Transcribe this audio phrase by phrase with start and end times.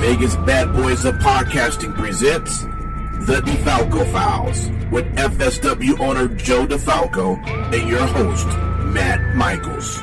[0.00, 2.60] Vegas Badboyz of Podcasting presents
[3.26, 7.44] The DeFalco Files with FSW owner Joe DeFalco
[7.74, 8.46] and your host,
[8.94, 9.96] Matt Michaels.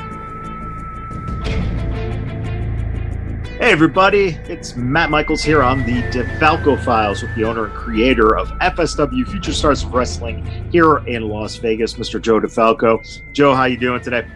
[3.56, 8.36] Hey everybody, it's Matt Michaels here on the DeFalco Files with the owner and creator
[8.36, 12.20] of FSW Future Stars of Wrestling here in Las Vegas, Mr.
[12.20, 13.00] Joe DeFalco.
[13.32, 14.26] Joe, how you doing today?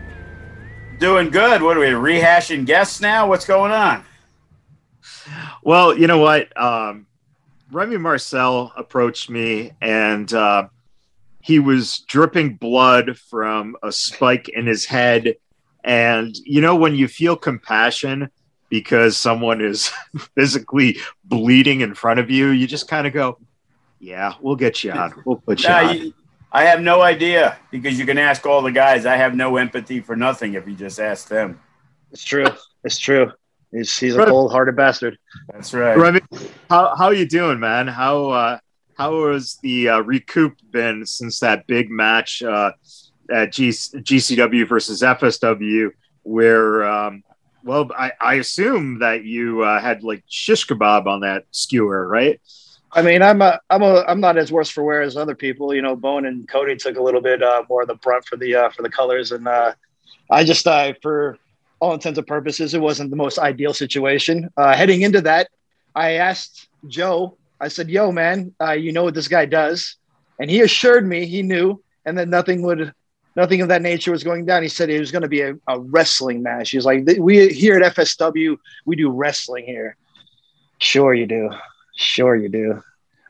[0.98, 1.60] Doing good.
[1.60, 3.28] What are we rehashing guests now?
[3.28, 4.06] What's going on?
[5.62, 6.56] Well, you know what?
[6.60, 7.06] Um,
[7.70, 10.68] Remy Marcel approached me and uh,
[11.40, 15.34] he was dripping blood from a spike in his head.
[15.84, 18.30] And you know, when you feel compassion
[18.68, 19.90] because someone is
[20.36, 23.38] physically bleeding in front of you, you just kind of go,
[23.98, 25.12] Yeah, we'll get you on.
[25.24, 25.96] We'll put you Nah, on.
[25.96, 26.14] you-
[26.52, 29.06] I have no idea because you can ask all the guys.
[29.06, 31.60] I have no empathy for nothing if you just ask them.
[32.10, 32.46] It's true.
[32.82, 33.30] It's true.
[33.72, 34.28] He's he's a Right.
[34.28, 35.18] cold-hearted bastard.
[35.52, 35.96] That's right.
[35.96, 36.20] Remy,
[36.68, 37.86] how how you doing, man?
[37.86, 38.58] How uh,
[38.96, 42.72] how has the uh, recoup been since that big match uh,
[43.30, 45.90] at G- GCW versus FSW,
[46.22, 47.22] where um,
[47.62, 52.40] well, I, I assume that you uh, had like shish kebab on that skewer, right?
[52.92, 55.72] I mean, I'm a, I'm a, I'm not as worse for wear as other people.
[55.72, 58.36] You know, Bone and Cody took a little bit uh, more of the brunt for
[58.36, 59.74] the uh, for the colors, and uh,
[60.28, 61.38] I just, uh, for
[61.80, 64.50] all intents and purposes, it wasn't the most ideal situation.
[64.56, 65.48] Uh, heading into that,
[65.94, 67.36] I asked Joe.
[67.60, 69.96] I said, "Yo, man, uh, you know what this guy does?"
[70.38, 72.92] And he assured me he knew, and that nothing would,
[73.36, 74.62] nothing of that nature was going down.
[74.62, 76.70] He said it was going to be a, a wrestling match.
[76.70, 79.96] He was like, "We here at FSW, we do wrestling here."
[80.78, 81.50] Sure, you do.
[81.96, 82.82] Sure, you do.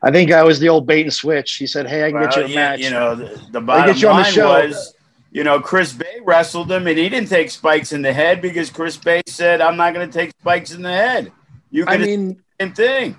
[0.02, 1.56] I think I was the old bait and switch.
[1.56, 3.86] He said, "Hey, I can get you a Well, match." You know, the, the bottom
[3.86, 4.94] get you on the line was,
[5.30, 8.70] you know, Chris Bey wrestled him and he didn't take spikes in the head because
[8.70, 11.32] Chris Bey said, I'm not going to take spikes in the head.
[11.70, 13.16] You I could mean, the same thing.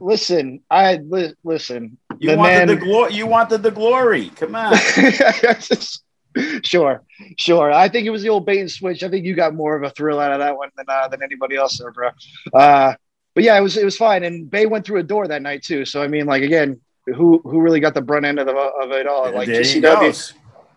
[0.00, 1.98] listen, I li- listen.
[2.18, 3.12] You the wanted man- the glory.
[3.14, 4.30] You wanted the glory.
[4.36, 4.74] Come on.
[6.62, 7.02] sure,
[7.36, 7.72] sure.
[7.72, 9.02] I think it was the old bait and switch.
[9.02, 11.22] I think you got more of a thrill out of that one than uh, than
[11.22, 12.10] anybody else there, bro.
[12.54, 12.94] Uh,
[13.34, 14.24] but yeah, it was it was fine.
[14.24, 15.84] And Bey went through a door that night too.
[15.84, 18.92] So I mean, like again, who who really got the brunt end of, the, of
[18.92, 19.30] it all?
[19.32, 20.32] Like there he GCW.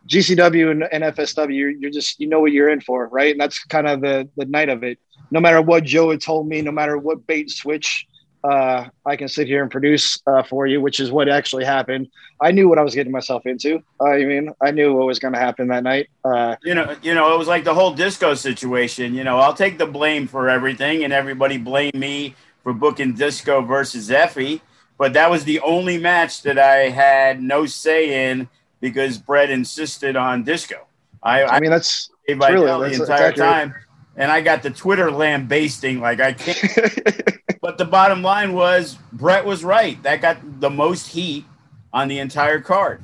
[0.08, 3.32] GCW and, and FSW, you're, just you know what you're in for, right?
[3.32, 5.00] And that's kind of the the night of it.
[5.32, 8.08] No matter what Joe had told me, no matter what bait switch
[8.44, 12.10] uh, I can sit here and produce uh, for you, which is what actually happened.
[12.42, 13.82] I knew what I was getting myself into.
[14.02, 16.10] I mean, I knew what was going to happen that night.
[16.26, 19.14] Uh, you know, you know, it was like the whole disco situation.
[19.14, 23.62] You know, I'll take the blame for everything, and everybody blame me for booking disco
[23.62, 24.60] versus Effy.
[24.98, 28.50] But that was the only match that I had no say in
[28.84, 30.76] because Brett insisted on disco.
[31.24, 33.74] I, I I mean, that's it's really- the that's- that's entire time,
[34.18, 37.40] and I got the Twitter lambasting like I can't.
[37.62, 40.02] but the bottom line was Brett was right.
[40.04, 41.46] That got the most heat
[41.94, 43.04] on the entire card.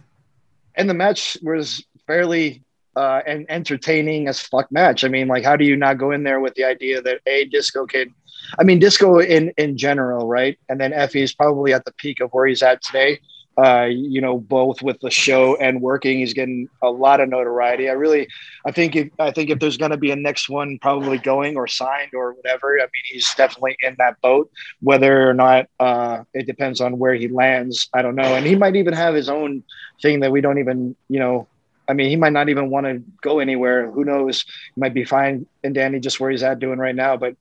[0.75, 2.61] and the match was fairly
[2.97, 5.05] uh, an entertaining as fuck match.
[5.05, 7.45] I mean, like, how do you not go in there with the idea that a
[7.45, 8.11] disco kid?
[8.59, 10.59] I mean, disco in in general, right?
[10.67, 13.19] And then Effy is probably at the peak of where he's at today.
[13.61, 17.89] Uh, you know, both with the show and working, he's getting a lot of notoriety.
[17.89, 18.27] I really,
[18.65, 21.57] I think if I think if there's going to be a next one, probably going
[21.57, 22.77] or signed or whatever.
[22.79, 24.49] I mean, he's definitely in that boat.
[24.81, 28.35] Whether or not uh, it depends on where he lands, I don't know.
[28.35, 29.63] And he might even have his own
[30.01, 31.47] thing that we don't even, you know,
[31.89, 33.91] I mean, he might not even want to go anywhere.
[33.91, 34.45] Who knows?
[34.75, 37.17] He might be fine and Danny just where he's at doing right now.
[37.17, 37.35] But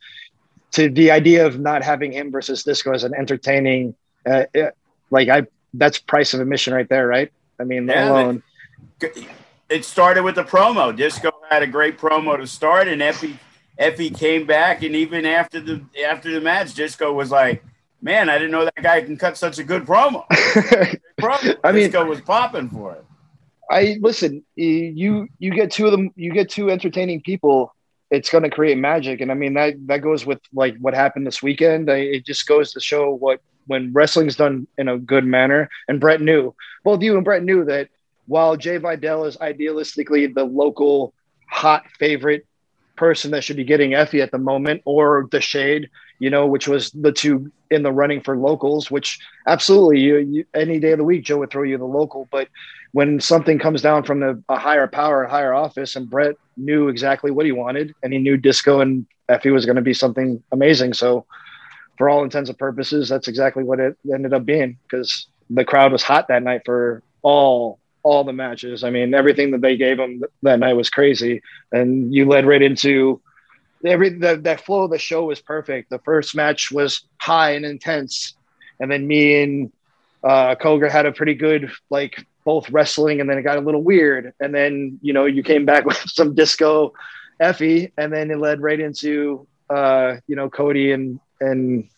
[0.73, 3.95] to the idea of not having him versus Disco as an entertaining,
[4.27, 4.71] uh, uh,
[5.11, 7.31] like I, that's price of admission right there, right?
[7.61, 8.43] I mean, Yeah, alone.
[9.69, 10.95] it started with the promo.
[10.97, 13.39] Disco had a great promo to start, and Effy
[13.79, 17.63] Effy came back, and even after the after the match, Disco was like,
[18.03, 20.27] "Man, I didn't know that guy can cut such a good promo."
[21.21, 21.57] promo.
[21.65, 23.05] I mean- Disco was popping for it.
[23.71, 24.43] I listen.
[24.57, 26.11] You you get two of them.
[26.17, 27.75] You get two entertaining people.
[28.11, 31.27] It's going to create magic, and I mean that that goes with like what happened
[31.27, 31.91] this weekend.
[31.91, 35.71] I, it just goes to show what when wrestling's done in a good manner.
[35.87, 37.89] And Brett knew, both you and Brett knew that
[38.27, 41.15] while Jay Vidal is idealistically the local
[41.47, 42.45] hot favorite
[42.97, 45.89] person that should be getting Effy at the moment, or the Shade,
[46.19, 50.45] you know, which was the two in the running for locals, which absolutely you, you,
[50.53, 52.29] any day of the week, Joe would throw you the local.
[52.31, 52.49] But
[52.93, 56.89] when something comes down from the, a higher power, a higher office, and Brett knew
[56.89, 60.43] exactly what he wanted, and he knew Disco and Effy was going to be something
[60.53, 60.95] amazing.
[60.95, 61.25] So,
[61.99, 65.93] for all intents and purposes, that's exactly what it ended up being because the crowd
[65.93, 68.85] was hot that night for all all the matches.
[68.85, 71.43] I mean, everything that they gave him that night was crazy,
[71.73, 73.21] and you led right into
[73.85, 75.91] every the, that flow of the show was perfect.
[75.91, 78.35] The first match was high and intense,
[78.81, 79.73] and then me and
[80.23, 83.83] uh, Koger had a pretty good like both wrestling, and then it got a little
[83.83, 86.93] weird, and then you know you came back with some disco,
[87.43, 91.89] Effy, and then it led right into uh, you know Cody and and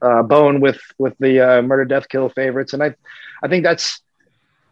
[0.00, 2.94] uh, Bone with with the uh, murder death kill favorites, and I
[3.42, 4.00] I think that's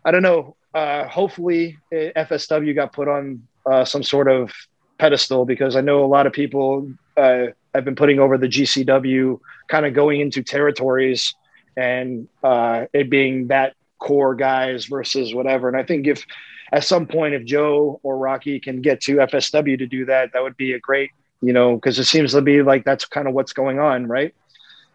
[0.04, 0.56] I don't know.
[0.72, 4.52] Uh, hopefully, FSW got put on uh, some sort of
[4.98, 9.40] pedestal because I know a lot of people uh, have been putting over the GCW
[9.68, 11.34] kind of going into territories
[11.76, 15.68] and uh, it being that core guys versus whatever.
[15.68, 16.24] And I think if
[16.72, 20.42] at some point, if Joe or Rocky can get to FSW to do that, that
[20.42, 23.34] would be a great, you know, because it seems to be like that's kind of
[23.34, 24.34] what's going on, right?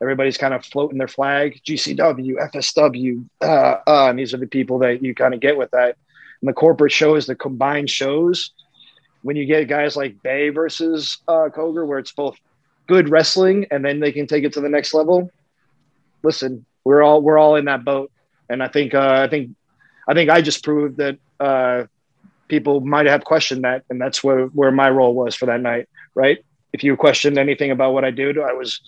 [0.02, 4.80] Everybody's kind of floating their flag, GCW, FSW, uh, uh, and these are the people
[4.80, 5.98] that you kind of get with that.
[6.42, 8.52] And the corporate shows, the combined shows,
[9.22, 12.38] when you get guys like Bey versus uh, Koger, where it's both
[12.88, 15.32] good wrestling and then they can take it to the next level.
[16.24, 18.12] Listen, we're all we're all in that boat,
[18.50, 19.56] and I think uh, I think
[20.08, 21.86] I think I just proved that uh,
[22.48, 25.90] people might have questioned that, and that's where where my role was for that night.
[26.16, 26.44] Right?
[26.74, 28.82] If you questioned anything about what I did, I was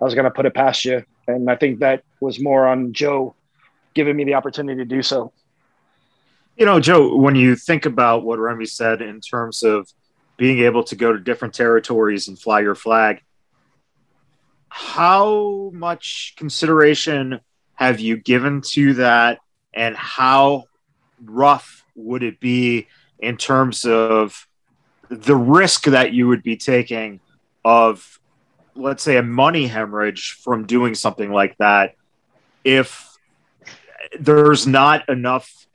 [0.00, 2.92] I was going to put it past you, and I think that was more on
[2.92, 3.34] Joe
[3.94, 5.32] giving me the opportunity to do so.
[6.56, 9.88] You know, Joe, when you think about what Remy said in terms of
[10.36, 13.22] being able to go to different territories and fly your flag,
[14.68, 17.40] how much consideration
[17.74, 19.38] have you given to that,
[19.72, 20.64] and how
[21.24, 22.88] rough would it be
[23.18, 24.46] in terms of
[25.12, 27.20] the risk that you would be taking
[27.66, 28.18] of,
[28.74, 31.96] let's say, a money hemorrhage from doing something like that
[32.64, 33.18] if
[34.18, 35.66] there's not enough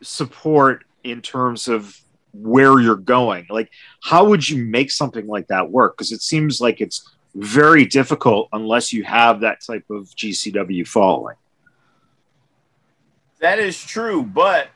[0.00, 2.00] support in terms of
[2.32, 3.70] where you're going like
[4.02, 5.96] how would you make something like that work?
[5.96, 11.36] Because it seems like it's very difficult unless you have that type of gcw following.
[13.40, 14.68] That is true but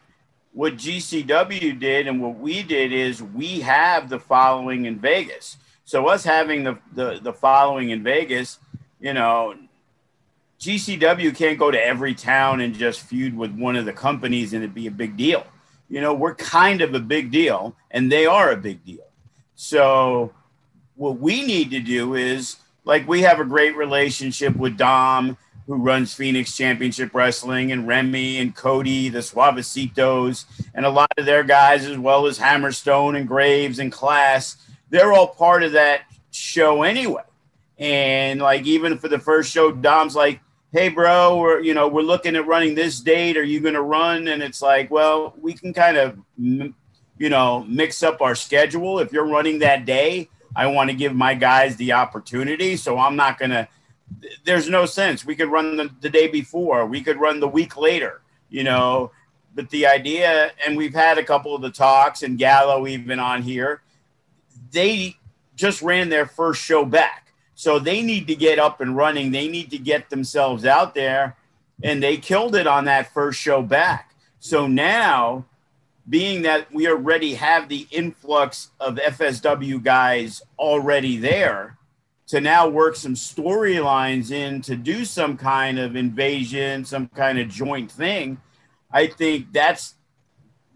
[0.53, 6.07] what gcw did and what we did is we have the following in vegas so
[6.07, 8.59] us having the the, the following in vegas
[9.01, 9.55] you know
[10.63, 14.63] GCW can't go to every town and just feud with one of the companies and
[14.63, 15.45] it'd be a big deal.
[15.89, 19.05] You know, we're kind of a big deal and they are a big deal.
[19.57, 20.33] So,
[20.95, 25.37] what we need to do is like we have a great relationship with Dom,
[25.73, 31.25] who runs Phoenix Championship Wrestling, and Remy and Cody, the Suavecitos, and a lot of
[31.25, 34.59] their guys, as well as Hammerstone and Graves and Class.
[34.91, 37.23] They're all part of that show anyway.
[37.79, 40.41] And like even for the first show, Dom's like,
[40.73, 43.83] hey bro we're you know we're looking at running this date are you going to
[43.83, 48.99] run and it's like well we can kind of you know mix up our schedule
[48.99, 50.27] if you're running that day
[50.57, 53.69] i want to give my guys the opportunity so i'm not going to
[54.45, 57.77] there's no sense we could run the, the day before we could run the week
[57.77, 59.11] later you know
[59.55, 63.43] but the idea and we've had a couple of the talks and gallo even on
[63.43, 63.83] here
[64.71, 65.17] they
[65.55, 67.23] just ran their first show back
[67.63, 69.31] so they need to get up and running.
[69.31, 71.37] They need to get themselves out there.
[71.85, 74.17] And they killed it on that first show back.
[74.41, 75.45] So now,
[76.09, 81.79] being that we already have the influx of FSW guys already there,
[82.33, 87.47] to now work some storylines in to do some kind of invasion, some kind of
[87.47, 88.41] joint thing,
[88.91, 89.97] I think that's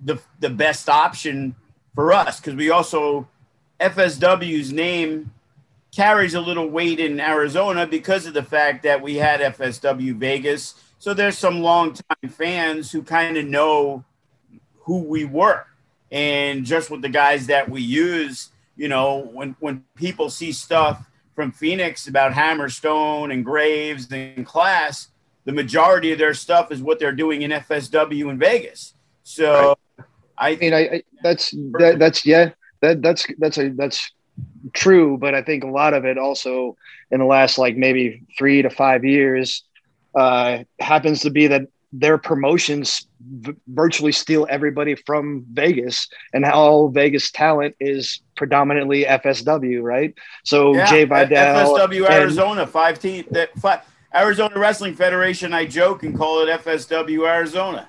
[0.04, 1.56] the the best option
[1.94, 3.26] for us because we also
[3.80, 5.32] FSW's name
[5.94, 10.74] carries a little weight in Arizona because of the fact that we had FSW Vegas.
[10.98, 14.04] So there's some longtime fans who kind of know
[14.80, 15.64] who we were.
[16.12, 21.02] And just with the guys that we use, you know, when, when people see stuff
[21.36, 25.08] from Phoenix about Hammerstone and Graves and Class,
[25.44, 28.94] the majority of their stuff is what they're doing in FSW in Vegas.
[29.22, 30.06] So right.
[30.38, 32.50] I, I mean, I, I that's that, that's yeah,
[32.80, 34.10] that that's that's a that's
[34.72, 36.76] true, but I think a lot of it also
[37.10, 39.62] in the last like maybe three to five years
[40.14, 46.88] uh, happens to be that their promotions v- virtually steal everybody from Vegas, and all
[46.88, 50.14] Vegas talent is predominantly FSW, right?
[50.44, 53.80] So Yeah, Jay Vidal, FSW and- Arizona, five team that five,
[54.14, 55.52] Arizona Wrestling Federation.
[55.52, 57.88] I joke and call it FSW Arizona.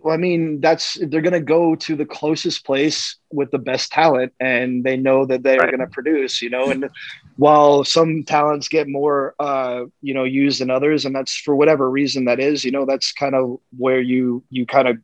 [0.00, 3.92] Well, I mean, that's they're going to go to the closest place with the best
[3.92, 6.42] talent, and they know that they are going to produce.
[6.42, 6.90] You know, and
[7.36, 11.90] while some talents get more, uh, you know, used than others, and that's for whatever
[11.90, 12.64] reason that is.
[12.64, 14.98] You know, that's kind of where you you kind of,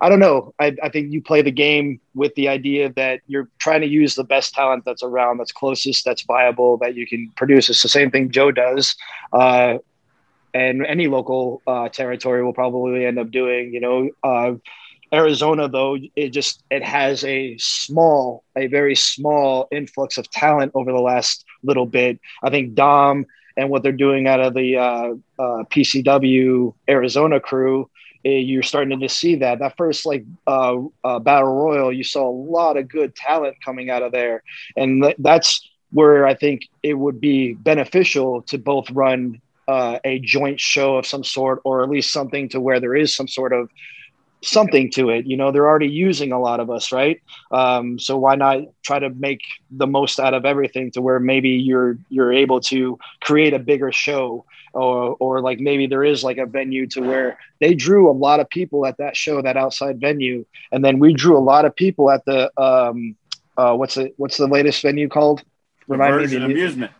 [0.00, 0.54] I don't know.
[0.58, 4.14] I, I think you play the game with the idea that you're trying to use
[4.14, 7.68] the best talent that's around, that's closest, that's viable, that you can produce.
[7.68, 8.96] It's the same thing Joe does.
[9.32, 9.78] Uh,
[10.52, 13.72] and any local uh, territory will probably end up doing.
[13.72, 14.54] You know, uh,
[15.12, 20.92] Arizona though it just it has a small, a very small influx of talent over
[20.92, 22.18] the last little bit.
[22.42, 23.26] I think Dom
[23.56, 27.90] and what they're doing out of the uh, uh, PCW Arizona crew.
[28.24, 29.58] eh, You're starting to see that.
[29.58, 33.90] That first like uh, uh, battle royal, you saw a lot of good talent coming
[33.90, 34.42] out of there,
[34.76, 40.20] and th- that's where I think it would be beneficial to both run uh, a
[40.20, 43.52] joint show of some sort, or at least something to where there is some sort
[43.52, 43.68] of
[44.42, 45.26] something to it.
[45.26, 47.20] You know, they're already using a lot of us, right?
[47.50, 51.50] Um, so why not try to make the most out of everything to where maybe
[51.50, 56.38] you're you're able to create a bigger show, or or like maybe there is like
[56.38, 60.00] a venue to where they drew a lot of people at that show, that outside
[60.00, 63.16] venue, and then we drew a lot of people at the um,
[63.56, 65.42] uh, what's it what's the latest venue called?
[65.88, 66.92] Remind me the- amusement.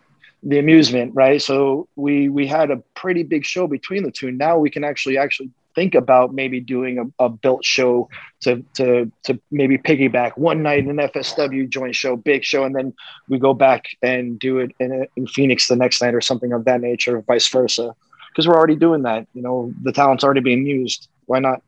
[0.43, 1.41] the amusement, right?
[1.41, 4.31] So we we had a pretty big show between the two.
[4.31, 8.11] Now we can actually actually think about maybe doing a, a built show
[8.43, 12.77] to to to maybe piggyback one night in an FSW joint show, big show, and
[12.77, 12.93] then
[13.31, 16.67] we go back and do it in, in Phoenix the next night or something of
[16.67, 17.95] that nature, or vice versa.
[18.29, 19.27] Because we're already doing that.
[19.33, 21.09] You know, the talent's already being used.
[21.25, 21.63] Why not?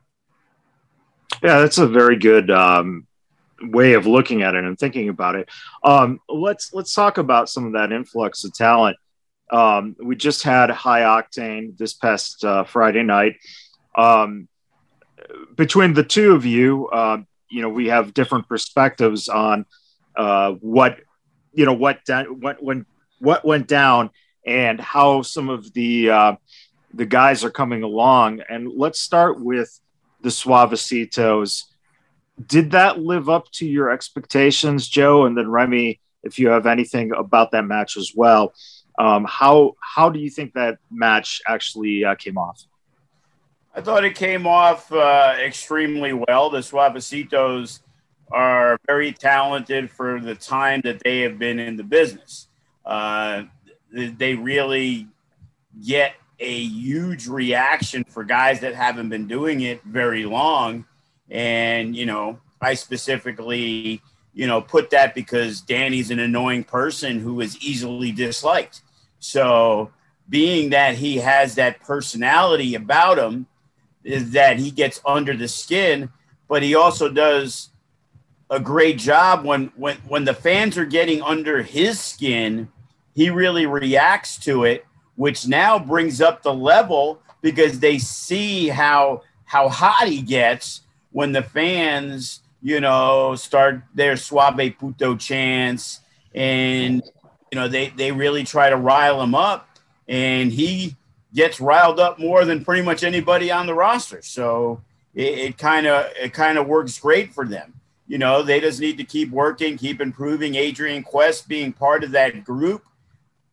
[1.43, 3.07] Yeah, that's a very good um,
[3.63, 5.49] way of looking at it and thinking about it.
[5.83, 8.99] Um, let's let's talk about some of that influx of talent.
[9.51, 13.37] Um, we just had High Octane this past uh, Friday night.
[13.95, 14.49] Um,
[15.57, 17.19] between the two of you, uh,
[17.49, 19.67] you know, we have different perspectives on
[20.17, 20.99] uh, what
[21.53, 22.01] you know what
[22.41, 22.87] what when
[23.19, 24.11] what went down
[24.47, 26.37] and how some of the uh,
[26.95, 28.41] the guys are coming along.
[28.49, 29.79] And let's start with
[30.23, 31.65] the Suavecitos.
[32.47, 35.27] Did that live up to your expectations, Joe?
[35.27, 38.55] And then Remy, if you have anything about that match as well,
[38.99, 42.63] um, how how do you think that match actually uh, came off?
[43.75, 46.51] I thought it came off uh, extremely well.
[46.51, 47.81] The Suavecitos
[48.31, 52.49] are very talented for the time that they have been in the business.
[52.85, 53.45] Uh,
[53.93, 55.07] they- they really
[55.87, 60.87] get a huge reaction for guys that haven't been doing it very long.
[61.31, 64.03] And, you know, I specifically,
[64.35, 68.83] you know, put that because Danny's an annoying person who is easily disliked.
[69.19, 69.93] So,
[70.29, 73.47] being that he has that personality about him,
[74.05, 76.11] is that he gets under the skin,
[76.49, 77.71] but he also does
[78.51, 82.69] a great job when when when the fans are getting under his skin,
[83.15, 84.85] he really reacts to it,
[85.17, 91.33] which now brings up the level because they see how how hot he gets when
[91.33, 96.01] the fans, you know, start their suave puto chants
[96.35, 97.03] and
[97.51, 99.69] you know they they really try to rile him up.
[100.09, 100.97] And he
[101.35, 104.23] gets riled up more than pretty much anybody on the roster.
[104.23, 104.83] So
[105.15, 107.75] it kind of it kind of works great for them.
[108.07, 110.55] You know, they just need to keep working, keep improving.
[110.55, 112.85] Adrian Quest being part of that group,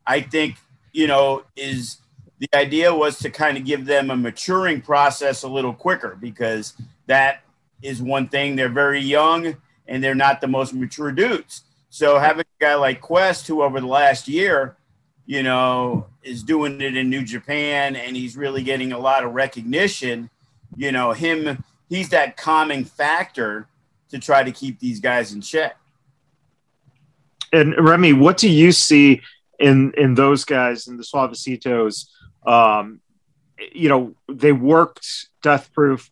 [0.06, 0.58] I think,
[0.92, 1.98] you know, is
[2.40, 6.74] the idea was to kind of give them a maturing process a little quicker because
[7.06, 7.44] that
[7.82, 8.56] is one thing.
[8.56, 9.56] They're very young
[9.88, 11.64] and they're not the most mature dudes.
[11.90, 14.76] So having a guy like Quest, who over the last year,
[15.26, 19.34] you know, is doing it in New Japan and he's really getting a lot of
[19.34, 20.30] recognition.
[20.76, 23.68] You know, him, he's that calming factor
[24.10, 25.78] to try to keep these guys in check.
[27.52, 29.22] And Remy, what do you see
[29.60, 32.08] in in those guys in the Suavecitos?
[32.46, 33.02] Um,
[33.74, 36.12] you know, they worked Death Proof.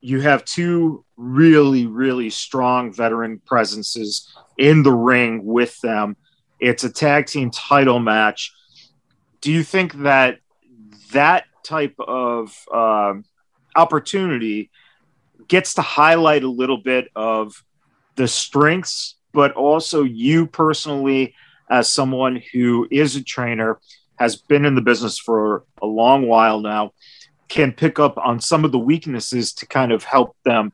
[0.00, 6.16] You have two really, really strong veteran presences in the ring with them.
[6.60, 8.52] It's a tag team title match.
[9.46, 10.40] Do you think that
[11.12, 13.24] that type of um,
[13.76, 14.72] opportunity
[15.46, 17.62] gets to highlight a little bit of
[18.16, 21.36] the strengths, but also you personally,
[21.70, 23.78] as someone who is a trainer,
[24.16, 26.90] has been in the business for a long while now.
[27.46, 30.72] can pick up on some of the weaknesses to kind of help them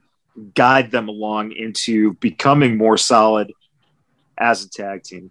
[0.55, 3.53] guide them along into becoming more solid
[4.39, 5.31] as a tag team?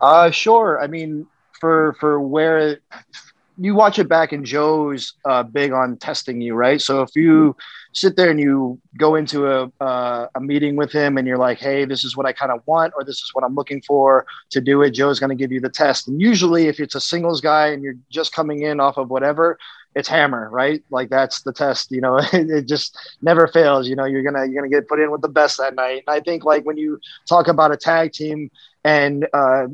[0.00, 0.82] Uh, sure.
[0.82, 1.26] I mean,
[1.60, 2.78] for for where
[3.58, 6.80] you watch it back, and Joe's uh, big on testing you, right?
[6.80, 7.56] So if you
[7.92, 11.58] sit there and you go into a uh, a meeting with him, and you're like,
[11.58, 14.26] "Hey, this is what I kind of want, or this is what I'm looking for
[14.50, 16.08] to do it," Joe's going to give you the test.
[16.08, 19.58] And usually, if it's a singles guy and you're just coming in off of whatever,
[19.94, 20.82] it's hammer, right?
[20.90, 21.92] Like that's the test.
[21.92, 23.88] You know, it just never fails.
[23.88, 26.02] You know, you're gonna you're gonna get put in with the best that night.
[26.06, 28.50] And I think like when you talk about a tag team
[28.82, 29.66] and uh,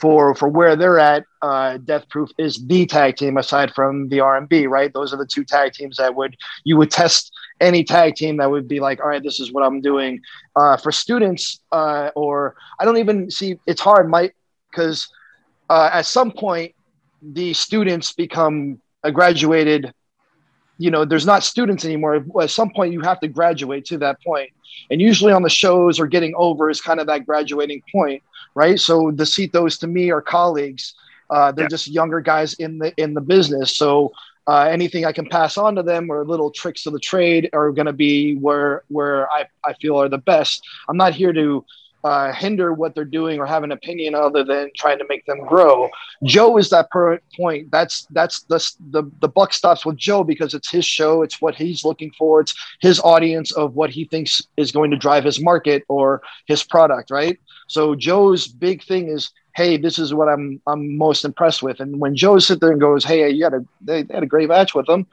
[0.00, 4.18] for for where they're at, uh, Death Proof is the tag team aside from the
[4.18, 4.92] RMB, right?
[4.92, 8.50] Those are the two tag teams that would you would test any tag team that
[8.50, 10.20] would be like, all right, this is what I'm doing.
[10.56, 14.34] Uh, for students, uh, or I don't even see it's hard, Mike,
[14.70, 15.08] because
[15.70, 16.74] uh, at some point
[17.22, 19.92] the students become a graduated
[20.78, 24.20] you know there's not students anymore at some point you have to graduate to that
[24.22, 24.50] point
[24.90, 28.22] and usually on the shows or getting over is kind of that graduating point
[28.54, 30.94] right so the citos to me are colleagues
[31.30, 31.68] uh, they're yeah.
[31.68, 34.12] just younger guys in the in the business so
[34.46, 37.70] uh, anything I can pass on to them or little tricks of the trade are
[37.72, 40.62] going to be where where I, I feel are the best.
[40.88, 41.64] I'm not here to
[42.04, 45.40] uh, hinder what they're doing or have an opinion other than trying to make them
[45.46, 45.88] grow.
[46.22, 47.70] Joe is that per- point.
[47.70, 51.22] That's that's the, the the buck stops with Joe because it's his show.
[51.22, 52.40] It's what he's looking for.
[52.40, 56.62] It's his audience of what he thinks is going to drive his market or his
[56.62, 57.10] product.
[57.10, 57.38] Right.
[57.66, 61.80] So Joe's big thing is, hey, this is what I'm I'm most impressed with.
[61.80, 64.26] And when Joe sits there and goes, hey, you had a they, they had a
[64.26, 65.06] great match with them.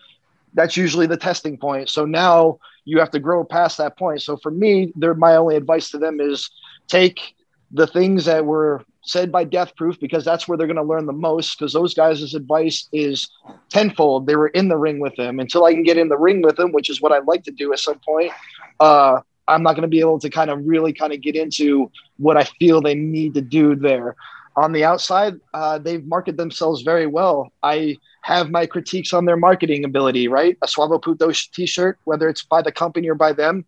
[0.53, 1.89] That's usually the testing point.
[1.89, 4.21] So now you have to grow past that point.
[4.21, 6.49] So for me, they're my only advice to them is
[6.87, 7.35] take
[7.71, 11.05] the things that were said by Death Proof because that's where they're going to learn
[11.05, 11.57] the most.
[11.57, 13.29] Because those guys' advice is
[13.69, 14.27] tenfold.
[14.27, 15.39] They were in the ring with them.
[15.39, 17.51] Until I can get in the ring with them, which is what I'd like to
[17.51, 18.31] do at some point,
[18.79, 21.91] uh, I'm not going to be able to kind of really kind of get into
[22.17, 24.15] what I feel they need to do there.
[24.55, 27.51] On the outside, uh, they've marketed themselves very well.
[27.63, 30.57] I have my critiques on their marketing ability, right?
[30.61, 33.65] A Suavo Puto t shirt, whether it's by the company or by them,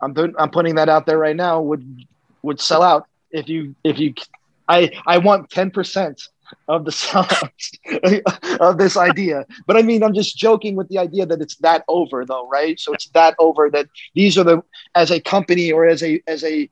[0.00, 2.04] I'm, I'm putting that out there right now, would
[2.42, 4.14] would sell out if you if you
[4.68, 6.28] I I want 10%
[6.68, 9.44] of the sellouts of this idea.
[9.66, 12.78] But I mean, I'm just joking with the idea that it's that over though, right?
[12.78, 14.62] So it's that over that these are the
[14.94, 16.68] as a company or as a as a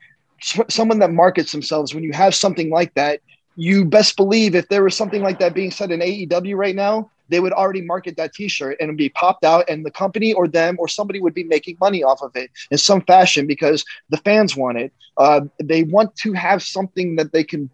[0.69, 3.21] someone that markets themselves when you have something like that,
[3.57, 7.11] you best believe if there was something like that being said in AEW right now,
[7.29, 10.77] they would already market that t-shirt and be popped out and the company or them
[10.79, 14.57] or somebody would be making money off of it in some fashion because the fans
[14.57, 17.71] want it uh, they want to have something that they can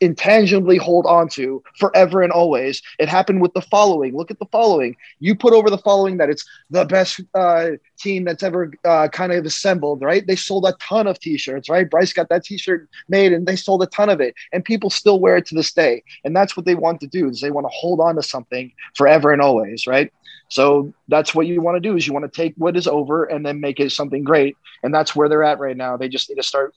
[0.00, 2.82] intangibly hold on to forever and always.
[2.98, 4.16] It happened with the following.
[4.16, 4.96] Look at the following.
[5.20, 9.32] You put over the following that it's the best uh, team that's ever uh, kind
[9.32, 10.26] of assembled, right?
[10.26, 11.88] They sold a ton of t-shirts, right?
[11.88, 15.20] Bryce got that t-shirt made and they sold a ton of it and people still
[15.20, 16.02] wear it to this day.
[16.24, 18.72] And that's what they want to do is they want to hold on to something
[18.94, 20.12] forever and always, right?
[20.48, 23.24] So that's what you want to do is you want to take what is over
[23.24, 24.54] and then make it something great.
[24.82, 25.96] And that's where they're at right now.
[25.96, 26.74] They just need to start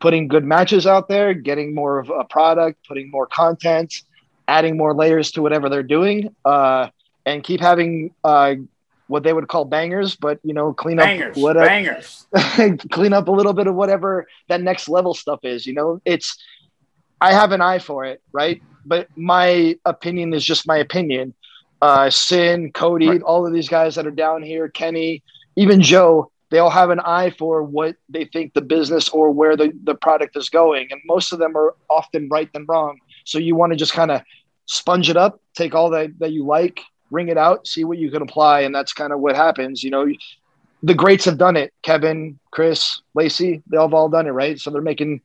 [0.00, 4.02] putting good matches out there, getting more of a product, putting more content,
[4.46, 6.88] adding more layers to whatever they're doing, uh,
[7.26, 8.54] and keep having uh,
[9.08, 12.26] what they would call bangers, but you know, clean bangers, up whatever, bangers,
[12.90, 15.66] clean up a little bit of whatever that next level stuff is.
[15.66, 16.38] You know, it's
[17.20, 18.62] I have an eye for it, right?
[18.84, 21.34] But my opinion is just my opinion.
[21.80, 23.22] Uh, Sin, Cody, right.
[23.22, 25.22] all of these guys that are down here, Kenny,
[25.56, 29.56] even Joe, they all have an eye for what they think the business or where
[29.56, 30.88] the, the product is going.
[30.90, 32.98] And most of them are often right than wrong.
[33.24, 34.22] So you want to just kind of
[34.66, 36.80] sponge it up, take all that, that you like,
[37.10, 38.60] ring it out, see what you can apply.
[38.60, 39.82] And that's kind of what happens.
[39.82, 40.06] You know,
[40.82, 41.72] the greats have done it.
[41.82, 44.58] Kevin, Chris, Lacey, they all have all done it, right?
[44.58, 45.20] So they're making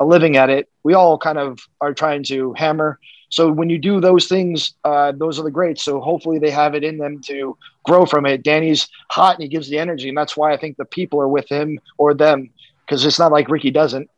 [0.00, 0.68] a living at it.
[0.82, 2.98] We all kind of are trying to hammer
[3.30, 5.82] so when you do those things, uh, those are the greats.
[5.82, 8.42] So hopefully they have it in them to grow from it.
[8.42, 11.28] Danny's hot and he gives the energy, and that's why I think the people are
[11.28, 12.50] with him or them
[12.86, 14.08] because it's not like Ricky doesn't.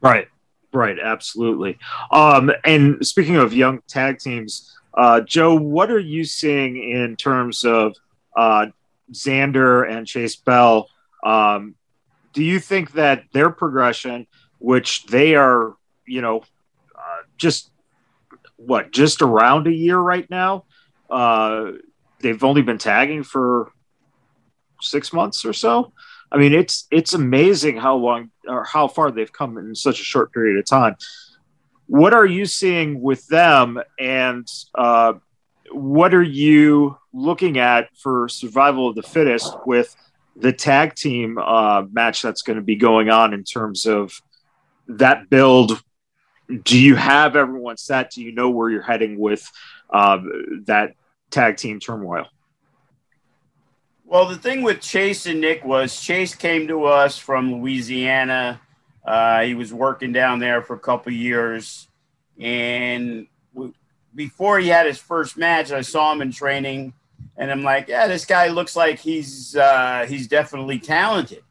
[0.00, 0.28] Right,
[0.72, 1.78] right, absolutely.
[2.10, 7.64] Um, and speaking of young tag teams, uh, Joe, what are you seeing in terms
[7.64, 7.94] of
[8.34, 8.66] uh,
[9.12, 10.88] Zander and Chase Bell?
[11.22, 11.74] Um,
[12.32, 14.26] do you think that their progression,
[14.58, 15.74] which they are,
[16.06, 16.44] you know,
[16.94, 17.70] uh, just
[18.56, 20.64] what just around a year right now.
[21.10, 21.72] Uh,
[22.20, 23.70] they've only been tagging for
[24.80, 25.92] six months or so.
[26.30, 30.04] I mean, it's it's amazing how long or how far they've come in such a
[30.04, 30.96] short period of time.
[31.86, 35.14] What are you seeing with them, and uh,
[35.70, 39.94] what are you looking at for survival of the fittest with
[40.34, 44.20] the tag team uh, match that's going to be going on in terms of
[44.88, 45.80] that build?
[46.62, 48.12] Do you have everyone set?
[48.12, 49.50] Do you know where you're heading with
[49.90, 50.18] uh,
[50.66, 50.94] that
[51.30, 52.26] tag team turmoil?
[54.04, 58.60] Well, the thing with Chase and Nic was Chase came to us from Louisiana.
[59.04, 61.88] Uh, he was working down there for a couple years,
[62.40, 63.72] and we,
[64.14, 66.92] before he had his first match, I saw him in training,
[67.36, 71.42] and I'm like, yeah, this guy looks like he's uh, he's definitely talented.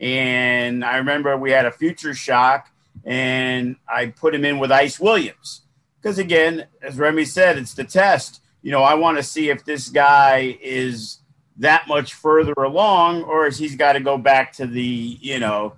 [0.00, 2.71] And I remember we had a future shock,
[3.04, 5.62] and I put him in with Ice Williams
[6.00, 8.40] because again, as Remy said, it's the test.
[8.62, 11.18] You know, I want to see if this guy is
[11.58, 15.74] that much further along, or is he's got to go back to the, you know,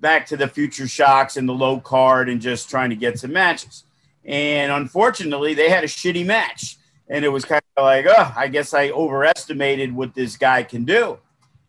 [0.00, 3.32] back to the future shocks and the low card and just trying to get some
[3.32, 3.84] matches.
[4.24, 6.76] And unfortunately, they had a shitty match.
[7.08, 10.84] And it was kind of like, oh, I guess I overestimated what this guy can
[10.84, 11.18] do.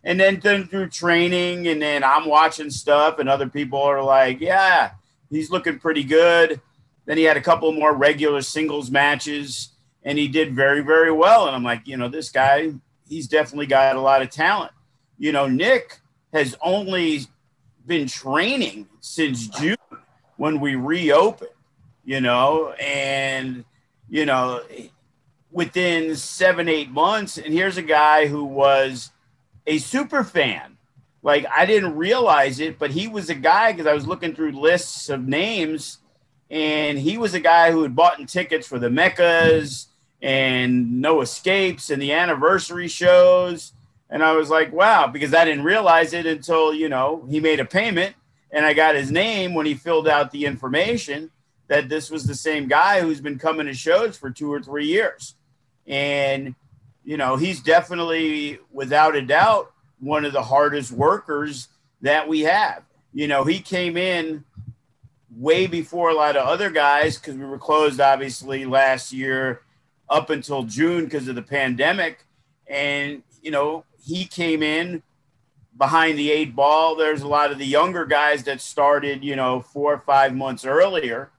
[0.04, 4.40] And then, then through training, and then I'm watching stuff, and other people are like,
[4.42, 4.92] yeah,
[5.30, 6.60] he's looking pretty good.
[7.06, 9.70] Then he had a couple more regular singles matches,
[10.04, 11.48] and he did very, very well.
[11.48, 12.72] And I'm like, you know, this guy
[13.12, 14.72] he's definitely got a lot of talent.
[15.20, 16.00] You know, Nic
[16.34, 17.28] has only
[17.86, 19.76] been training since June
[20.38, 21.52] when we reopened,
[22.06, 23.66] you know, and,
[24.10, 24.62] you know,
[25.52, 27.38] within seven, eight months.
[27.38, 29.12] And here's a guy who was
[29.68, 30.78] a super fan.
[31.24, 34.60] Like, I didn't realize it, but he was a guy because I was looking through
[34.60, 36.00] lists of names,
[36.50, 39.88] and he was a guy who had bought tickets for the Meccas
[40.22, 43.74] and No Escapes and the anniversary shows.
[44.10, 47.60] And I was like, wow, because I didn't realize it until, you know, he made
[47.60, 48.16] a payment
[48.52, 51.32] and I got his name when he filled out the information
[51.68, 54.88] that this was the same guy who's been coming to shows for two or three
[54.88, 55.36] years.
[55.88, 56.56] And,
[57.04, 61.68] you know, he's definitely, without a doubt, one of the hardest workers
[62.02, 62.84] that we have.
[63.14, 64.44] You know, he came in
[65.36, 69.62] way before a lot of other guys because we were closed, obviously, last year
[70.10, 72.26] up until June because of the pandemic.
[72.68, 75.04] And, you know, he came in
[75.78, 76.96] behind the eight ball.
[76.96, 80.66] There's a lot of the younger guys that started, you know, four or five months
[80.66, 81.32] earlier.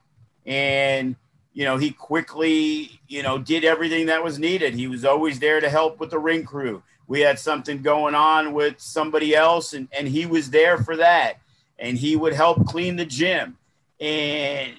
[0.45, 1.15] And,
[1.53, 4.73] you know, he quickly, you know, did everything that was needed.
[4.73, 6.81] He was always there to help with the ring crew.
[7.07, 11.39] We had something going on with somebody else, and, and he was there for that.
[11.77, 13.57] And he would help clean the gym.
[13.99, 14.73] And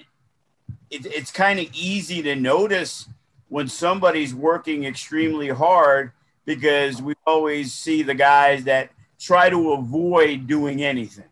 [0.89, 3.07] it, it's kind of easy to notice
[3.47, 6.11] when somebody's working extremely hard
[6.45, 11.25] because we always see the guys that try to avoid doing anything.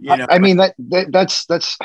[0.00, 0.26] You know?
[0.28, 1.78] I, I mean that, that that's that's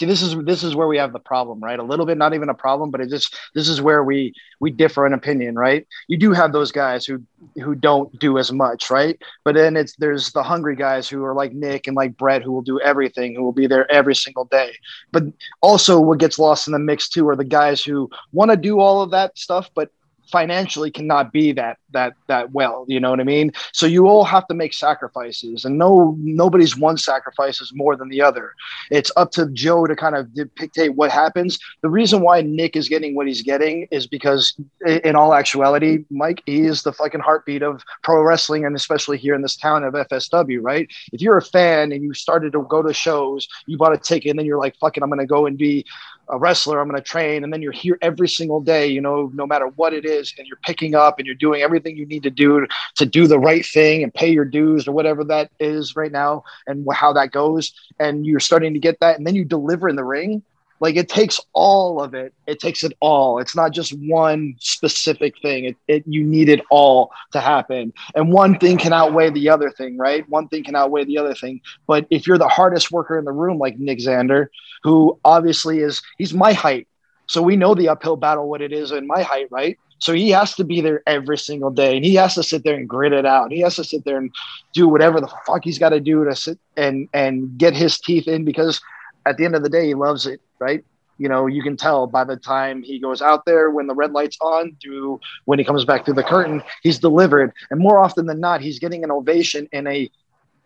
[0.00, 1.78] see this is this is where we have the problem right?
[1.78, 4.70] A little bit not even a problem but it just this is where we we
[4.70, 5.86] differ in opinion right?
[6.08, 7.22] You do have those guys who
[7.62, 9.20] who don't do as much right?
[9.44, 12.52] But then it's there's the hungry guys who are like nic and like brett who
[12.52, 14.72] will do everything who will be there every single day.
[15.12, 15.24] But
[15.60, 18.80] also what gets lost in the mix too are the guys who want to do
[18.80, 19.90] all of that stuff but
[20.30, 23.52] financially cannot be that that that well you know what i mean?
[23.72, 28.08] So you all have to make sacrifices and no nobody's one sacrifice is more than
[28.08, 28.54] the other.
[28.90, 31.58] It's up to joe to kind of dictate what happens.
[31.82, 34.54] The reason why nic is getting what he's getting is because
[34.86, 39.34] in all actuality mike he is the fucking heartbeat of pro wrestling and especially here
[39.34, 40.88] in this town of fsw right?
[41.12, 44.30] If you're a fan and you started to go to shows you bought a ticket
[44.30, 45.84] and then you're like fucking i'm gonna go and be
[46.30, 47.44] a wrestler, I'm to train.
[47.44, 50.46] And then you're here every single day, you know, no matter what it is, and
[50.46, 52.66] you're picking up and you're doing everything you need to do
[52.96, 56.44] to do the right thing and pay your dues or whatever that is right now
[56.66, 57.72] and how that goes.
[57.98, 59.18] And you're starting to get that.
[59.18, 60.42] And then you deliver in the ring.
[60.80, 62.32] Like it takes all of it.
[62.46, 63.38] It takes it all.
[63.38, 65.66] It's not just one specific thing.
[65.66, 67.92] It, it you need it all to happen.
[68.14, 70.26] And one thing can outweigh the other thing right?
[70.28, 71.60] One thing can outweigh the other thing.
[71.86, 74.46] But if you're the hardest worker in the room like nic zander
[74.82, 76.88] who obviously is he's my height.
[77.26, 80.30] So we know the uphill battle what it is in my height right so he
[80.30, 83.12] has to be there every single day and he has to sit there and grit
[83.12, 83.52] it out.
[83.52, 84.34] He has to sit there and
[84.72, 88.26] do whatever the fuck he's got to do to sit and and get his teeth
[88.26, 88.80] in because
[89.26, 90.84] at the end of the day, he loves it, right?
[91.18, 94.12] You know, you can tell by the time he goes out there when the red
[94.12, 97.52] light's on to when he comes back through the curtain, he's delivered.
[97.70, 100.10] And more often than not, he's getting an ovation in a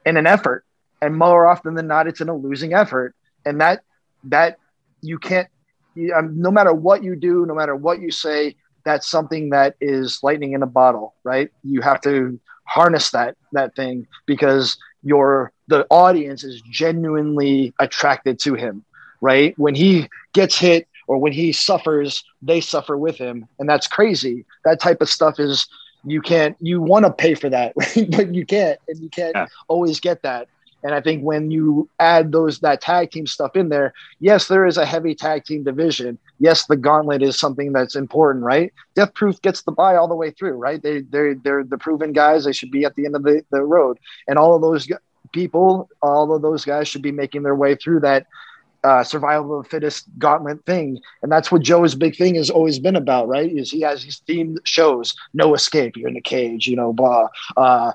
[0.07, 0.64] in an effort.
[1.03, 3.14] And more often than not, it's in a losing effort.
[3.44, 3.83] And that
[4.25, 4.59] that
[5.03, 5.49] you can't
[5.97, 9.77] you, um, no matter what you do, no matter what you say, that's something that
[9.81, 11.51] is lightning in a bottle, right?
[11.62, 18.55] You have to harness that that thing because your the audience is genuinely attracted to
[18.55, 18.85] him
[19.20, 23.87] right when he gets hit or when he suffers, they suffer with him, and that's
[23.87, 24.44] crazy.
[24.64, 25.66] That type of stuff is
[26.05, 29.47] you can't you want to pay for that, but you can't, and you can't yeah.
[29.68, 30.49] always get that.
[30.85, 34.66] And I think when you add those that tag team stuff in there, yes, there
[34.66, 36.18] is a heavy tag team division.
[36.38, 38.73] Yes, the gauntlet is something that's important, right?
[38.94, 40.83] Death Proof gets the buy all the way through, right?
[40.83, 42.44] They they're they're the proven guys.
[42.44, 44.87] They should be at the end of the, the road, and all of those
[45.33, 48.27] people, all of those guys should be making their way through that
[48.85, 51.01] uh, survival of the fittest gauntlet thing.
[51.23, 53.51] And that's what Joe's big thing has always been about, right?
[53.51, 57.29] Is he has these themed shows, no escape, you're in the cage, you know, blah.
[57.57, 57.92] Uh,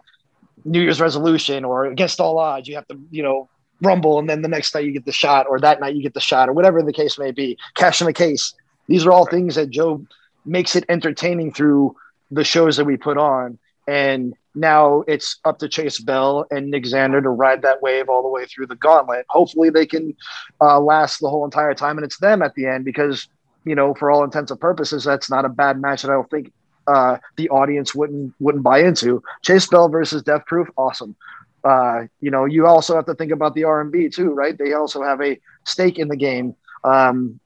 [0.65, 3.50] New Year's resolution or against all odds, you have to, you know,
[3.82, 6.13] rumble and then the next night you get the shot or that night you get
[6.13, 7.58] the shot or whatever the case may be.
[7.76, 8.54] Cash in the case.
[8.88, 10.06] These are all things that Joe
[10.45, 11.95] makes it entertaining through
[12.32, 13.58] the shows that we put on.
[13.88, 18.22] And now it's up to Chase Bell and Nic Zander to ride that wave all
[18.22, 19.26] the way through the gauntlet.
[19.30, 20.15] Hopefully, they can
[20.62, 23.28] uh, last the whole entire time, and it's them at the end because
[23.65, 26.30] you know, for all intents and purposes, that's not a bad match that I don't
[26.30, 26.52] think
[26.89, 29.21] uh, the audience wouldn't wouldn't buy into.
[29.43, 31.15] Chase Bell versus Death Proof, awesome.
[31.63, 34.58] Uh, you know, you also have to think about the R and B too, right?
[34.58, 36.56] They also have a stake in the game.
[36.84, 37.39] Um,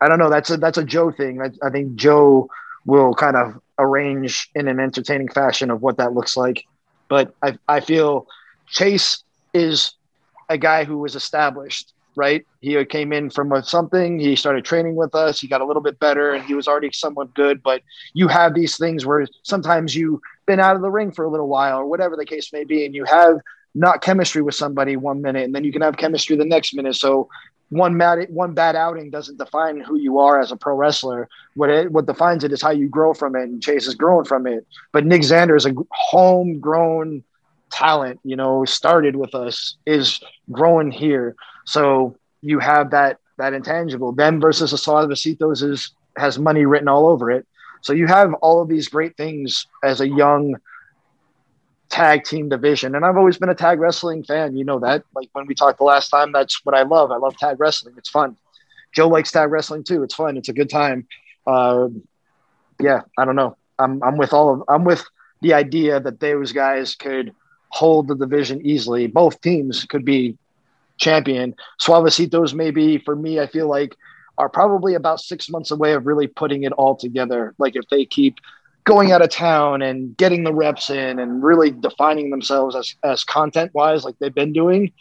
[0.00, 0.28] I don't know.
[0.28, 1.40] That's a that's a Joe thing.
[1.40, 2.50] I, I think Joe
[2.84, 6.64] will kind of arrange in an entertaining fashion of what that looks like.
[7.08, 8.26] But I, I feel
[8.68, 9.92] Chase is
[10.50, 12.46] a guy who was established, right?
[12.60, 15.98] He came in from something, he started training with us, he got a little bit
[15.98, 17.62] better, and he was already somewhat good.
[17.62, 21.30] But you have these things where sometimes you've been out of the ring for a
[21.30, 23.38] little while, or whatever the case may be, and you have
[23.74, 26.96] not chemistry with somebody one minute, and then you can have chemistry the next minute.
[26.96, 27.28] So
[27.70, 31.28] one bad one bad outing doesn't define who you are as a pro wrestler.
[31.54, 34.24] What it what defines it is how you grow from it, and Chase is growing
[34.24, 34.66] from it.
[34.92, 37.24] But Nic Zander is a homegrown
[37.70, 38.20] talent.
[38.22, 40.20] You know, started with us, is
[40.52, 41.34] growing here.
[41.64, 44.12] So you have that that intangible.
[44.12, 47.46] Them versus Suavecitos is has money written all over it.
[47.80, 50.56] So you have all of these great things as a young
[51.90, 52.94] tag team division.
[52.94, 54.56] And I've always been a tag wrestling fan.
[54.56, 55.04] You know that.
[55.14, 57.10] Like when we talked the last time, that's what I love.
[57.10, 57.94] I love tag wrestling.
[57.98, 58.36] It's fun.
[58.94, 60.02] Joe likes tag wrestling too.
[60.02, 60.36] It's fun.
[60.36, 61.06] It's a good time.
[61.46, 61.88] Uh,
[62.80, 63.56] yeah, I don't know.
[63.78, 65.04] I'm I'm with all of I'm with
[65.42, 67.34] the idea that those guys could
[67.68, 69.06] hold the division easily.
[69.08, 70.38] Both teams could be
[70.98, 71.54] champion.
[71.80, 73.96] Suavecitos maybe for me, I feel like
[74.36, 77.54] are probably about six months away of really putting it all together.
[77.58, 78.38] Like if they keep
[78.84, 83.24] going out of town and getting the reps in and really defining themselves as, as
[83.24, 84.92] content wise, like they've been doing,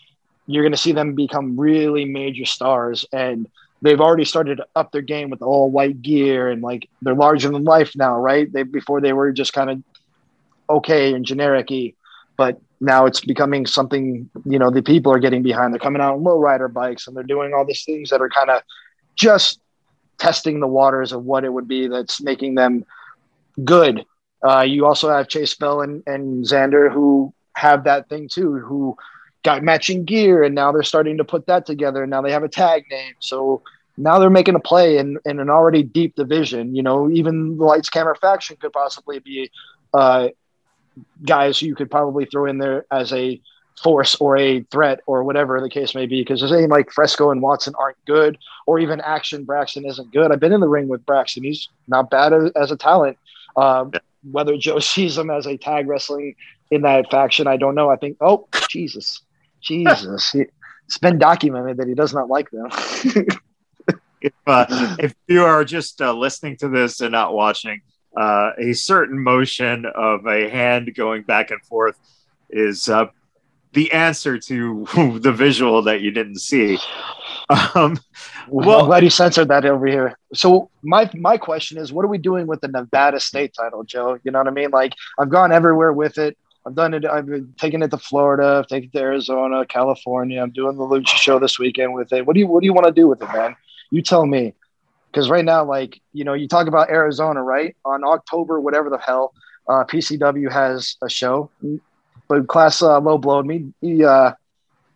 [0.48, 3.06] you're going to see them become really major stars.
[3.12, 3.50] And
[3.82, 7.50] they've already started to up their game with all white gear and like they're larger
[7.50, 8.52] than life now, right?
[8.52, 9.84] They before they were just kind of
[10.70, 11.70] okay and generic
[12.38, 15.74] but now it's becoming something, you know, the people are getting behind.
[15.74, 18.30] They're coming out on low rider bikes and they're doing all these things that are
[18.30, 18.62] kind of
[19.16, 19.60] just
[20.18, 22.86] testing the waters of what it would be that's making them
[23.64, 24.06] good.
[24.46, 28.98] Uh, you also have Chase Bell and, and Zander who have that thing too, who
[29.44, 32.04] got matching gear and now they're starting to put that together.
[32.04, 33.14] And now they have a tag name.
[33.20, 33.62] So
[33.96, 36.76] now they're making a play in, in an already deep division.
[36.76, 39.52] You know, even the Lights Camera faction could possibly be
[39.94, 40.30] uh,
[41.26, 43.42] guys you could probably throw in there as a
[43.82, 46.22] force or a threat or whatever the case may be.
[46.22, 50.32] Because there's anything like Fresco and Watson aren't good, or even Action Braxton isn't good.
[50.32, 53.18] I've been in the ring with Braxton; he's not bad as, as a talent.
[53.56, 53.92] Um,
[54.32, 56.36] whether Joe sees him as a tag wrestling
[56.72, 57.90] in that faction, I don't know.
[57.90, 59.22] I think, oh Jesus,
[59.62, 62.68] Jesus, it's been documented that he does not like them.
[64.22, 67.82] if, uh, if you are just uh, listening to this and not watching,
[68.16, 71.98] uh, a certain motion of a hand going back and forth
[72.50, 73.08] is uh,
[73.74, 74.86] the answer to
[75.20, 76.78] the visual that you didn't see.
[77.50, 78.00] Um,
[78.48, 80.18] well, I'm glad you censored that over here.
[80.34, 84.20] So my my question is, what are we doing with the Nevada state title, Joe?
[84.24, 84.72] You know what I mean?
[84.72, 86.38] Like I've gone everywhere with it.
[86.66, 87.06] I've done it.
[87.06, 88.60] I've been taking it to Florida.
[88.60, 90.42] I've taken it to Arizona, California.
[90.42, 92.26] I'm doing the Lucha show this weekend with it.
[92.26, 93.56] What do you What do you want to do with it, man?
[93.92, 94.54] You tell me.
[95.14, 97.76] Because right now, like you know, you talk about Arizona, right?
[97.86, 99.34] On October, whatever the hell,
[99.70, 101.52] uh, PCW has a show
[102.28, 103.74] but class uh, low blowed me.
[103.82, 104.32] He, uh,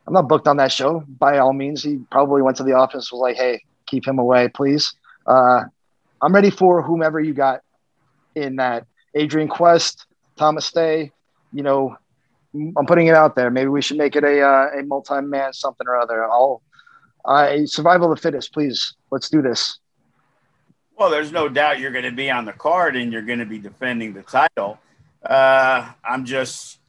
[0.08, 1.84] I'm not booked on that show by all means.
[1.84, 4.94] He probably went to the office, was like, "Hey, keep him away, please."
[5.26, 5.64] Uh,
[6.22, 7.62] I'm ready for whomever you got
[8.36, 8.86] in that.
[9.14, 10.06] Adrian Quest,
[10.38, 11.12] Thomas Day.
[11.54, 11.96] You know,
[12.54, 13.52] I'm putting it out there.
[13.52, 16.26] Maybe we should make it a uh, a multi man something or other.
[16.26, 16.62] I'll
[17.26, 18.96] I survival of the fittest, please.
[19.12, 19.80] Let's do this.
[20.98, 23.46] Well, there's no doubt you're going to be on the card and you're going to
[23.46, 24.80] be defending the title.
[25.24, 26.80] Uh, I'm just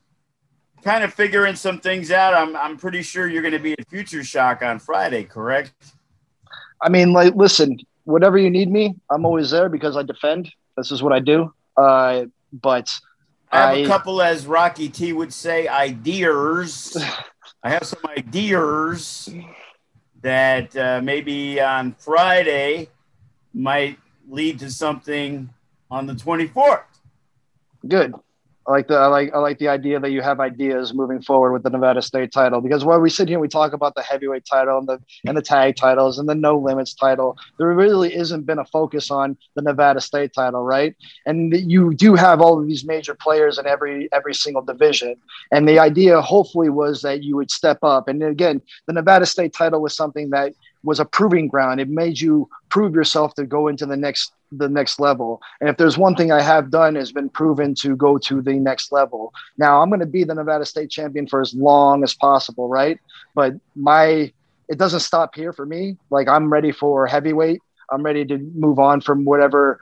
[0.82, 2.32] kind of figuring some things out.
[2.32, 5.72] I'm I'm pretty sure you're going to be at Future Shock on Friday, correct?
[6.80, 10.50] I mean, like, listen, whatever you need me, I'm always there because I defend.
[10.76, 11.52] This is what I do.
[11.76, 12.90] Uh, but
[13.52, 16.96] I have I- a couple, as Rocky T would say, ideas.
[17.62, 19.28] I have some ideas
[20.22, 22.88] that uh, maybe on Friday
[23.58, 25.50] might lead to something
[25.90, 26.84] on the 24th.
[27.86, 28.14] good.
[28.66, 31.54] I like the I like I like the idea that you have ideas moving forward
[31.54, 34.44] with the Nevada State title because while we sit here we talk about the heavyweight
[34.44, 38.44] title and the and the tag titles and the no limits title, there really isn't
[38.44, 40.94] been a focus on the Nevada State title, right?
[41.24, 45.16] And you do have all of these major players in every every single division.
[45.50, 48.06] And the idea hopefully was that you would step up.
[48.06, 50.52] And again, the Nevada State title was something that
[50.88, 51.80] was a proving ground.
[51.80, 55.40] It made you prove yourself to go into the next the next level.
[55.60, 58.54] And if there's one thing I have done has been proven to go to the
[58.54, 59.32] next level.
[59.58, 62.98] Now I'm going to be the Nevada State champion for as long as possible, right?
[63.34, 64.32] But my
[64.68, 65.98] it doesn't stop here for me.
[66.10, 67.60] Like I'm ready for heavyweight.
[67.90, 69.80] I'm ready to move on from whatever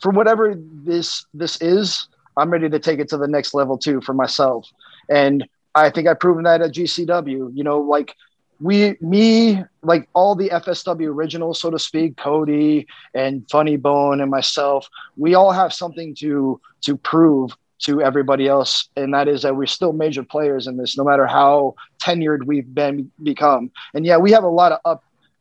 [0.00, 2.08] from whatever this this is.
[2.38, 4.66] I'm ready to take it to the next level too for myself.
[5.10, 7.50] And I think I've proven that at GCW.
[7.54, 8.14] You know, like
[8.60, 14.30] we me like all the FSW originals, so to speak, Cody and Funny Bone and
[14.30, 19.54] myself, we all have something to to prove to everybody else, and that is that
[19.56, 23.70] we're still major players in this, no matter how tenured we've been become.
[23.94, 24.80] And yeah, we have a lot of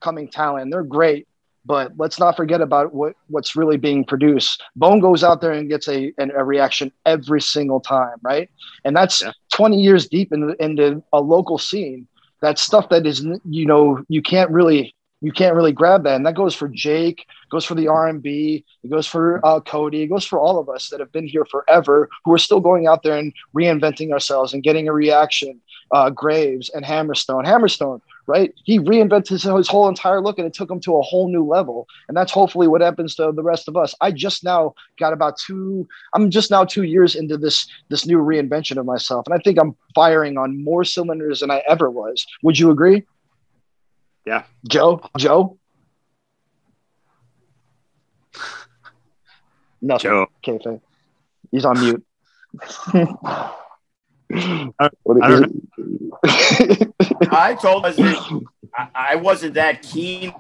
[0.02, 0.72] upcoming talent.
[0.72, 1.28] They're great,
[1.66, 4.64] but let's not forget about what what's really being produced.
[4.76, 8.50] Bone goes out there and gets a an, a reaction every single time, right?
[8.86, 9.32] And that's Yeah.
[9.54, 12.08] 20 years deep into into a local scene.
[12.42, 16.26] That's stuff that is you know you can't really you can't really grab that, and
[16.28, 20.04] that goes for Jake, goes for the R and B, it goes for uh, Cody,
[20.04, 22.86] it goes for all of us that have been here forever, who are still going
[22.86, 25.60] out there and reinventing ourselves and getting a reaction.
[25.92, 28.54] Uh, Graves and Hammerstone, Hammerstone, right?
[28.66, 31.46] He reinvented his, his whole entire look, and it took him to a whole new
[31.46, 31.88] level.
[32.08, 33.96] And that's hopefully what happens to the rest of us.
[34.02, 35.88] I just now got about two.
[36.14, 39.58] I'm just now two years into this this new reinvention of myself, and I think
[39.58, 42.26] I'm firing on more cylinders than I ever was.
[42.44, 43.04] Would you agree?
[44.26, 44.44] Yeah.
[44.68, 45.58] Joe, Joe.
[49.82, 50.10] Nothing.
[50.10, 50.28] Joe.
[50.46, 50.82] Okay,
[51.52, 52.04] he's on mute.
[54.34, 54.90] I-
[55.22, 55.64] I is don't
[56.24, 56.94] it?
[57.32, 58.42] I told us that
[58.76, 60.34] I, I wasn't that keen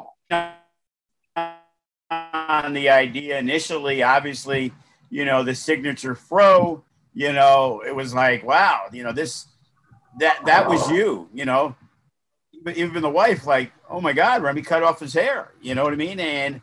[2.12, 4.04] on the idea initially.
[4.04, 4.73] Obviously,
[5.10, 9.47] you know, the signature fro, you know, it was like, wow, you know, this
[10.19, 11.76] that that was you, you know.
[12.63, 15.54] But even the wife, like, oh my God, Remy cut off his hair.
[15.62, 16.19] You know what I mean?
[16.19, 16.62] And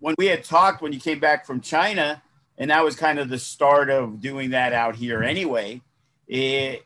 [0.00, 2.22] when we had talked when you came back from China,
[2.58, 5.80] and that was kind of the start of doing that out here anyway,
[6.28, 6.84] it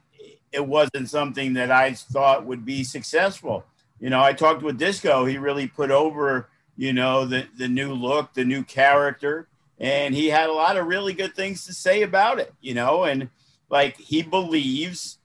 [0.53, 3.65] it wasn't something that I thought would be successful.
[4.01, 5.25] You know, I talked with Disco.
[5.25, 9.49] He really put over, you know, the the new look, the new character,
[9.79, 12.53] and he had a lot of really good things to say about it.
[12.61, 13.29] You know, and
[13.71, 15.19] like he believes,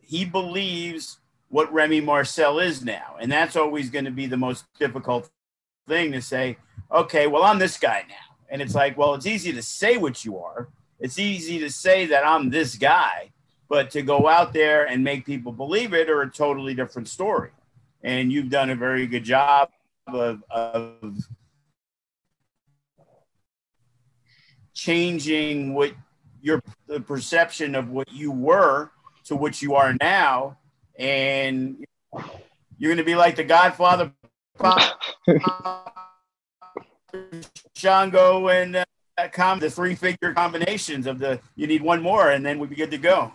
[0.00, 4.64] he believes what Remy Marcel is now, and that's always going to be the most
[4.78, 5.28] difficult
[5.88, 6.58] thing to say.
[6.92, 10.24] Okay, well, I'm this guy now, and it's like, well, it's easy to say what
[10.24, 10.68] you are.
[11.00, 13.30] It's easy to say that I'm this guy
[13.68, 17.50] but to go out there and make people believe it are a totally different story.
[18.02, 19.70] And you've done a very good job
[20.06, 21.16] of, of
[24.72, 25.92] changing what
[26.40, 28.90] your the perception of what you were
[29.24, 30.56] to what you are now.
[30.98, 31.84] And
[32.78, 34.12] you're going to be like the Godfather,
[37.74, 38.84] Shango, and uh,
[39.26, 42.76] com- the three figure combinations of the you need one more, and then we'd be
[42.76, 43.32] good to go.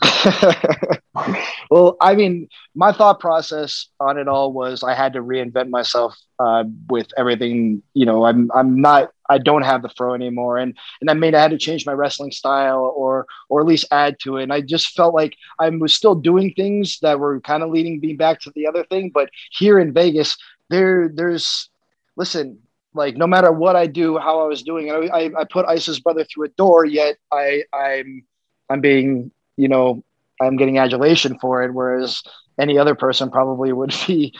[1.70, 6.16] well, I mean, my thought process on it all was I had to reinvent myself
[6.38, 7.82] uh, with everything.
[7.94, 11.34] You know, I'm I'm not I don't have the fro anymore, and and that meant
[11.34, 14.44] I had to change my wrestling style or or at least add to it.
[14.44, 18.00] And I just felt like I was still doing things that were kind of leading
[18.00, 19.10] me back to the other thing.
[19.12, 20.36] But here in Vegas,
[20.70, 21.68] there there's
[22.16, 22.58] listen.
[22.94, 26.00] Like no matter what I do, how I was doing, I, I, I put Ice's
[26.00, 26.84] brother through a door.
[26.84, 28.24] Yet I I'm
[28.68, 30.04] I'm being you know
[30.40, 32.22] I'm getting adulation for it, whereas
[32.58, 34.34] any other person probably would be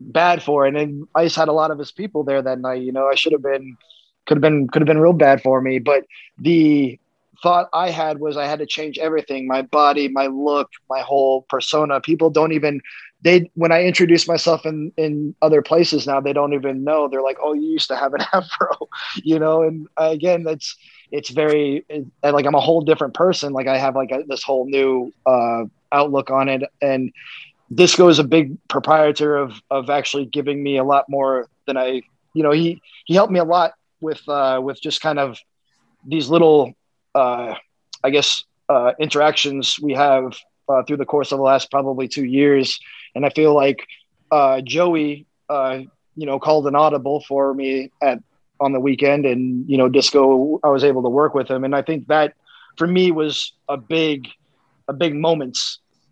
[0.00, 0.76] bad for it.
[0.76, 2.82] And Ice had a lot of his people there that night.
[2.82, 3.76] You know, I should have been,
[4.26, 5.78] could have been, could have been real bad for me.
[5.78, 6.04] But
[6.38, 6.98] the
[7.42, 11.42] thought I had was I had to change everything my body, my look, my whole
[11.42, 12.00] persona.
[12.00, 12.80] People don't even,
[13.22, 17.08] they, when I introduce myself in, in other places now, they don't even know.
[17.08, 19.62] They're like, oh, you used to have an afro, you know?
[19.62, 20.76] And again, that's,
[21.10, 23.52] it's very it, like I'm a whole different person.
[23.52, 27.12] Like I have like a, this whole new uh, outlook on it, and
[27.72, 32.02] Disco is a big proprietor of of actually giving me a lot more than I,
[32.34, 35.38] you know, he he helped me a lot with uh, with just kind of
[36.06, 36.74] these little,
[37.14, 37.54] uh,
[38.04, 40.36] I guess, uh, interactions we have
[40.68, 42.78] uh, through the course of the last probably two years,
[43.14, 43.86] and I feel like
[44.30, 45.80] uh, Joey, uh,
[46.16, 48.18] you know, called an audible for me at
[48.60, 51.74] on the weekend, and you know, Disco, I was able to work with him, and
[51.74, 52.34] I think that
[52.76, 54.28] for me was a big,
[54.88, 55.58] a big moment,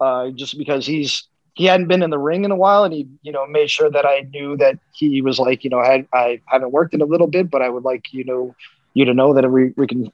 [0.01, 3.09] uh, just because he's he hadn't been in the ring in a while, and he
[3.22, 6.40] you know made sure that I knew that he was like you know I I
[6.47, 8.55] haven't worked in a little bit, but I would like you know
[8.94, 10.11] you to know that we we can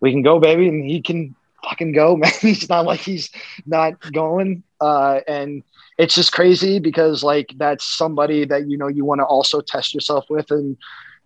[0.00, 2.30] we can go, baby, and he can fucking go, man.
[2.40, 3.30] He's not like he's
[3.66, 5.62] not going, uh, and
[5.98, 9.94] it's just crazy because like that's somebody that you know you want to also test
[9.94, 10.76] yourself with, and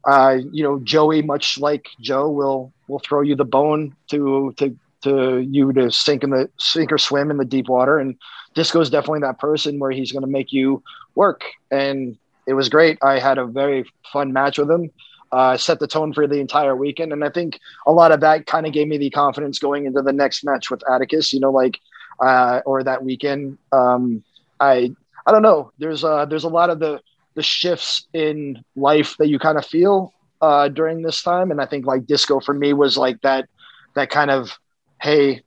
[0.06, 4.76] uh, you know Joey, much like Joe, will will throw you the bone to to
[5.02, 8.16] to you to sink in the sink or swim in the deep water and
[8.58, 10.82] Disco is definitely that person where he's going to make you
[11.14, 11.44] work.
[11.70, 12.98] And it was great.
[13.02, 14.90] I had a very fun match with him.
[15.30, 18.46] Uh, set the tone for the entire weekend, and I think a lot of that
[18.46, 21.34] kind of gave me the confidence going into the next match with Atticus.
[21.34, 21.78] You know, like
[22.18, 23.58] uh, or that weekend.
[23.70, 24.24] Um,
[24.61, 24.90] I
[25.26, 25.72] I don't know.
[25.78, 27.00] There's uh, there's a lot of the
[27.34, 31.66] the shifts in life that you kind of feel uh, during this time, and I
[31.66, 33.48] think like disco for me was like that
[33.94, 34.59] that kind of
[35.00, 35.42] hey,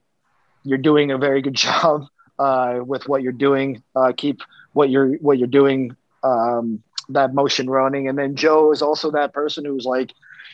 [0.64, 2.06] you're doing a very good job
[2.38, 3.82] uh, with what you're doing.
[3.94, 4.40] Uh, keep
[4.72, 8.08] what you're what you're doing um, that motion running.
[8.08, 10.12] And then Joe is also that person who's like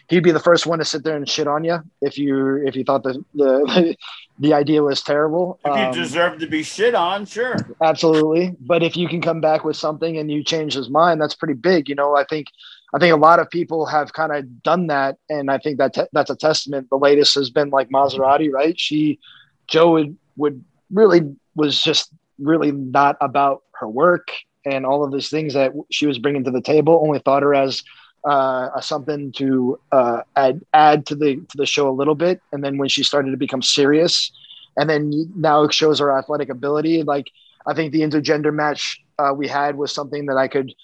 [0.09, 2.75] he'd be the first one to sit there and shit on you if you if
[2.75, 3.97] you thought the the
[4.39, 5.59] the idea was terrible.
[5.65, 8.57] If you um, deserve to be shit on, sure, absolutely.
[8.61, 11.55] But if you can come back with something and you change his mind, that's pretty
[11.55, 11.89] big.
[11.89, 12.49] You know, I think
[12.95, 15.95] I think a lot of people have kind of done that, and I think that
[15.95, 16.89] te- that's a testament.
[16.91, 18.79] The latest has been like Maserati, right?
[18.79, 19.19] She
[19.67, 24.31] Joe would would really was just really not about her work
[24.65, 27.01] and all of these things that she was bringing to the table.
[27.03, 27.83] Only thought her as
[28.25, 32.41] uh, something to uh, add add to the to the show a little bit.
[32.53, 34.33] And then when she started to become serious,
[34.77, 37.03] and then now it shows her athletic ability.
[37.03, 37.31] Like
[37.67, 40.75] I think the intergender match uh, we had was something that I could.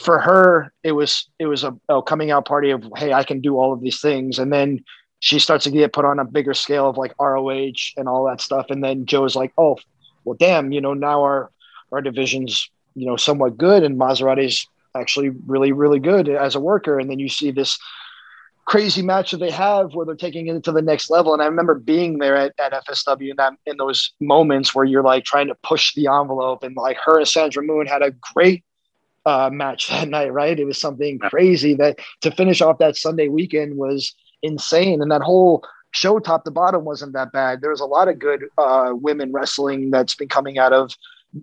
[0.00, 3.40] For her, it was it was a, a coming out party of hey, I can
[3.40, 4.84] do all of these things, and then
[5.20, 8.40] she starts to get put on a bigger scale of like ROH and all that
[8.40, 8.66] stuff.
[8.70, 9.78] And then Joe's like, oh,
[10.24, 11.50] well, damn, you know, now our
[11.92, 16.98] our division's you know somewhat good, and Maserati's actually really really good as a worker.
[16.98, 17.78] And then you see this
[18.64, 21.32] crazy match that they have where they're taking it to the next level.
[21.32, 25.02] And I remember being there at, at FSW in that in those moments where you're
[25.02, 28.64] like trying to push the envelope, and like her and Sandra Moon had a great
[29.26, 30.58] uh, match that night, right?
[30.58, 35.02] It was something crazy that to finish off that Sunday weekend was insane.
[35.02, 37.60] And that whole show, top to bottom, wasn't that bad.
[37.60, 40.94] There was a lot of good uh, women wrestling that's been coming out of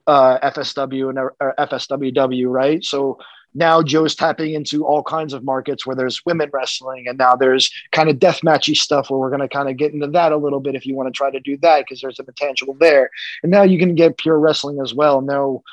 [0.08, 2.84] uh, FSW and FSWW, right?
[2.84, 3.20] So
[3.54, 7.72] now Joe's tapping into all kinds of markets where there's women wrestling, and now there's
[7.92, 10.38] kind of death matchy stuff where we're going to kind of get into that a
[10.38, 13.10] little bit if you want to try to do that because there's a potential there.
[13.44, 15.22] And now you can get pure wrestling as well.
[15.22, 15.64] Now,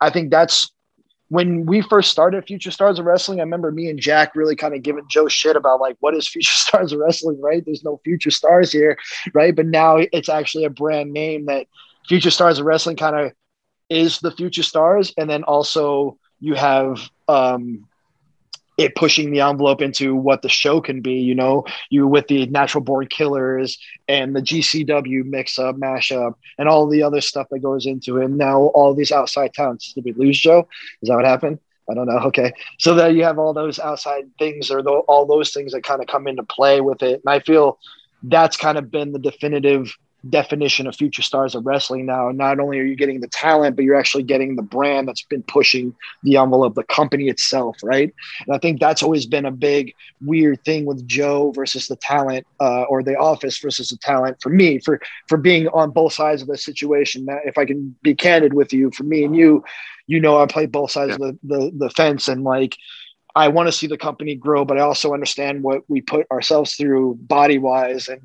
[0.00, 0.70] I think that's
[1.30, 4.74] when we first started Future Stars of Wrestling, I remember me and Jack really kind
[4.74, 7.64] of giving Joe shit about like, what is Future Stars of Wrestling, right?
[7.64, 8.98] There's no Future Stars here,
[9.32, 9.54] right?
[9.54, 11.68] But now it's actually a brand name that
[12.08, 13.32] Future Stars of Wrestling kind of
[13.88, 15.14] is the Future Stars.
[15.16, 17.86] And then also you have um,
[18.80, 21.14] it pushing the envelope into what the show can be.
[21.14, 23.78] You know, you with the Natural Born Killers
[24.08, 28.24] and the GCW mix up, mashup, and all the other stuff that goes into it.
[28.26, 29.92] And now all these outside talents.
[29.92, 30.66] Did we lose Joe?
[31.02, 31.58] Is that what happened?
[31.90, 32.18] I don't know.
[32.30, 35.82] Okay, so there you have all those outside things, or the, all those things that
[35.82, 37.20] kind of come into play with it.
[37.24, 37.78] And I feel
[38.22, 39.92] that's kind of been the definitive
[40.28, 42.30] definition of future stars of wrestling now.
[42.30, 45.42] Not only are you getting the talent, but you're actually getting the brand that's been
[45.42, 48.12] pushing the envelope, the company itself, right?
[48.46, 52.46] And I think that's always been a big weird thing with Joe versus the talent,
[52.60, 54.38] uh, or the office versus the talent.
[54.42, 57.96] For me, for for being on both sides of the situation, that if I can
[58.02, 59.64] be candid with you, for me and you,
[60.06, 61.28] you know, I play both sides yeah.
[61.28, 62.76] of the, the the fence, and like
[63.34, 66.74] I want to see the company grow, but I also understand what we put ourselves
[66.74, 68.20] through body wise and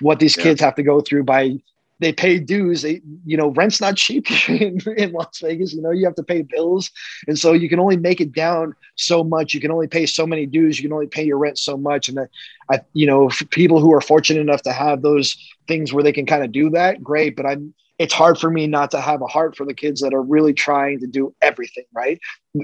[0.00, 0.42] what these yeah.
[0.44, 1.58] kids have to go through by
[2.00, 2.82] they pay dues.
[2.82, 5.72] They, you know, rent's not cheap in, in, Las Vegas.
[5.72, 6.90] You know, you have to pay bills,
[7.26, 9.54] and so you can only make it down so much.
[9.54, 10.78] You can only pay so many dues.
[10.78, 12.08] You can only pay your rent so much.
[12.08, 12.26] And I,
[12.70, 15.36] I you know, people who are fortunate enough to have those
[15.66, 17.36] things where they can kind of do that, great.
[17.36, 20.14] But I'm it's hard for me not to have a heart for the kids that
[20.14, 22.20] are really trying to do everything right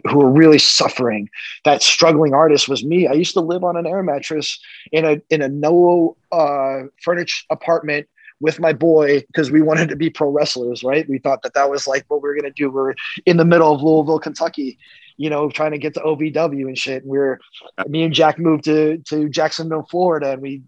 [0.08, 1.28] who are really suffering
[1.64, 4.58] that struggling artist was me i used to live on an air mattress
[4.92, 8.06] in a in a no uh, furnished apartment
[8.40, 11.08] with my boy because we wanted to be pro wrestlers, right?
[11.08, 12.70] We thought that that was like what we were gonna do.
[12.70, 12.94] We're
[13.26, 14.78] in the middle of Louisville, Kentucky,
[15.16, 17.02] you know, trying to get to OVW and shit.
[17.02, 17.40] And we are
[17.88, 20.62] me and Jack moved to to Jacksonville, Florida, and we,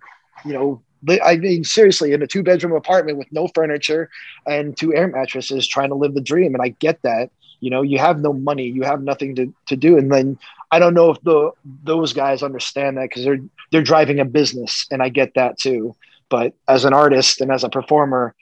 [0.45, 0.83] you know,
[1.25, 4.11] I mean, seriously, in a two bedroom apartment with no furniture
[4.47, 6.55] and two air mattresses, trying to live the dream.
[6.55, 7.31] And I get that.
[7.61, 10.39] You know, you have no money, you have nothing to, to do, and then
[10.71, 11.53] I don't know if the
[11.85, 13.41] those guys understand that because they're
[13.71, 15.95] they're driving a business, and I get that too.
[16.29, 18.35] But as an artist and as a performer,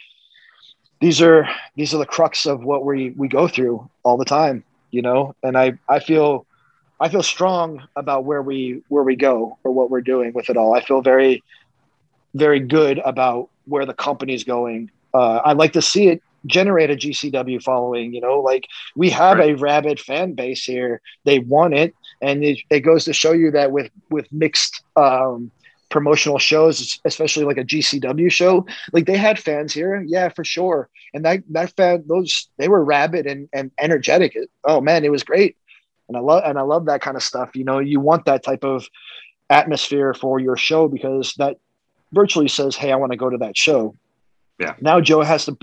[1.00, 4.64] these are these are the crux of what we we go through all the time,
[4.90, 5.36] you know.
[5.42, 6.46] And I I feel
[7.00, 10.56] I feel strong about where we where we go or what we're doing with it
[10.56, 10.74] all.
[10.74, 11.42] I feel very
[12.34, 14.90] very good about where the company's going.
[15.12, 18.12] Uh, I like to see it generate a GCW following.
[18.12, 19.54] You know, like we have right.
[19.54, 21.00] a rabid fan base here.
[21.24, 25.50] They want it, and it, it goes to show you that with with mixed um,
[25.94, 30.88] promotional shows, especially like a GCW show, like they had fans here, yeah, for sure.
[31.14, 34.36] And that that fan, those they were rabid and and energetic.
[34.64, 35.56] Oh man, it was great,
[36.08, 37.54] and I love and I love that kind of stuff.
[37.54, 38.88] You know, you want that type of
[39.50, 41.58] atmosphere for your show because that
[42.14, 43.94] virtually says, "Hey, I want to go to that show."
[44.58, 44.74] Yeah.
[44.80, 45.56] Now Joe has to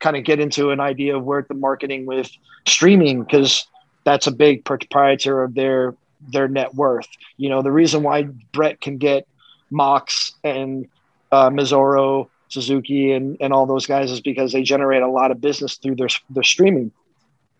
[0.00, 2.30] kind of get into an idea of where the marketing with
[2.66, 3.66] streaming because
[4.04, 5.94] that's a big proprietor of their
[6.32, 7.08] their net worth.
[7.36, 8.22] You know, the reason why
[8.52, 9.26] Brett can get
[9.70, 10.88] Mox and
[11.30, 15.40] uh, Minoru Suzuki and, and all those guys is because they generate a lot of
[15.40, 16.92] business through their their streaming.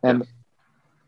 [0.03, 0.27] And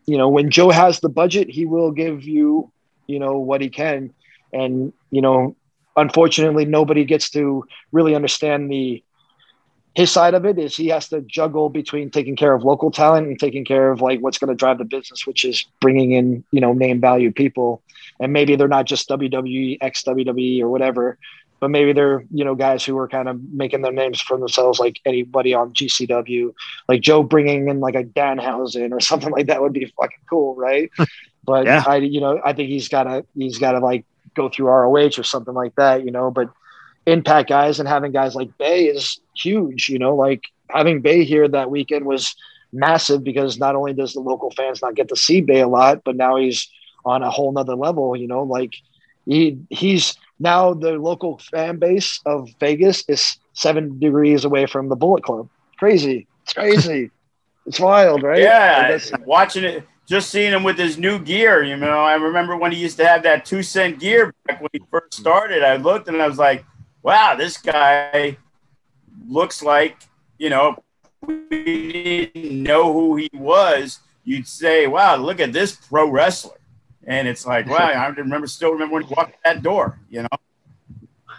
[0.05, 2.71] you know, when Joe has the budget, he will give you,
[3.07, 4.13] you know, what he can.
[4.51, 5.55] And, you know,
[5.97, 9.03] unfortunately nobody gets to really understand the
[9.93, 13.27] his side of it is he has to juggle between taking care of local talent
[13.27, 16.43] and taking care of like what's going to drive the business which is bringing in
[16.51, 17.81] you know name value people
[18.19, 21.17] and maybe they're not just WWE ex WWE or whatever
[21.59, 24.79] but maybe they're you know guys who are kind of making their names for themselves
[24.79, 26.53] like anybody on GCW
[26.87, 30.55] like Joe bringing in like a Danhausen or something like that would be fucking cool
[30.55, 30.89] right
[31.43, 31.83] but yeah.
[31.85, 34.05] I you know I think he's got to he's got to like
[34.35, 36.31] go through ROH or something like that, you know.
[36.31, 36.49] But
[37.05, 40.15] impact guys and having guys like Bey is huge, you know.
[40.15, 42.35] Like having Bey here that weekend was
[42.73, 46.03] massive because not only does the local fans not get to see Bey a lot,
[46.03, 46.69] but now he's
[47.05, 48.43] on a whole nother level, you know.
[48.43, 48.73] Like
[49.25, 54.95] he he's now the local fan base of Vegas is seven degrees away from the
[54.95, 55.49] Bullet Club.
[55.77, 56.27] Crazy.
[56.43, 57.11] It's crazy.
[57.65, 58.41] it's wild, right?
[58.41, 62.73] Yeah, watching it just seeing him with his new gear, you know, I remember when
[62.73, 65.21] he used to have that two cent gear back when he first mm-hmm.
[65.21, 65.63] started.
[65.63, 66.65] I looked and I was like,
[67.01, 68.37] wow, this guy
[69.25, 69.95] looks like,
[70.37, 70.83] you know,
[71.21, 74.01] we didn't know who he was.
[74.25, 76.59] You'd say, wow, look at this pro wrestler.
[77.05, 80.37] And it's like, wow, I remember, still remember when he walked that door, you know.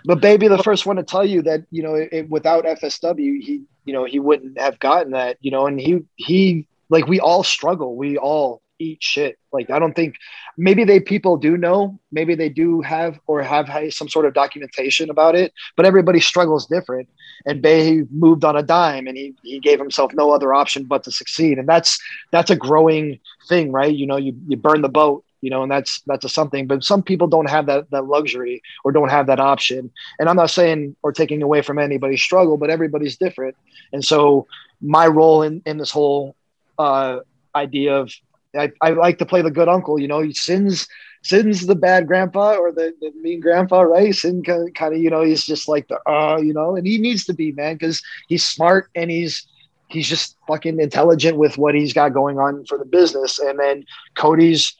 [0.06, 3.64] But baby, the first one to tell you that you know, it, without FSW, he
[3.84, 7.42] you know he wouldn't have gotten that, you know, and he he like we all
[7.42, 7.96] struggle.
[7.96, 9.38] We all eat shit.
[9.50, 10.16] Like I don't think
[10.58, 15.08] maybe they people do know, maybe they do have or have some sort of documentation
[15.08, 17.08] about it, but everybody struggles different.
[17.46, 21.02] And Bey moved on a dime and he he gave himself no other option but
[21.04, 21.58] to succeed.
[21.58, 21.98] And that's
[22.30, 23.18] that's a growing
[23.48, 23.94] thing, right?
[23.94, 26.66] You know, you you burn the boat, you know, and that's that's a something.
[26.66, 29.90] But some people don't have that that luxury or don't have that option.
[30.18, 33.56] And I'm not saying or taking away from anybody's struggle, but everybody's different.
[33.94, 34.46] And so
[34.82, 36.36] my role in in this whole
[36.82, 37.20] uh,
[37.54, 38.12] idea of
[38.58, 39.98] I, I like to play the good uncle.
[39.98, 40.86] You know, Sin's
[41.22, 44.14] Sin's the bad grandpa or the, the mean grandpa, right?
[44.14, 46.86] Sin kind of, kind of, you know, he's just like the uh, you know, and
[46.86, 49.46] he needs to be man because he's smart and he's
[49.88, 53.38] he's just fucking intelligent with what he's got going on for the business.
[53.38, 54.74] And then Cody's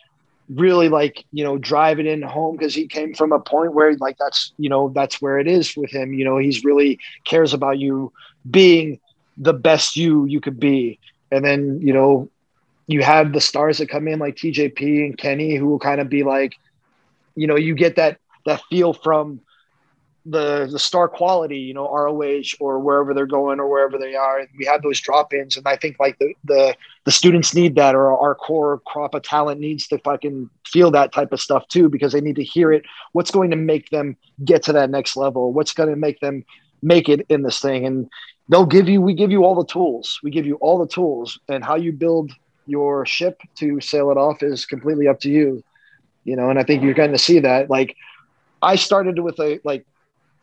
[0.51, 4.19] really like you know driving in home because he came from a point where like
[4.19, 6.13] that's you know that's where it is with him.
[6.13, 8.13] You know, he's really cares about you
[8.51, 9.01] being
[9.39, 10.99] the best you you could be
[11.33, 12.31] and then you know
[12.87, 16.09] you have the stars that come in like TJP and Kenny who will kind of
[16.09, 16.55] be like,
[17.35, 19.41] you know, you get that that feel from
[20.27, 24.41] the the star quality, you know, ROH or wherever they're going or wherever they are.
[24.41, 27.75] And we have those drop ins, and I think like the the the students need
[27.77, 31.67] that, or our core crop of talent needs to fucking feel that type of stuff
[31.69, 32.85] too, because they need to hear it.
[33.13, 35.53] What's going to make them get to that next level?
[35.53, 36.45] What's going to make them
[36.83, 37.87] make it in this thing?
[37.87, 38.09] And
[38.49, 40.21] they'll give you we give you all the tools.
[40.23, 42.33] We give you all the tools and how you build
[42.67, 45.63] your ship to sail it off is completely up to you
[46.25, 47.69] you know and i think you're going to see that.
[47.71, 47.97] Like
[48.61, 49.85] i started with a like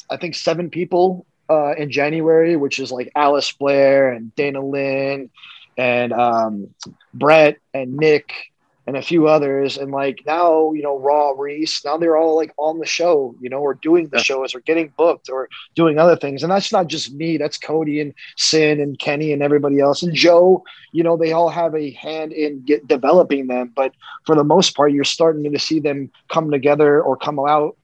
[0.10, 5.30] i think seven people uh, in january which is like alice blair and dana lynn
[5.78, 6.74] and um,
[7.14, 8.49] brett and nic
[8.90, 9.78] and a few others.
[9.78, 13.48] And like now, you know, Raw, Reese, now they're all like on the show, you
[13.48, 16.42] know, or doing the shows or getting booked or doing other things.
[16.42, 20.02] And that's not just me, that's Cody and Sin and Kenny and everybody else.
[20.02, 23.72] And Joe, you know, they all have a hand in get developing them.
[23.76, 23.94] But
[24.26, 27.78] for the most part, you're starting to see them come together or come out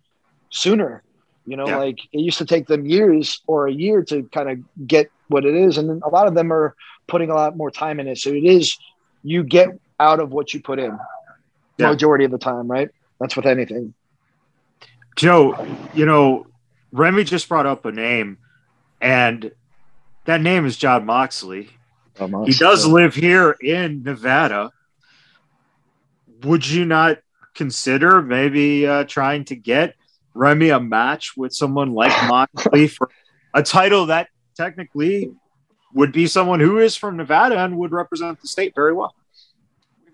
[0.50, 1.04] sooner.
[1.46, 1.78] You know, yeah.
[1.78, 5.46] like it used to take them years or a year to kind of get what
[5.46, 5.78] it is.
[5.78, 6.76] And a lot of them are
[7.06, 8.18] putting a lot more time in it.
[8.18, 8.76] So it is,
[9.22, 10.98] you get out of what you put in
[11.78, 11.90] yeah.
[11.90, 12.90] majority of the time, right?
[13.20, 13.94] That's with anything.
[15.16, 16.48] Joe, you know,
[16.92, 18.38] Remy just brought up a name,
[19.02, 19.52] and
[20.26, 21.70] that name is Jon Moxley.
[22.20, 22.52] Moxley.
[22.52, 24.72] He does live here in Nevada.
[26.44, 27.20] Would you not
[27.54, 29.96] consider maybe uh, trying to get
[30.34, 33.10] Remy a match with someone like Moxley for
[33.54, 35.32] a title that technically
[35.94, 39.16] would be someone who is from Nevada and would represent the state very well?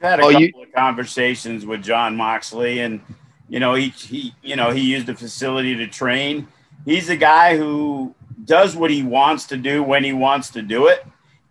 [0.01, 3.01] Had a oh, couple you, of conversations with Jon Moxley, and
[3.47, 6.47] you know he he you know he used the facility to train.
[6.85, 10.87] He's a guy who does what he wants to do when he wants to do
[10.87, 11.05] it,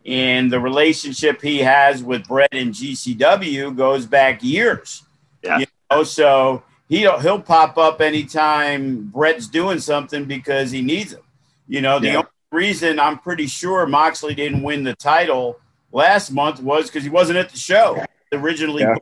[0.04, 5.04] and the relationship he has with Brett and GCW goes back years.
[5.44, 5.60] Yeah.
[5.60, 11.22] You know, so he'll he'll pop up anytime Brett's doing something because he needs him.
[11.68, 12.16] You know, the yeah.
[12.16, 15.60] only reason I'm pretty sure Moxley didn't win the title
[15.92, 18.94] last month was because he wasn't at the show originally yeah.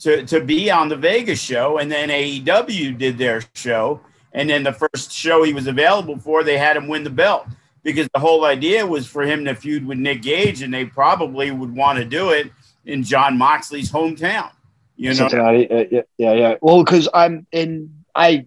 [0.00, 4.00] to, to be on the Vegas show, and then AEW did their show.
[4.32, 7.46] And then the first show he was available for, they had him win the belt
[7.84, 11.50] because the whole idea was for him to feud with Nick Gage, and they probably
[11.50, 12.50] would want to do it
[12.84, 14.50] in Jon Moxley's hometown.
[14.96, 16.54] You know, yeah, yeah, yeah.
[16.60, 18.04] Well, because I'm in.
[18.14, 18.46] I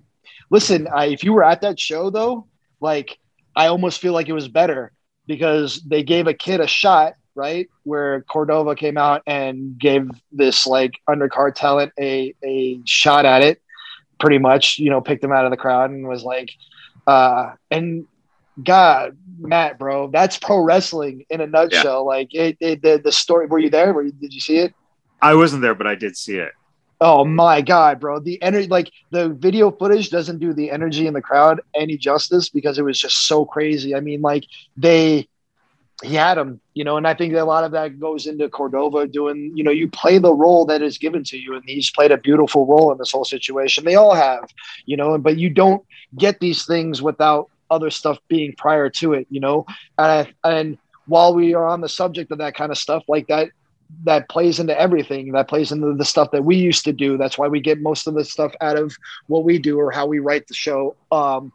[0.49, 0.87] listen.
[0.87, 2.47] I if you were at that show though,
[2.79, 3.17] like
[3.55, 4.93] I almost feel like it was better
[5.25, 7.69] because they gave a kid a shot right?
[7.83, 13.61] Where Cordova came out and gave this like undercard talent a a shot at it,
[14.19, 16.51] pretty much, you know, picked him out of the crowd and was like,
[17.05, 18.05] uh, and
[18.61, 21.83] God, Matt, bro, that's pro wrestling in a nutshell.
[21.83, 21.97] Yeah.
[21.97, 23.45] Like it, it, the the story.
[23.45, 23.93] Were you there?
[23.93, 24.73] Were you, did you see it?
[25.21, 26.53] I wasn't there, but I did see it.
[26.99, 28.19] Oh my god, bro!
[28.19, 32.49] The energy, like the video footage, doesn't do the energy in the crowd any justice
[32.49, 33.93] because it was just so crazy.
[33.93, 35.27] I mean, like they
[36.03, 39.07] he had him, you know, and I think a lot of that goes into Cordova
[39.07, 42.11] doing, you know, you play the role that is given to you, and he's played
[42.11, 43.83] a beautiful role in this whole situation.
[43.83, 44.47] They all have,
[44.85, 45.83] you know, but you don't
[46.15, 49.65] get these things without other stuff being prior to it, you know,
[49.97, 50.77] and, and
[51.07, 53.49] while we are on the subject of that kind of stuff, like that,
[54.03, 55.31] that plays into everything.
[55.31, 57.17] That plays into the stuff that we used to do.
[57.17, 58.95] That's why we get most of the stuff out of
[59.27, 60.95] what we do or how we write the show.
[61.11, 61.53] Um,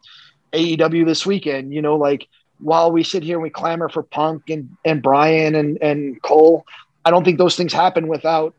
[0.51, 2.27] AEW this weekend, you know, like
[2.63, 6.65] while we sit here and we clamor for Punk and, and Bryan and, and Cole,
[7.05, 8.55] I don't think those things happen without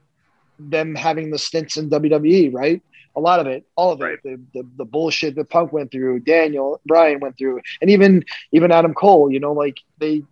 [0.59, 2.83] them having the stints in WWE, right?
[3.17, 6.21] A lot of it, all of it, the, the, the bullshit that Punk went through,
[6.21, 9.31] Daniel Bryan went through, and even even Adam Cole.
[9.31, 10.25] You know, like they,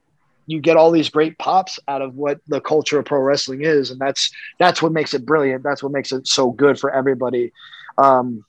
[0.47, 3.93] you get all these great pops out of what the culture of pro wrestling is,
[3.93, 5.63] and that's that's what makes it brilliant.
[5.63, 7.53] That's what makes it so good for everybody.
[7.99, 8.45] Um,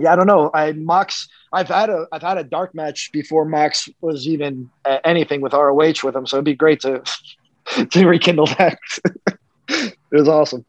[0.00, 0.50] yeah, I don't know.
[0.52, 1.28] I Mox.
[1.52, 5.52] I've had a I've had a dark match before Mox was even uh, anything with
[5.52, 7.02] ROH with him, so it'd be great to
[7.90, 8.78] to rekindle that.
[9.68, 10.64] it was awesome.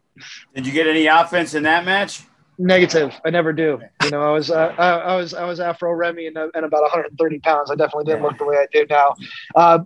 [0.54, 2.22] Did you get any offense in that match?
[2.58, 3.12] Negative.
[3.24, 3.80] I never do.
[4.02, 6.82] You know, I was uh, I, I, was I was Afro Remy and, and about
[6.82, 7.70] 130 pounds.
[7.70, 9.14] I definitely didn't look the way I do now.
[9.54, 9.80] Uh,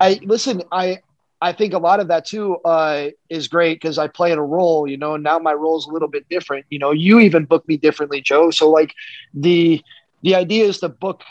[0.00, 0.62] I listen.
[0.70, 1.00] I
[1.44, 4.42] I think a lot of that too uh, is great because I play in a
[4.44, 6.64] role, you know, and now my role is a little bit different.
[6.70, 8.50] You know, you even book me differently, Joe.
[8.50, 8.94] So like
[9.34, 9.82] the
[10.22, 11.22] the idea is to book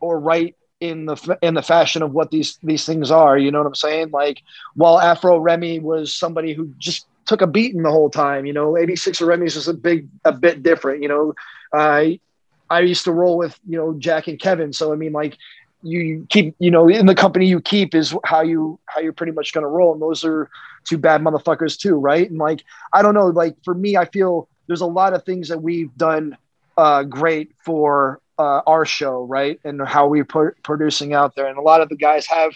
[0.00, 3.38] or write in the in the fashion of what these these things are.
[3.38, 4.10] You know what I'm saying?
[4.10, 4.42] Like
[4.74, 8.44] while Afro Remy was somebody who just took a beating the whole time.
[8.44, 11.02] You know, 86 of Remy's was a big a bit different.
[11.02, 11.34] You know,
[11.72, 12.20] I
[12.68, 15.38] I used to roll with you know Jack and Kevin, so I mean like
[15.82, 19.32] you keep you know in the company you keep is how you how you're pretty
[19.32, 20.50] much going to roll and those are
[20.84, 22.28] two bad motherfuckers too right?
[22.28, 25.48] And like i don't know like for me i feel there's a lot of things
[25.48, 26.36] that we've done
[26.76, 29.58] uh, great for uh, our show right?
[29.64, 30.24] And how we're
[30.62, 31.46] producing out there.
[31.46, 32.52] And a lot of the guys have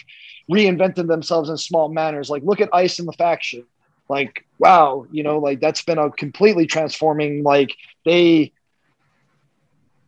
[0.49, 2.29] reinvented themselves in small manners.
[2.29, 3.65] Like look at ice in the faction.
[4.09, 8.53] Like wow you know like that's been a completely transforming like they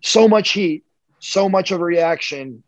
[0.01, 0.84] so much heat
[1.25, 2.63] so much of a reaction.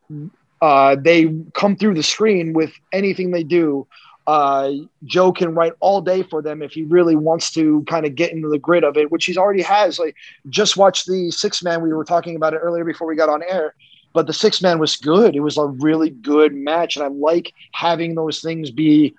[0.61, 3.85] Uh, they come through the screen with anything they do.
[4.25, 4.71] Uh,
[5.05, 8.33] Joe can write all day for them if he really wants to kind of get
[8.33, 9.99] into the grid of it, which he's already has.
[9.99, 10.15] Like,
[10.49, 11.81] just watch the six man.
[11.81, 13.73] We were talking about it earlier before we got on air,
[14.13, 15.35] but the six man was good.
[15.35, 19.13] It was a really good match, and I like having those things be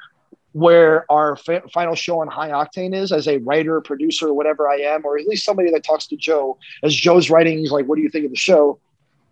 [0.52, 4.76] where our fa- final show on High Octane is as a writer, producer, whatever I
[4.76, 7.58] am, or at least somebody that talks to Joe as Joe's writing.
[7.58, 8.78] He's like, "What do you think of the show?"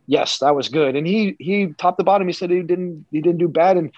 [0.06, 2.26] Yes, that was good, and he he top to bottom.
[2.28, 3.92] He said he didn't he didn't do bad, and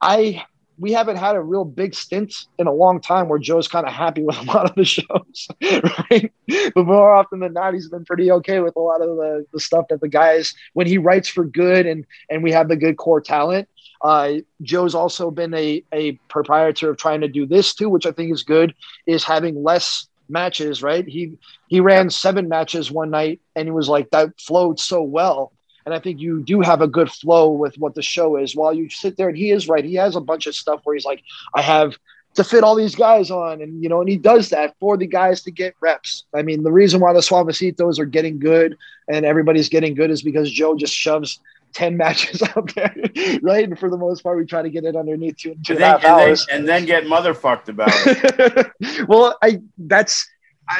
[0.00, 0.44] I
[0.78, 3.92] we haven't had a real big stint in a long time where Joe's kind of
[3.92, 5.48] happy with a lot of the shows,
[6.10, 6.32] right?
[6.74, 9.60] But more often than not, he's been pretty okay with a lot of the, the
[9.60, 12.96] stuff that the guys when he writes for good and and we have the good
[12.96, 13.68] core talent.
[14.02, 18.12] Uh, Joe's also been a a proprietor of trying to do this too, which I
[18.12, 18.74] think is good.
[19.06, 21.06] Is having less matches, right?
[21.06, 25.52] He he ran seven matches one night and he was like that flowed so well
[25.84, 28.56] and I think you do have a good flow with what the show is.
[28.56, 29.84] While you sit there, and he is right.
[29.84, 31.22] He has a bunch of stuff where he's like,
[31.54, 31.96] I have
[32.34, 35.06] to fit all these guys on, and you know, and he does that for the
[35.06, 36.24] guys to get reps.
[36.34, 38.76] I mean, the reason why the Suavecitos are getting good
[39.08, 41.38] and everybody's getting good is because Joe just shoves
[41.74, 42.94] 10 matches out there,
[43.42, 43.64] right?
[43.64, 45.94] And for the most part, we try to get it underneath two, two and, then,
[45.94, 46.02] and.
[46.02, 49.08] Then, and then get motherfucked about it.
[49.08, 50.26] well, I that's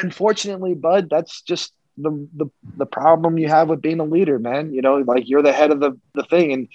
[0.01, 2.45] unfortunately, Bud, that's just the, the
[2.77, 4.73] the problem you have with being a leader, man.
[4.73, 6.67] You know, like you're the head of the the thing, and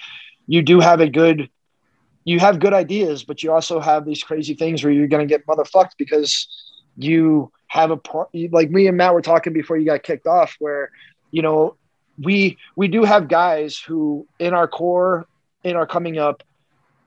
[0.47, 1.51] you do have a good,
[2.25, 5.47] you have good ideas, but you also have these crazy things where you're gonna get
[5.47, 6.49] motherfucked because
[6.97, 10.57] you have a pro- like me and Matt were talking before you got kicked off,
[10.59, 10.91] where
[11.31, 11.77] you know
[12.23, 15.27] we we do have guys who in our core
[15.65, 16.43] in our coming up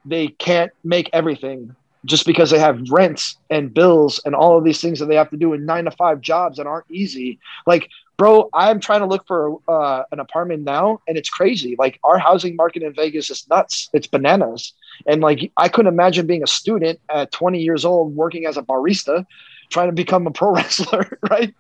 [0.06, 4.82] they can't make everything just because they have rents and bills and all of these
[4.82, 7.40] things that they have to do in nine to five jobs that aren't easy.
[7.66, 11.76] Like bro, I'm trying to look for uh, an apartment now, and it's crazy.
[11.78, 13.90] Like our housing market in Vegas is nuts.
[13.94, 14.74] It's bananas.
[15.08, 18.62] And like I couldn't imagine being a student at 20 years old working as a
[18.62, 19.26] barista,
[19.70, 21.54] trying to become a pro wrestler, right?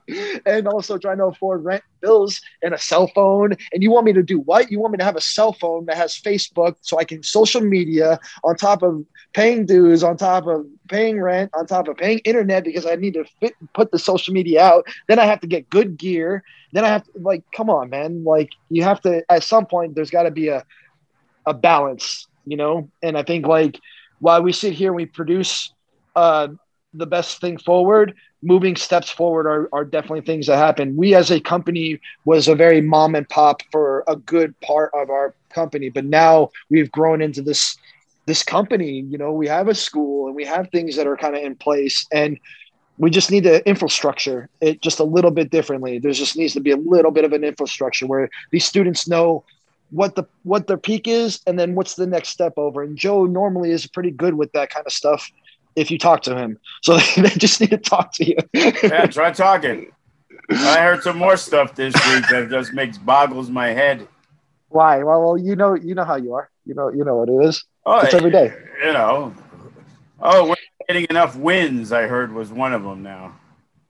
[0.45, 3.53] And also trying to afford rent, bills, and a cell phone.
[3.71, 4.71] And you want me to do what?
[4.71, 7.61] You want me to have a cell phone that has Facebook so I can social
[7.61, 12.19] media on top of paying dues, on top of paying rent, on top of paying
[12.19, 14.85] internet because I need to fit, put the social media out.
[15.07, 16.43] Then I have to get good gear.
[16.71, 18.23] Then I have to like, come on, man.
[18.23, 19.95] Like you have to at some point.
[19.95, 20.63] There's got to be a
[21.45, 22.89] a balance, you know.
[23.01, 23.79] And I think like
[24.19, 25.73] while we sit here, and we produce
[26.15, 26.47] uh,
[26.93, 28.13] the best thing forward.
[28.41, 30.95] Moving steps forward are, are definitely things that happen.
[30.95, 35.09] We as a company was a very mom and pop for a good part of
[35.09, 37.77] our company, but now we've grown into this
[38.25, 39.01] this company.
[39.01, 41.55] You know, we have a school and we have things that are kind of in
[41.55, 42.39] place, and
[42.97, 45.99] we just need the infrastructure it just a little bit differently.
[45.99, 49.43] There just needs to be a little bit of an infrastructure where these students know
[49.91, 52.83] what the what their peak is and then what's the next step over.
[52.83, 55.29] And Joe normally is pretty good with that kind of stuff
[55.75, 56.57] if you talk to him.
[56.81, 58.37] So they just need to talk to you.
[58.53, 59.91] yeah, try talking.
[60.49, 64.07] I heard some more stuff this week that just makes boggles my head.
[64.69, 65.03] Why?
[65.03, 66.49] Well, well, you know, you know how you are.
[66.65, 67.63] You know, you know what it is.
[67.85, 68.53] Oh, it's every day.
[68.83, 69.33] You know.
[70.19, 70.55] Oh, we're
[70.87, 71.91] getting enough wins.
[71.91, 73.35] I heard was one of them now.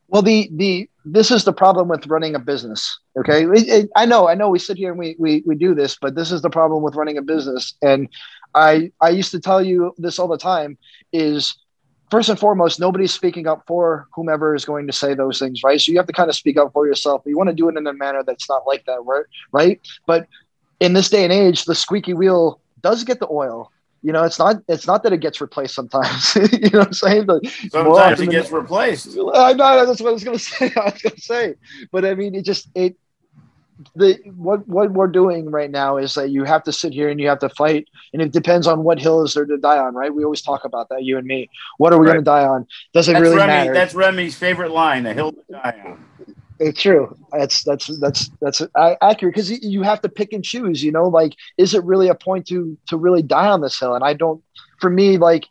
[0.07, 2.99] Well, the the this is the problem with running a business.
[3.17, 4.49] Okay, it, it, I know, I know.
[4.49, 6.95] We sit here and we, we we do this, but this is the problem with
[6.95, 7.73] running a business.
[7.81, 8.09] And
[8.53, 10.77] I I used to tell you this all the time:
[11.11, 11.55] is
[12.13, 15.81] first and foremost, nobody's speaking up for whomever is going to say those things, right?
[15.81, 17.23] So you have to kind of speak up for yourself.
[17.23, 19.25] But you want to do it in a manner that's not like that, right?
[19.51, 19.81] Right.
[20.05, 20.27] But
[20.79, 23.71] in this day and age, the squeaky wheel does get the oil.
[24.03, 26.35] You know, it's not it's not that it gets replaced sometimes.
[26.35, 27.25] you know what I'm saying?
[27.25, 29.17] But sometimes it gets replaced.
[29.33, 30.71] I know that's what I was gonna say.
[30.77, 31.55] I was gonna say.
[31.91, 32.95] But I mean it just it
[33.95, 37.19] the what what we're doing right now is that you have to sit here and
[37.19, 39.93] you have to fight, and it depends on what hill is there to die on,
[39.93, 40.13] right?
[40.13, 41.49] We always talk about that, you and me.
[41.77, 42.13] What are we right.
[42.13, 42.67] going to die on?
[42.93, 43.73] Does it that's really Remy, matter?
[43.73, 46.05] That's Remy's favorite line: "The hill to die on."
[46.59, 47.17] It's true.
[47.31, 50.83] That's that's that's that's accurate because you have to pick and choose.
[50.83, 53.95] You know, like is it really a point to to really die on this hill?
[53.95, 54.43] And I don't.
[54.79, 55.45] For me, like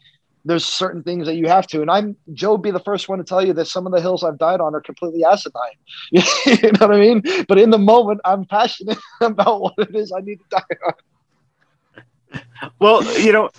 [0.45, 1.83] there's certain things that you have to.
[1.83, 4.25] And I'm Joe be the first one to tell you that some of the hills
[4.25, 5.77] I've died on are completely asinine.
[6.11, 6.21] you
[6.73, 7.23] know what I mean?
[7.49, 10.95] But in the moment, I'm passionate about what it is I need to die on.
[12.79, 13.51] Well, you know,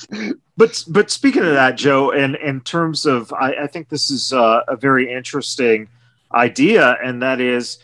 [0.58, 4.32] but but speaking of that, Joe, and in terms of, I, I think this is
[4.32, 5.88] a, a very interesting
[6.34, 7.80] idea, and that is,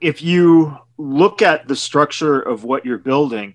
[0.00, 3.54] if you look at the structure of what you're building,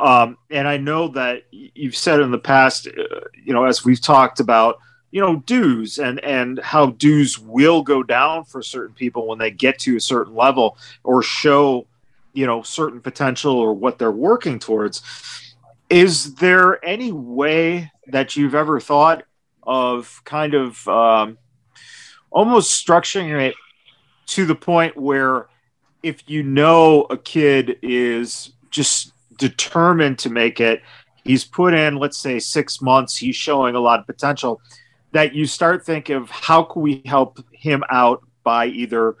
[0.00, 4.00] um, and I know that you've said in the past, uh, you know, as we've
[4.00, 4.78] talked about,
[5.10, 9.50] you know, dues and and how dues will go down for certain people when they
[9.50, 11.86] get to a certain level or show,
[12.32, 15.02] you know, certain potential or what they're working towards.
[15.90, 19.24] Is there any way that you've ever thought
[19.62, 21.36] of kind of um,
[22.30, 23.54] almost structuring it
[24.26, 25.48] to the point where
[26.02, 30.82] if you know a kid is just determined to make it.
[31.24, 34.60] he's put in, let's say, six months, he's showing a lot of potential,
[35.12, 39.16] that you start thinking of how can we help him out by either,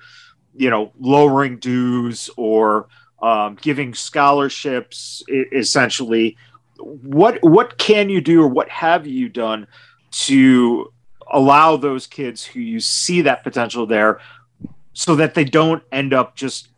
[0.54, 2.88] you know, lowering dues or
[3.22, 6.36] um, giving scholarships, essentially.
[6.78, 9.66] What what can you do, or what have you done
[10.12, 10.92] to
[11.30, 14.20] allow those kids who you see that potential there,
[14.94, 16.68] so that they don't end up just,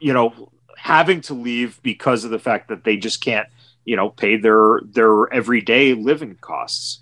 [0.00, 0.50] you know,
[0.84, 3.48] having to leave because of the fact that they just can't
[3.86, 7.00] you know pay their their everyday living costs.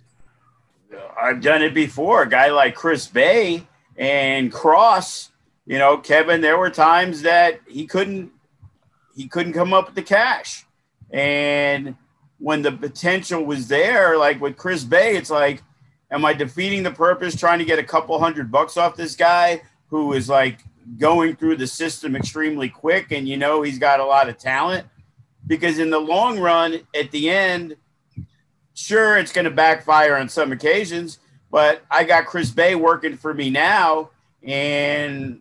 [1.21, 2.23] I've done it before.
[2.23, 3.67] A guy like chris Bey
[3.97, 5.31] and cross
[5.67, 8.31] you know kevin there were times that he couldn't
[9.17, 10.65] he couldn't come up with the cash.
[11.11, 11.97] And
[12.39, 15.61] when the potential was there like with chris Bey, it's like
[16.09, 19.61] am i defeating the purpose trying to get a couple hundred bucks off this guy
[19.89, 20.61] who is like
[20.99, 24.87] going through the system extremely quick and you know he's got a lot of talent
[25.47, 27.77] because in the long run, at the end,
[28.75, 31.19] sure, it's going to backfire on some occasions,
[31.51, 34.11] but I got Chris Bey working for me now,
[34.43, 35.41] and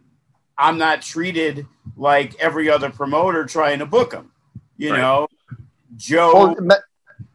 [0.58, 1.66] I'm not treated
[1.96, 4.32] like every other promoter trying to book him.
[4.78, 5.00] You right.
[5.00, 5.28] know,
[5.96, 6.56] Joe.
[6.58, 6.80] Oh, Matt,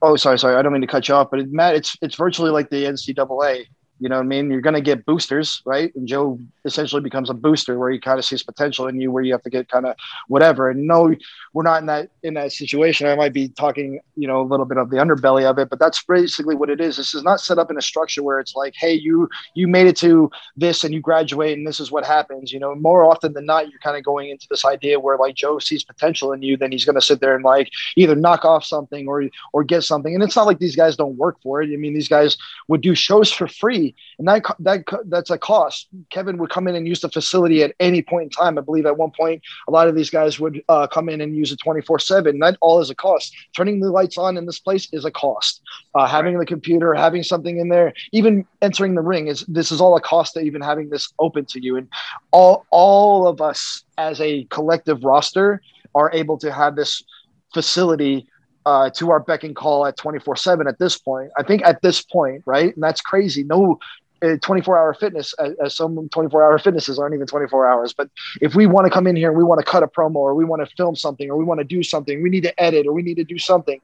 [0.02, 0.56] oh, sorry, sorry.
[0.56, 3.66] I don't mean to cut you off, but Matt, it's it's virtually like the NCAA.
[3.98, 4.50] You know what I mean?
[4.50, 5.94] You're going to get boosters, right?
[5.94, 9.22] And Joe essentially becomes a booster where he kind of sees potential in you, where
[9.22, 9.96] you have to get kind of
[10.28, 10.68] whatever.
[10.68, 11.14] And no,
[11.54, 13.06] we're not in that in that situation.
[13.06, 15.78] I might be talking, you know, a little bit of the underbelly of it, but
[15.78, 16.98] that's basically what it is.
[16.98, 19.86] This is not set up in a structure where it's like, hey, you you made
[19.86, 22.52] it to this and you graduate and this is what happens.
[22.52, 25.36] You know, more often than not, you're kind of going into this idea where like
[25.36, 28.44] Joe sees potential in you, then he's going to sit there and like either knock
[28.44, 29.24] off something or
[29.54, 30.12] or get something.
[30.12, 31.72] And it's not like these guys don't work for it.
[31.72, 32.36] I mean, these guys
[32.68, 33.85] would do shows for free
[34.18, 35.88] and that that that's a cost.
[36.10, 38.58] Kevin would come in and use the facility at any point in time.
[38.58, 41.36] I believe at one point a lot of these guys would uh, come in and
[41.36, 42.38] use it twenty four seven.
[42.38, 43.34] That all is a cost.
[43.54, 45.62] Turning the lights on in this place is a cost.
[45.94, 46.40] Uh, having right.
[46.40, 50.00] the computer, having something in there, even entering the ring is this is all a
[50.00, 51.76] cost to even having this open to you.
[51.76, 51.88] And
[52.30, 55.60] all all of us as a collective roster
[55.94, 57.02] are able to have this
[57.54, 58.28] facility
[58.66, 61.30] uh, to our beck and call at 24 7 at this point.
[61.38, 62.74] I think at this point, right?
[62.74, 63.44] And that's crazy.
[63.44, 63.78] No,
[64.22, 68.08] uh, 24 hour fitness as, as some 24 hour fitnesses aren't even 24 hours but
[68.40, 70.34] if we want to come in here and we want to cut a promo or
[70.34, 72.86] we want to film something or we want to do something we need to edit
[72.86, 73.78] or we need to do something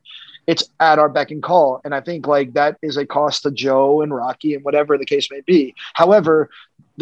[0.46, 3.50] it's at our beck and call and i think like that is a cost to
[3.50, 6.48] joe and rocky and whatever the case may be however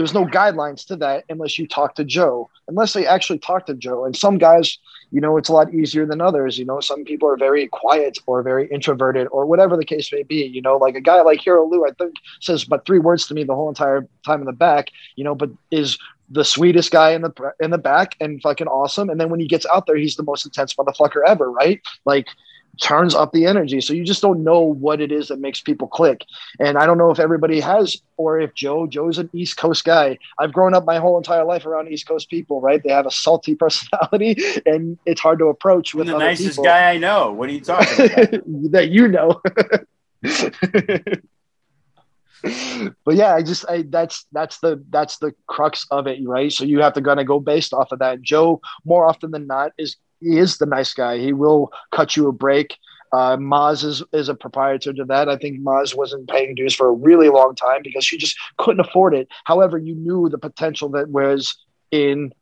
[0.00, 3.74] there's no guidelines to that unless you talk to Joe, unless they actually talk to
[3.74, 4.06] Joe.
[4.06, 4.78] And some guys,
[5.10, 6.58] you know, it's a lot easier than others.
[6.58, 10.22] You know, some people are very quiet or very introverted or whatever the case may
[10.22, 10.36] be.
[10.36, 13.34] You know, like a guy like Hero Lou, I think says but three words to
[13.34, 14.88] me the whole entire time in the back.
[15.16, 15.98] You know, but is
[16.30, 19.10] the sweetest guy in the in the back and fucking awesome.
[19.10, 21.78] And then when he gets out there, he's the most intense motherfucker ever, right?
[22.06, 22.28] Like
[22.80, 23.80] turns up the energy.
[23.80, 26.24] So you just don't know what it is that makes people click.
[26.58, 30.18] And I don't know if everybody has, or if Joe, Joe's an East Coast guy.
[30.38, 32.82] I've grown up my whole entire life around East Coast people, right?
[32.82, 36.64] They have a salty personality and it's hard to approach with the nicest people.
[36.64, 37.32] guy I know.
[37.32, 38.30] What are you talking about?
[38.72, 39.40] that you know.
[43.04, 46.52] but yeah, I just I that's that's the that's the crux of it, right?
[46.52, 48.22] So you have to kind of go based off of that.
[48.22, 51.18] Joe, more often than not, is he is the nice guy.
[51.18, 52.76] He will cut you a break.
[53.12, 55.28] Uh, Maz is, is a proprietor to that.
[55.28, 58.80] I think Maz wasn't paying dues for a really long time because she just couldn't
[58.80, 59.28] afford it.
[59.44, 61.56] However, you knew the potential that was
[61.90, 62.32] in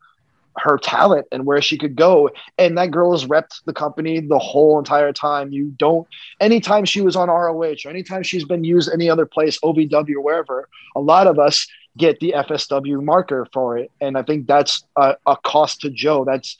[0.57, 2.29] her talent and where she could go.
[2.57, 5.51] And that girl has repped the company the whole entire time.
[5.51, 6.07] You don't,
[6.39, 10.21] anytime she was on ROH or anytime she's been used any other place, OVW or
[10.21, 11.67] wherever, a lot of us
[11.97, 13.91] get the FSW marker for it.
[13.99, 16.25] And I think that's a, a cost to Joe.
[16.25, 16.57] That's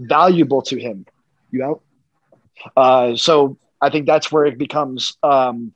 [0.00, 1.06] valuable to him.
[1.50, 1.82] You know?
[2.76, 5.72] Uh, so I think that's where it becomes um,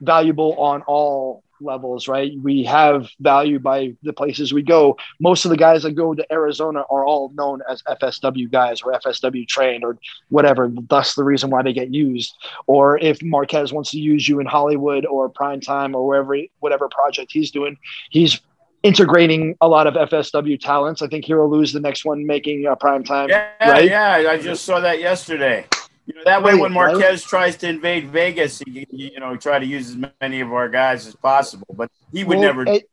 [0.00, 2.32] valuable on all levels, right?
[2.42, 4.96] We have value by the places we go.
[5.20, 8.92] Most of the guys that go to Arizona are all known as FSW guys or
[8.92, 9.98] FSW trained or
[10.28, 10.70] whatever.
[10.88, 12.34] Thus, the reason why they get used.
[12.66, 16.88] Or if Marquez wants to use you in Hollywood or Prime Time or wherever, whatever
[16.88, 17.78] project he's doing,
[18.10, 18.40] he's
[18.86, 21.02] integrating a lot of FSW talents.
[21.02, 23.28] I think Hero Lose the next one making uh, prime time.
[23.28, 23.88] Yeah, right?
[23.88, 24.28] yeah.
[24.30, 25.66] I just saw that yesterday.
[26.06, 27.20] You know, that way, when Marquez right?
[27.28, 31.04] tries to invade Vegas, you, you know, try to use as many of our guys
[31.06, 31.66] as possible.
[31.76, 32.68] But he would well, never.
[32.68, 32.88] It,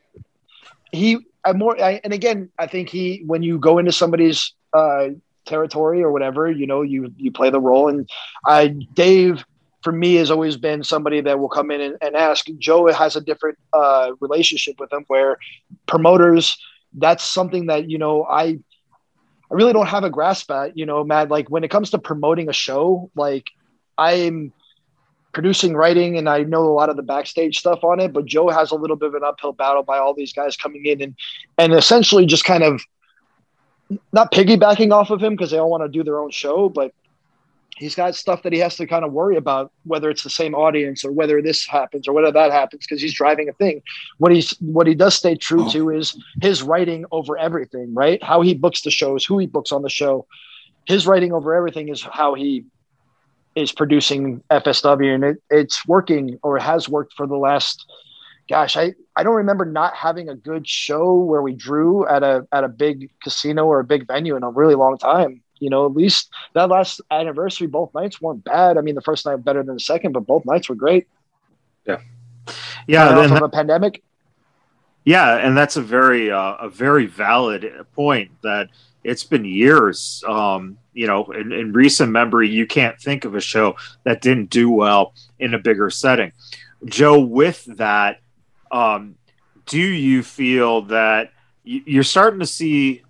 [0.91, 5.09] he, I more, I, and again, I think he, when you go into somebody's uh,
[5.45, 7.87] territory or whatever, you know, you you play the role.
[7.87, 8.09] And
[8.43, 9.45] I, Dave
[9.83, 12.47] for me has always been somebody that will come in and, and ask.
[12.57, 15.37] Joe has a different uh, relationship with them where
[15.87, 16.57] promoters,
[16.93, 18.59] that's something that, you know, I,
[19.51, 21.99] I really don't have a grasp at, you know, Matt, like when it comes to
[21.99, 23.45] promoting a show, like
[23.97, 24.53] I'm,
[25.33, 28.13] producing, writing, and I know a lot of the backstage stuff on it.
[28.13, 30.85] But Joe has a little bit of an uphill battle by all these guys coming
[30.85, 31.15] in and
[31.57, 32.81] and essentially just kind of
[34.11, 36.93] not piggybacking off of him because they all want to do their own show, but
[37.77, 40.53] he's got stuff that he has to kind of worry about whether it's the same
[40.53, 43.81] audience or whether this happens or whether that happens because he's driving a thing
[44.17, 48.41] what he's what he does stay true to is his writing over everything right how
[48.41, 50.25] he books the shows who he books on the show
[50.85, 52.65] his writing over everything is how he
[53.55, 57.85] is producing FSW, and it, it's working or has worked for the last.
[58.49, 62.45] Gosh, I, I don't remember not having a good show where we drew at a
[62.51, 65.41] at a big casino or a big venue in a really long time.
[65.63, 68.77] You know, at least that last anniversary, both nights weren't bad.
[68.77, 71.07] I mean, the first night better than the second, but both nights were great.
[71.85, 72.01] Yeah,
[72.85, 73.17] yeah.
[73.17, 74.03] Off of a pandemic.
[75.05, 78.69] Yeah, and that's a very uh, a very valid point that
[79.03, 80.23] it's been years.
[80.27, 84.49] Um, you know, in, in, recent memory, you can't think of a show that didn't
[84.49, 86.31] do well in a bigger setting.
[86.85, 88.19] Joe, with that,
[88.71, 89.15] um,
[89.65, 91.31] do you feel that
[91.63, 93.03] you're starting to see,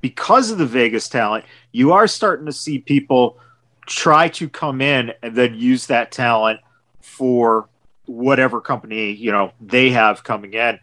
[0.00, 3.38] because of the Vegas talent, you are starting to see people
[3.86, 6.60] try to come in and then use that talent
[7.00, 7.68] for
[8.06, 10.78] whatever company you know they have coming in?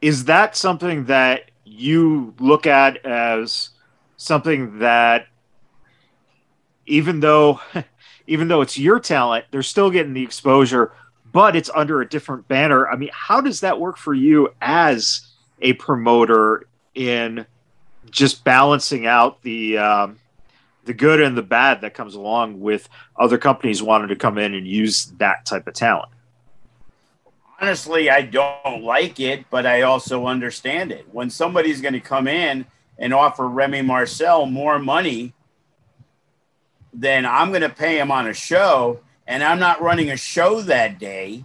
[0.00, 3.70] Is that something that you look at as
[4.16, 5.26] something that
[6.86, 7.60] even though
[8.26, 10.92] even though it's your talent, they're still getting the exposure,
[11.32, 12.88] but it's under a different banner.
[12.88, 15.26] I mean, how does that work for you as
[15.60, 17.46] a promoter in
[18.10, 20.18] just balancing out the um,
[20.84, 24.54] the good and the bad that comes along with other companies wanting to come in
[24.54, 26.10] and use that type of talent?
[27.62, 31.06] honestly, I don't like it, but I also understand it.
[31.12, 32.66] When somebody's going to come in
[32.98, 35.32] and offer Remy Marcel more money
[36.92, 40.60] than I'm going to pay him on a show, and I'm not running a show
[40.62, 41.44] that day,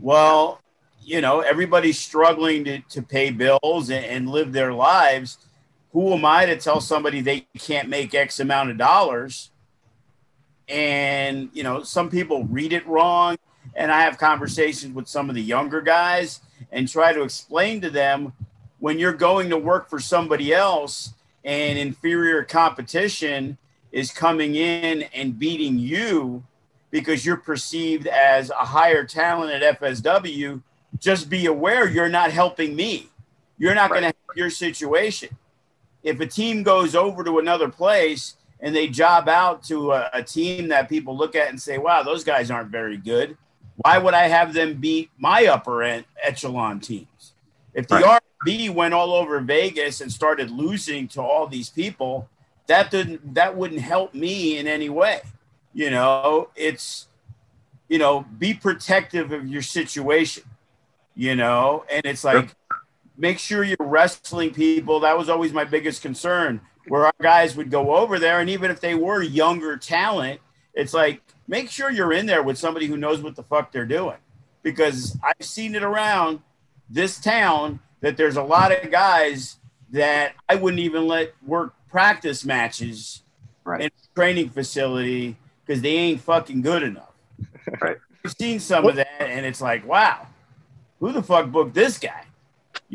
[0.00, 0.60] well,
[1.04, 5.38] you know, everybody's struggling to, to pay bills and, and live their lives.
[5.92, 9.50] Who am I to tell somebody they can't make X amount of dollars?
[10.68, 13.36] And, you know, some people read it wrong
[13.74, 17.90] and I have conversations with some of the younger guys and try to explain to
[17.90, 18.32] them
[18.78, 21.12] when you're going to work for somebody else
[21.44, 23.58] and inferior competition
[23.92, 26.44] is coming in and beating you
[26.90, 30.62] because you're perceived as a higher talent at FSW,
[30.98, 33.08] just be aware you're not helping me.
[33.58, 34.00] You're not right.
[34.00, 35.36] going to help your situation.
[36.02, 40.22] If a team goes over to another place and they job out to a, a
[40.22, 43.36] team that people look at and say, wow, those guys aren't very good
[43.82, 47.32] why would I have them beat my upper end echelon teams?
[47.72, 48.20] If the right.
[48.46, 52.28] RB went all over Vegas and started losing to all these people,
[52.66, 55.22] that didn't that wouldn't help me in any way.
[55.72, 57.08] You know, it's
[57.88, 60.44] you know, be protective of your situation.
[61.14, 62.54] You know, and it's like
[63.20, 65.00] make sure you're wrestling people.
[65.00, 66.60] That was always my biggest concern.
[66.88, 70.40] Where our guys would go over there, and even if they were younger talent,
[70.72, 73.84] it's like make sure you're in there with somebody who knows what the fuck they're
[73.84, 74.16] doing.
[74.62, 76.40] Because I've seen it around
[76.88, 79.58] this town that there's a lot of guys
[79.90, 83.22] that I wouldn't even let work practice matches
[83.64, 83.82] right.
[83.82, 87.06] in a training facility because they ain't fucking good enough.
[87.80, 87.98] Right.
[88.24, 90.26] I've seen some of that, and it's like, wow,
[90.98, 92.24] who the fuck booked this guy?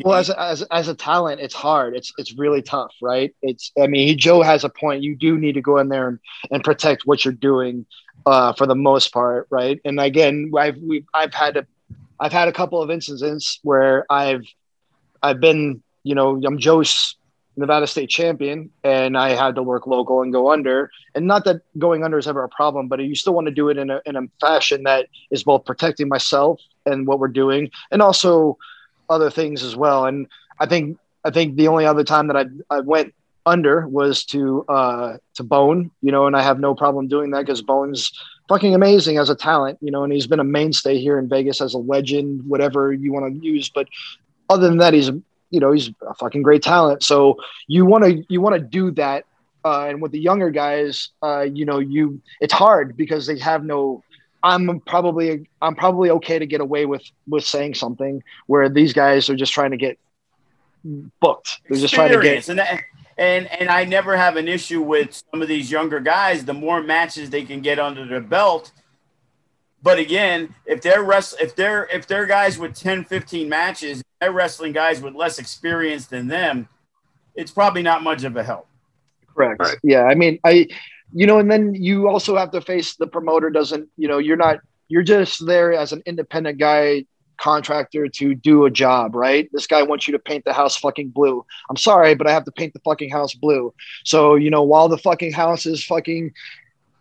[0.04, 1.96] Well, as a, as as a talent, it's hard.
[1.96, 3.34] It's it's really tough, right?
[3.42, 5.04] It's I mean, Joe has a point.
[5.04, 6.20] You do need to go in there and,
[6.52, 7.86] and protect what you're doing
[8.26, 9.80] uh, for the most part, right?
[9.86, 11.68] And again, I've we I've had a
[12.20, 14.46] I've had a couple of instances where I've
[15.24, 17.16] I've been you know I'm Joe's
[17.58, 20.92] Nevada State champion, and I had to work local and go under.
[21.14, 23.70] And not that going under is ever a problem, but you still want to do
[23.70, 27.72] it in a in a fashion that is both protecting myself and what we're doing,
[27.92, 28.58] and also
[29.10, 30.06] other things as well.
[30.06, 30.28] And
[30.60, 33.14] I think I think the only other time that I I went
[33.46, 37.46] under was to uh to Bone, you know, and I have no problem doing that
[37.46, 38.12] because Bone's
[38.48, 41.62] fucking amazing as a talent, you know, and he's been a mainstay here in Vegas
[41.62, 43.70] as a legend, whatever you want to use.
[43.70, 43.88] But
[44.50, 45.10] other than that, he's
[45.52, 47.04] you know he's a fucking great talent.
[47.04, 47.38] So
[47.68, 49.26] you want to you want to do that.
[49.64, 53.64] Uh, and with the younger guys, uh, you know, you it's hard because they have
[53.64, 54.04] no.
[54.46, 59.28] I'm probably I'm probably okay to get away with with saying something where these guys
[59.30, 59.98] are just trying to get
[61.20, 61.62] booked.
[61.68, 62.48] They're just trying to get.
[62.48, 62.84] And that,
[63.18, 66.46] and and I never have an issue with some of these younger guys.
[66.46, 68.72] The more matches they can get under their belt.
[69.82, 74.32] But again, if they're rest, if they're if they're guys with 10, 15 matches, they're
[74.32, 76.70] wrestling guys with less experience than them,
[77.34, 78.68] it's probably not much of a help.
[79.36, 79.60] Correct.
[79.60, 79.78] Right.
[79.84, 80.04] Yeah.
[80.04, 80.68] I mean, I
[81.16, 84.36] you know, and then you also have to face the promoter doesn't, you know, you're
[84.36, 84.60] not
[84.90, 87.06] you're just there as an independent guy
[87.38, 89.50] contractor to do a job, right?
[89.54, 91.46] This guy wants you to paint the house fucking blue.
[91.70, 93.74] I'm sorry, but I have to paint the fucking house blue.
[94.04, 96.34] So, you know, while the fucking house is fucking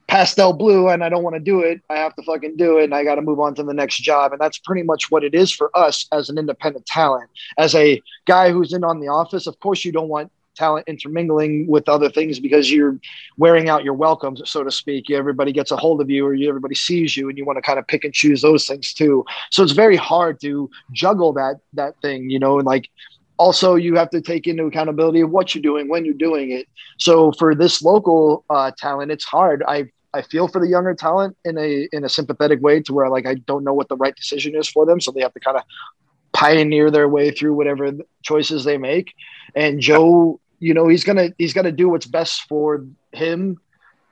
[0.06, 2.84] pastel blue and I don't want to do it, I have to fucking do it
[2.84, 4.30] and I got to move on to the next job.
[4.32, 7.28] And that's pretty much what it is for us as an independent talent.
[7.58, 11.66] As a guy who's in on the office, of course, you don't want talent intermingling
[11.66, 12.98] with other things because you're
[13.36, 15.10] wearing out your welcomes, so to speak.
[15.10, 17.62] Everybody gets a hold of you or you, everybody sees you and you want to
[17.62, 19.24] kind of pick and choose those things too.
[19.50, 22.88] So it's very hard to juggle that, that thing, you know, and like,
[23.36, 26.68] also you have to take into accountability of what you're doing when you're doing it
[26.98, 31.36] so for this local uh, talent it's hard i i feel for the younger talent
[31.44, 34.14] in a in a sympathetic way to where like i don't know what the right
[34.16, 35.62] decision is for them so they have to kind of
[36.32, 37.90] pioneer their way through whatever
[38.22, 39.12] choices they make
[39.54, 43.58] and joe you know he's gonna he's gonna do what's best for him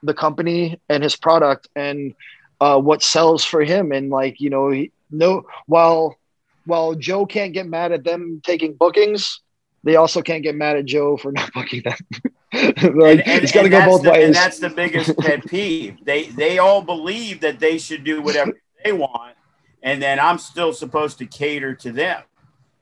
[0.03, 2.14] the company and his product and
[2.61, 3.93] uh, what sells for him.
[3.93, 6.16] And like you know he, no while
[6.64, 9.40] while joe can't get mad at them taking bookings
[9.82, 11.97] they also can't get mad at joe for not booking them.
[12.55, 14.26] Like, and, and, it's got to go both the, ways.
[14.26, 15.97] and that's the biggest pet peeve.
[16.05, 18.53] They they all believe that they should do whatever
[18.84, 19.36] they want
[19.82, 22.22] and then i'm still supposed to cater to them.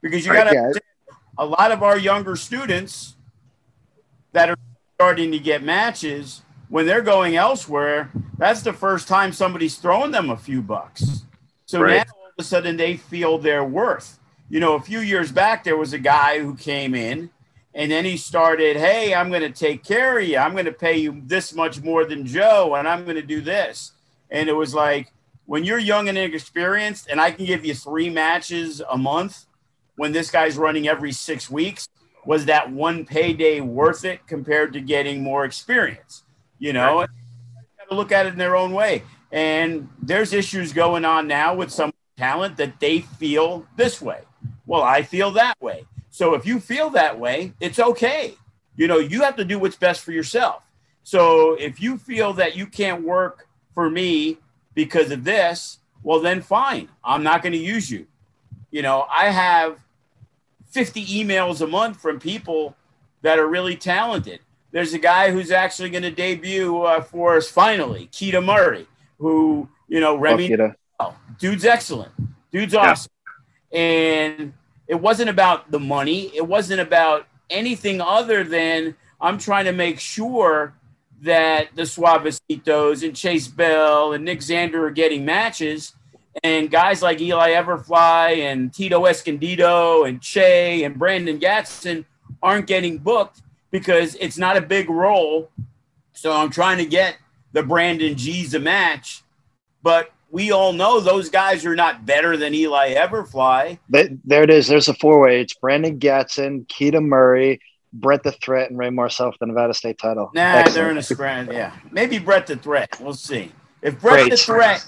[0.02, 0.80] Because you got to
[1.38, 3.14] a lot of our younger students
[4.32, 4.56] that are
[4.94, 10.30] starting to get matches when they're going elsewhere, that's the first time somebody's throwing them
[10.30, 11.24] a few bucks.
[11.66, 11.96] So right.
[11.96, 14.18] now all of a sudden they feel their worth.
[14.48, 17.30] You know, a few years back, there was a guy who came in
[17.74, 20.38] and then he started, Hey, I'm going to take care of you.
[20.38, 23.40] I'm going to pay you this much more than Joe, and I'm going to do
[23.40, 23.92] this.
[24.30, 25.12] And it was like,
[25.46, 29.46] when you're young and inexperienced, and I can give you three matches a month,
[29.96, 31.88] when this guy's running every six weeks,
[32.24, 36.24] was that one payday worth it compared to getting more experience?
[36.58, 37.08] You know, right.
[37.78, 39.02] got to look at it in their own way.
[39.32, 44.20] And there's issues going on now with some talent that they feel this way.
[44.66, 45.84] Well, I feel that way.
[46.10, 48.34] So if you feel that way, it's okay.
[48.76, 50.62] You know, you have to do what's best for yourself.
[51.02, 54.38] So if you feel that you can't work for me
[54.74, 56.88] because of this, well, then fine.
[57.04, 58.06] I'm not going to use you.
[58.70, 59.78] You know, I have
[60.70, 62.76] 50 emails a month from people
[63.22, 64.40] that are really talented.
[64.72, 68.86] There's a guy who's actually going to debut uh, for us finally, Keita Murray,
[69.18, 70.56] who, you know, Remy,
[71.00, 72.12] oh, dude's excellent.
[72.52, 73.10] Dude's awesome.
[73.72, 73.80] Yeah.
[73.80, 74.52] And
[74.86, 79.98] it wasn't about the money, it wasn't about anything other than I'm trying to make
[79.98, 80.74] sure
[81.22, 85.94] that the Suavecitos and Chase Bell and Nic Zander are getting matches
[86.42, 92.04] and guys like Eli Everfly and Tito Escondido and Che and Brandon Gatson
[92.42, 95.50] aren't getting booked because it's not a big role.
[96.12, 97.16] So I'm trying to get
[97.52, 99.22] the Brandon G's a match,
[99.82, 103.78] but we all know those guys are not better than Eli Everfly.
[103.88, 104.68] But There it is.
[104.68, 105.40] There's a four way.
[105.40, 107.60] It's Brandon Gatson, Keita Murray,
[107.92, 110.30] Bret the Threat, and Remy Marcel for the Nevada State title.
[110.32, 110.74] Nah, Excellent.
[110.74, 111.50] they're in a scram.
[111.50, 112.96] Yeah, maybe Bret the Threat.
[113.00, 113.50] We'll see.
[113.82, 114.30] If Bret Great.
[114.30, 114.86] the Threat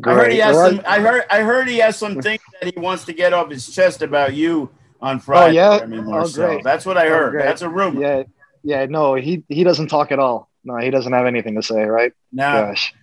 [0.00, 0.12] Great.
[0.12, 0.80] I heard he has some.
[0.86, 1.24] I heard.
[1.30, 4.32] I heard he has some things that he wants to get off his chest about
[4.34, 4.70] you
[5.02, 5.58] on Friday.
[5.60, 5.82] Oh yeah.
[5.82, 6.64] I mean, oh, great.
[6.64, 7.36] That's what I oh, heard.
[7.36, 8.00] Oh, That's a rumor.
[8.00, 8.22] Yeah.
[8.62, 8.86] Yeah.
[8.86, 10.48] No, he he doesn't talk at all.
[10.64, 11.82] No, he doesn't have anything to say.
[11.84, 12.12] Right?
[12.32, 12.68] No.
[12.68, 12.94] Gosh.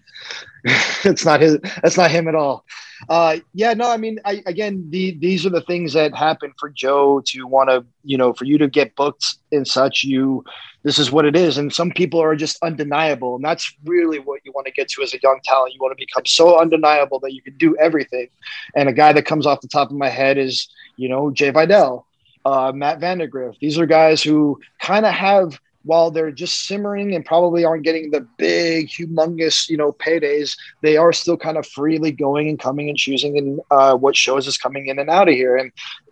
[1.05, 1.57] it's not his.
[1.81, 2.65] That's not him at all.
[3.07, 6.69] Uh, yeah, no, I mean, I, again, the, these are the things that happen for
[6.69, 10.03] Joe to want to, you know, for you to get booked and such.
[10.03, 10.43] You,
[10.83, 14.41] this is what it is, and some people are just undeniable, and that's really what
[14.43, 15.73] you want to get to as a young talent.
[15.73, 18.27] You want to become so undeniable that you can do everything.
[18.75, 21.51] And a guy that comes off the top of my head is, you know, Jay
[21.51, 22.05] Vidal,
[22.43, 23.57] uh, Matt Vandagriff.
[23.59, 28.11] These are guys who kind of have while they're just simmering and probably aren't getting
[28.11, 32.89] the big, humongous, you know, paydays, they are still kind of freely going and coming
[32.89, 35.55] and choosing and uh, what shows is coming in and out of here.
[35.57, 35.71] And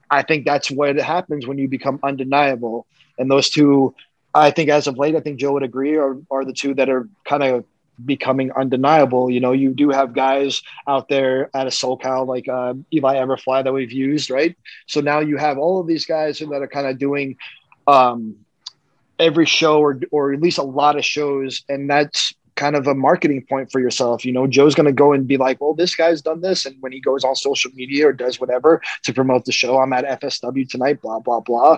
[0.09, 2.87] I think that's what happens when you become undeniable.
[3.17, 3.93] And those two,
[4.33, 6.89] I think, as of late, I think Joe would agree, are, are the two that
[6.89, 7.65] are kind of
[8.05, 9.29] becoming undeniable.
[9.29, 13.63] You know, you do have guys out there at a SoCal like uh, Eli Everfly
[13.63, 14.55] that we've used, right?
[14.85, 17.37] So now you have all of these guys that are kind of doing
[17.87, 18.37] um,
[19.19, 22.95] every show or or at least a lot of shows and that's kind of a
[22.95, 24.25] marketing point for yourself.
[24.25, 26.75] You know joe's going to go and be like well this guy's done this and
[26.81, 30.21] when he goes on social media or does whatever to promote the show i'm at
[30.21, 31.77] fsw tonight blah blah blah.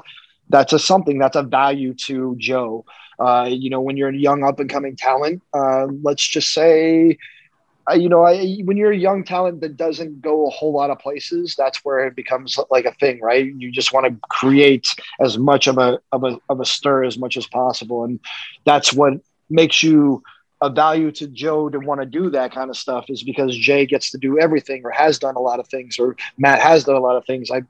[0.51, 2.85] That's a something that's a value to joe.
[3.19, 7.17] Uh, you know when you're a young up and coming talent uh, let's just say
[7.93, 10.99] you know, I, when you're a young talent that doesn't go a whole lot of
[10.99, 13.45] places, that's where it becomes like a thing, right?
[13.45, 14.87] You just want to create
[15.19, 18.19] as much of a of a of a stir as much as possible, and
[18.65, 19.13] that's what
[19.49, 20.23] makes you
[20.61, 23.85] a value to Joe to want to do that kind of stuff is because Jay
[23.85, 26.95] gets to do everything or has done a lot of things or Matt has done
[26.95, 27.49] a lot of things.
[27.49, 27.63] I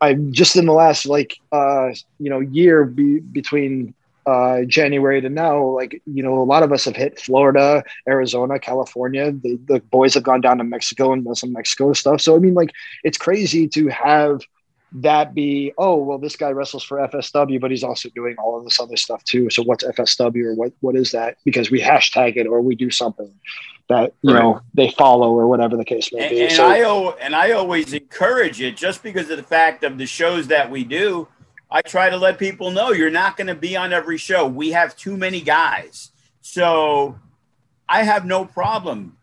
[0.00, 3.94] I just in the last like uh you know year be, between
[4.26, 8.58] uh, January to now, like you know, a lot of us have hit Florida, Arizona,
[8.58, 9.30] California.
[9.30, 12.20] The, the boys have gone down to Mexico and done some Mexico stuff.
[12.20, 12.72] So I mean, like,
[13.04, 14.40] it's crazy to have
[14.92, 18.64] that be oh well this guy wrestles for fsw but he's also doing all of
[18.64, 22.36] this other stuff too so what's fsw or what what is that because we hashtag
[22.36, 23.30] it or we do something
[23.88, 24.40] that you right.
[24.40, 27.50] know they follow or whatever the case may and, be and so, i and i
[27.50, 31.26] always encourage it just because of the fact of the shows that we do
[31.76, 34.70] i try to let people know you're not going to be on every show we
[34.70, 37.18] have too many guys so
[37.88, 39.16] i have no problem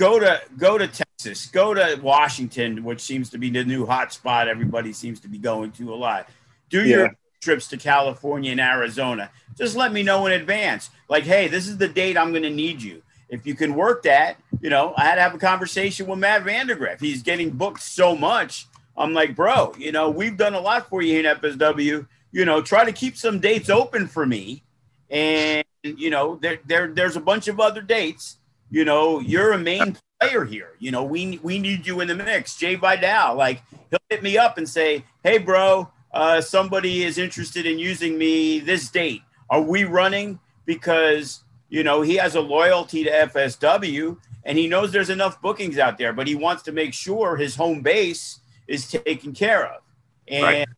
[0.00, 4.12] go to go to Texas, go to Washington, which seems to be the new hot
[4.12, 6.28] spot everybody seems to be going to a lot.
[6.70, 6.96] Do yeah.
[6.96, 9.30] your trips to California and Arizona.
[9.56, 10.88] Just let me know in advance.
[11.08, 13.02] Like, hey, this is the date I'm going to need you.
[13.28, 16.44] If you can work that, you know, I had to have a conversation with Matt
[16.44, 17.00] Vandagriff.
[17.00, 18.66] He's getting booked so much.
[18.96, 22.06] I'm like, bro, you know, we've done a lot for you in FSW.
[22.32, 24.62] You know, try to keep some dates open for me.
[25.08, 28.38] And, you know, there, there there's a bunch of other dates
[28.70, 30.70] you know, you're a main player here.
[30.78, 32.56] You know, we we need you in the mix.
[32.56, 37.66] Jay Vidal, like he'll hit me up and say, "Hey, bro, uh, somebody is interested
[37.66, 39.22] in using me this date.
[39.50, 44.92] Are we running?" Because you know he has a loyalty to FSW and he knows
[44.92, 48.39] there's enough bookings out there, but he wants to make sure his home base
[48.70, 49.82] is taken care of.
[50.28, 50.68] And right.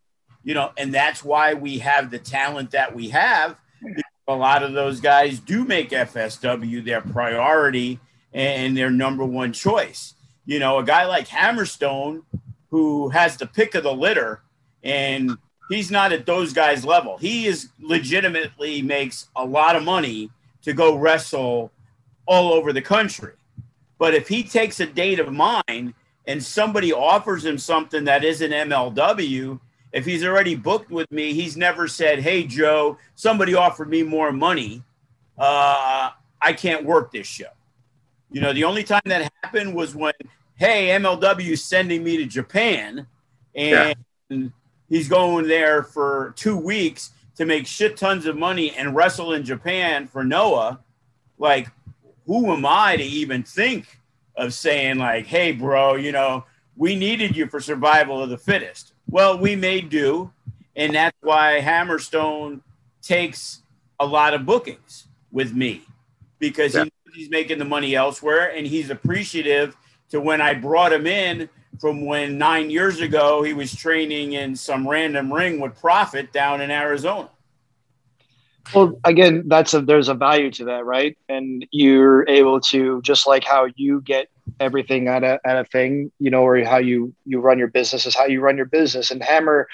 [0.43, 3.57] you know, and that's why we have the talent that we have
[4.29, 7.99] a lot of those guys do make FSW their priority
[8.33, 10.15] and their number one choice.
[10.47, 12.23] You know, a guy like Hammerstone,
[12.71, 14.43] who has the pick of the litter,
[14.83, 15.37] and
[15.69, 17.19] he's not at those guys' level.
[17.19, 20.31] He is legitimately makes a lot of money
[20.63, 21.71] to go wrestle
[22.27, 23.35] all over the country.
[23.99, 25.95] But if he takes a date of mine
[26.27, 29.59] and somebody offers him something that isn't MLW,
[29.93, 34.33] if he's already booked with me, he's never said, "Hey Joe, somebody offered me more
[34.33, 34.83] money.
[35.37, 37.51] Uh, I can't work this show."
[38.31, 40.15] You know, the only time that happened was when,
[40.55, 43.07] "Hey, MLW is sending me to Japan,
[43.55, 43.97] and
[44.31, 44.49] yeah.
[44.89, 49.45] he's going there for two weeks to make shit tons of money and wrestle in
[49.45, 50.81] Japan for Noah."
[51.39, 51.69] Like,
[52.27, 53.99] who am I to even think
[54.37, 56.45] of saying like, "Hey, bro, you know,
[56.77, 60.33] we needed you for survival of the fittest." Well, we may do,
[60.77, 62.61] and that's why Hammerstone
[63.03, 63.63] takes
[64.01, 65.83] a lot of bookings with me
[66.39, 66.85] because yeah.
[66.85, 69.77] he, he's making the money elsewhere, and he's appreciative
[70.11, 71.49] to when I brought him in
[71.81, 76.61] from when nine years ago he was training in some random ring with Profit down
[76.61, 77.31] in Arizona.
[78.75, 81.17] Well, again, that's a there's a value to that, right?
[81.29, 84.29] And you're able to just like how you get
[84.61, 88.07] everything out of at a thing, you know, or how you you run your business
[88.07, 89.11] is how you run your business.
[89.11, 89.69] And Hammer,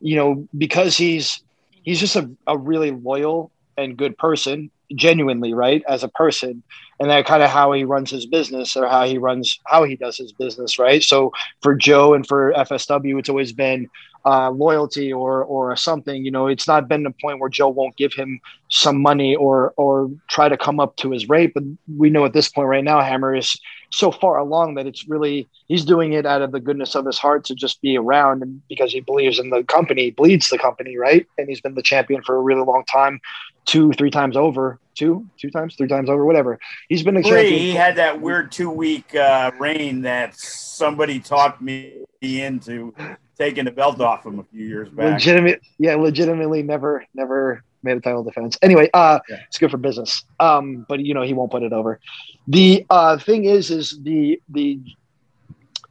[0.00, 1.42] you know, because he's
[1.82, 6.62] he's just a, a really loyal and good person, genuinely, right, as a person.
[6.98, 9.96] And that kind of how he runs his business or how he runs how he
[9.96, 11.02] does his business, right?
[11.02, 13.88] So for Joe and for FSW, it's always been
[14.24, 16.24] uh, loyalty or or something.
[16.24, 19.72] You know, it's not been the point where Joe won't give him some money or
[19.76, 21.52] or try to come up to his rate.
[21.54, 21.64] But
[21.96, 23.58] we know at this point right now, Hammer is
[23.92, 27.18] so far along that it's really he's doing it out of the goodness of his
[27.18, 30.96] heart to just be around and because he believes in the company, bleeds the company,
[30.96, 31.26] right?
[31.38, 33.20] And he's been the champion for a really long time,
[33.66, 36.58] two, three times over, two, two times, three times over, whatever.
[36.88, 37.60] He's been a Three, champion.
[37.60, 42.94] He had that weird two week uh, reign that somebody talked me into
[43.40, 45.14] taking the belt off him a few years back.
[45.14, 48.58] Legitimate, yeah, legitimately never, never made a title defense.
[48.60, 49.36] Anyway, uh, yeah.
[49.48, 50.24] it's good for business.
[50.38, 52.00] Um, but you know he won't put it over.
[52.48, 54.78] The uh, thing is, is the the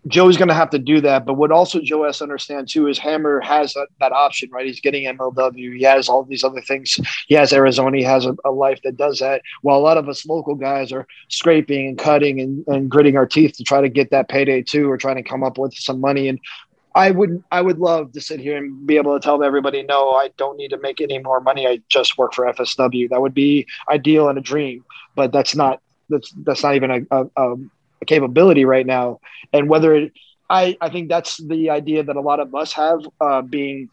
[0.08, 1.26] Joe's going to have to do that.
[1.26, 4.66] But what also Joe has to understand too is Hammer has that, that option, right?
[4.66, 5.76] He's getting MLW.
[5.76, 6.98] He has all these other things.
[7.28, 7.98] He has Arizona.
[7.98, 9.42] He has a, a, life that does that.
[9.62, 13.26] While a lot of us local guys are scraping and cutting and, and gritting our
[13.26, 16.00] teeth to try to get that payday too, or trying to come up with some
[16.00, 16.30] money.
[16.30, 16.40] And
[17.00, 20.12] I would I would love to sit here and be able to tell everybody, no,
[20.12, 21.66] I don't need to make any more money.
[21.66, 23.10] I just work for FSW.
[23.10, 24.84] That would be ideal and a dream,
[25.16, 27.56] but that's not that's that's not even a, a,
[28.02, 29.22] a capability right now.
[29.54, 30.12] And whether it,
[30.50, 33.90] I I think that's the idea that a lot of us have uh, being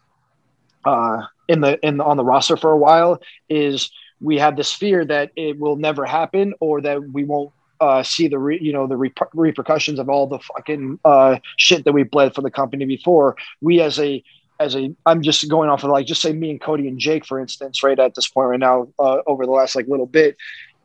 [0.83, 3.89] uh, in the in the, on the roster for a while is
[4.19, 8.27] we have this fear that it will never happen or that we won't uh, see
[8.27, 8.97] the re- you know the
[9.33, 13.35] repercussions of all the fucking uh, shit that we bled for the company before.
[13.61, 14.23] We as a
[14.59, 17.25] as a I'm just going off of like just say me and Cody and Jake
[17.25, 20.37] for instance, right at this point right now uh, over the last like little bit,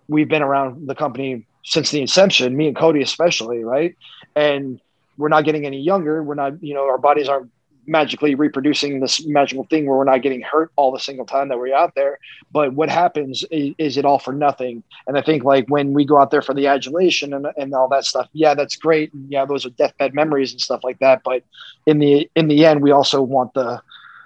[0.08, 3.96] we've been around the company since the inception, me and Cody especially, right?
[4.34, 4.80] And
[5.16, 6.22] we're not getting any younger.
[6.22, 7.50] We're not, you know, our bodies aren't
[7.86, 11.58] magically reproducing this magical thing where we're not getting hurt all the single time that
[11.58, 12.18] we're out there.
[12.52, 14.82] But what happens is, is, it all for nothing?
[15.06, 17.88] And I think like when we go out there for the adulation and, and all
[17.88, 19.12] that stuff, yeah, that's great.
[19.12, 21.22] And yeah, those are deathbed memories and stuff like that.
[21.24, 21.42] But
[21.86, 23.80] in the in the end, we also want the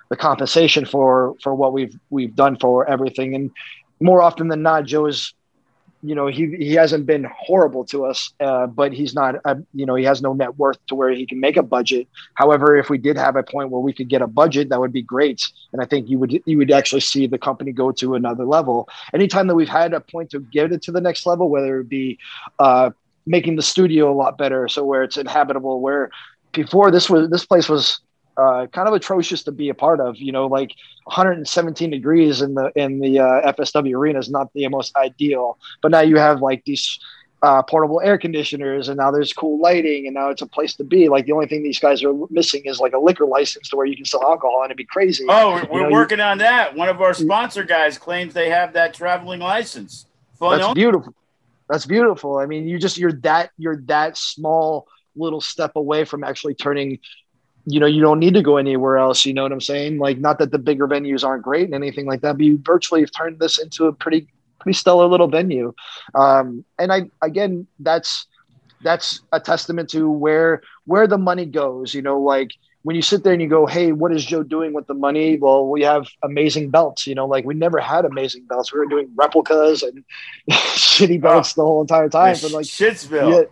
[0.09, 3.35] the compensation for for what we've we've done for everything.
[3.35, 3.51] And
[4.01, 5.33] more often than not, Joe is
[6.07, 9.85] you know he he hasn't been horrible to us, uh, but he's not uh, you
[9.85, 12.07] know he has no net worth to where he can make a budget.
[12.35, 14.93] However, if we did have a point where we could get a budget, that would
[14.93, 15.43] be great,
[15.73, 18.89] and I think you would you would actually see the company go to another level.
[19.13, 21.89] Anytime that we've had a point to get it to the next level, whether it
[21.89, 22.19] be
[22.61, 22.91] uh,
[23.27, 26.11] making the studio a lot better, so where it's inhabitable, where
[26.53, 28.01] before this was this place was
[28.37, 30.17] uh, kind of atrocious to be a part of.
[30.17, 30.73] You know, like
[31.05, 35.59] 117 degrees in the in the uh, FSW arena is not the most ideal.
[35.83, 36.99] But now you have like these
[37.43, 40.85] uh, portable air conditioners, and now there's cool lighting, and now it's a place to
[40.85, 41.09] be.
[41.09, 43.87] Like the only thing these guys are missing is like a liquor license to where
[43.87, 45.25] you can sell alcohol, and it'd be crazy.
[45.29, 46.75] Oh, we're, know, working you, on that.
[46.75, 50.07] One of our sponsor guys claims they have that traveling license.
[50.39, 51.15] Fun that's beautiful.
[51.69, 52.39] That's beautiful.
[52.39, 56.99] I mean, you just you're that you're that small little step away from actually turning
[57.67, 59.27] you know, you don't need to go anywhere else.
[59.27, 59.99] You know what I'm saying?
[59.99, 63.01] Like, not that the bigger venues aren't great and anything like that, but you virtually
[63.01, 64.29] have turned this into a pretty,
[64.61, 65.75] pretty stellar little venue.
[66.15, 68.27] Um, and I, again, that's,
[68.85, 72.51] that's a testament to where, where the money goes, you know, like
[72.83, 75.37] when you sit there and you go, Hey, what is Joe doing with the money?
[75.37, 78.73] Well, we have amazing belts, you know, like we never had amazing belts.
[78.73, 80.05] We were doing replicas and
[80.51, 82.37] shitty belts oh, the whole entire time.
[82.41, 83.49] But like Shitsville.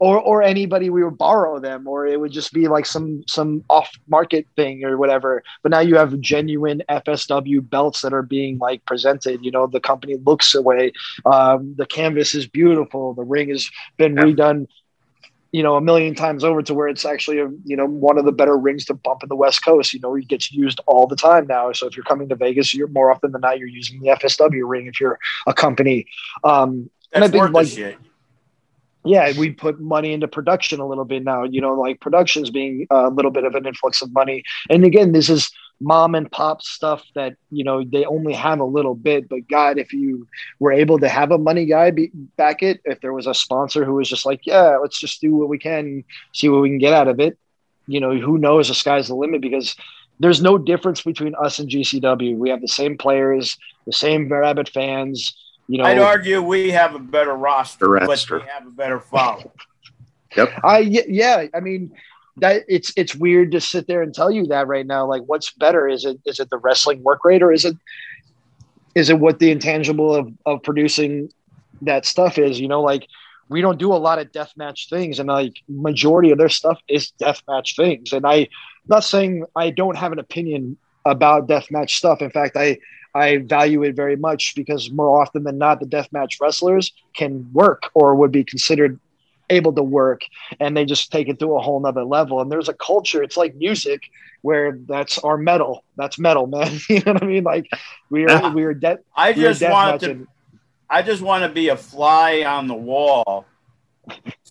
[0.00, 3.64] Or or anybody we would borrow them or it would just be like some some
[3.68, 5.42] off market thing or whatever.
[5.62, 9.44] But now you have genuine fsw belts that are being like presented.
[9.44, 10.92] You know the company looks away.
[11.26, 13.14] Um, the canvas is beautiful.
[13.14, 14.22] The ring has been yeah.
[14.22, 14.68] redone
[15.52, 18.24] you know a million times over to where it's actually a you know one of
[18.24, 19.92] the better rings to bump in the west coast.
[19.92, 21.72] You know it gets used all the time now.
[21.72, 24.50] So if you're coming to vegas you're more often than not you're using the fsw
[24.64, 26.06] ring if you're a company.
[26.44, 27.98] Um That's and i think like
[29.08, 31.44] yeah, we put money into production a little bit now.
[31.44, 34.44] You know, like production's being a little bit of an influx of money.
[34.68, 38.64] And again, this is mom and pop stuff that you know they only have a
[38.64, 39.28] little bit.
[39.28, 40.28] But God, if you
[40.58, 43.82] were able to have a money guy be, back it, if there was a sponsor
[43.82, 46.04] who was just like, yeah, let's just do what we can,
[46.34, 47.38] see what we can get out of it.
[47.86, 48.68] You know, who knows?
[48.68, 49.74] The sky's the limit because
[50.20, 52.36] there's no difference between us and GCW.
[52.36, 53.56] We have the same players,
[53.86, 55.34] the same rabid fans
[55.68, 59.52] you know, I'd argue we have a better roster, but we have a better follow.
[60.36, 60.50] yep.
[60.64, 61.46] I yeah.
[61.54, 61.92] I mean,
[62.38, 65.06] that it's it's weird to sit there and tell you that right now.
[65.06, 65.86] Like, what's better?
[65.86, 67.76] Is it is it the wrestling work rate, or is it
[68.94, 71.30] is it what the intangible of of producing
[71.82, 72.58] that stuff is?
[72.58, 73.06] You know, like
[73.50, 76.80] we don't do a lot of death match things, and like majority of their stuff
[76.88, 78.12] is death match things.
[78.12, 78.46] And I, am
[78.86, 82.22] not saying I don't have an opinion about death match stuff.
[82.22, 82.78] In fact, I
[83.14, 87.90] I value it very much because more often than not, the deathmatch wrestlers can work
[87.94, 88.98] or would be considered
[89.50, 90.22] able to work
[90.60, 92.40] and they just take it to a whole nother level.
[92.40, 94.10] And there's a culture, it's like music
[94.42, 95.84] where that's our metal.
[95.96, 96.78] That's metal, man.
[96.88, 97.44] you know what I mean?
[97.44, 97.68] Like
[98.10, 98.98] we are we are dead.
[99.16, 100.26] I just want to
[100.90, 103.46] I just want to be a fly on the wall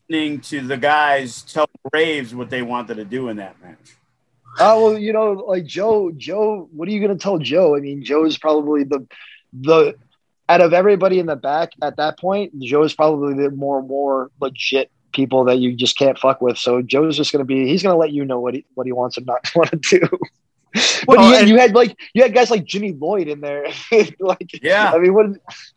[0.09, 3.97] listening to the guys tell Graves what they wanted to do in that match.
[4.59, 6.11] Oh well, you know, like Joe.
[6.11, 7.75] Joe, what are you going to tell Joe?
[7.75, 9.07] I mean, Joe is probably the
[9.53, 9.95] the
[10.49, 12.59] out of everybody in the back at that point.
[12.59, 16.57] Joe is probably the more more legit people that you just can't fuck with.
[16.57, 17.67] So Joe's just going to be.
[17.67, 19.77] He's going to let you know what he what he wants and not want to
[19.77, 20.07] do.
[21.05, 23.67] but well, you had like you had guys like Jimmy Lloyd in there.
[24.19, 25.27] like, yeah, I mean, what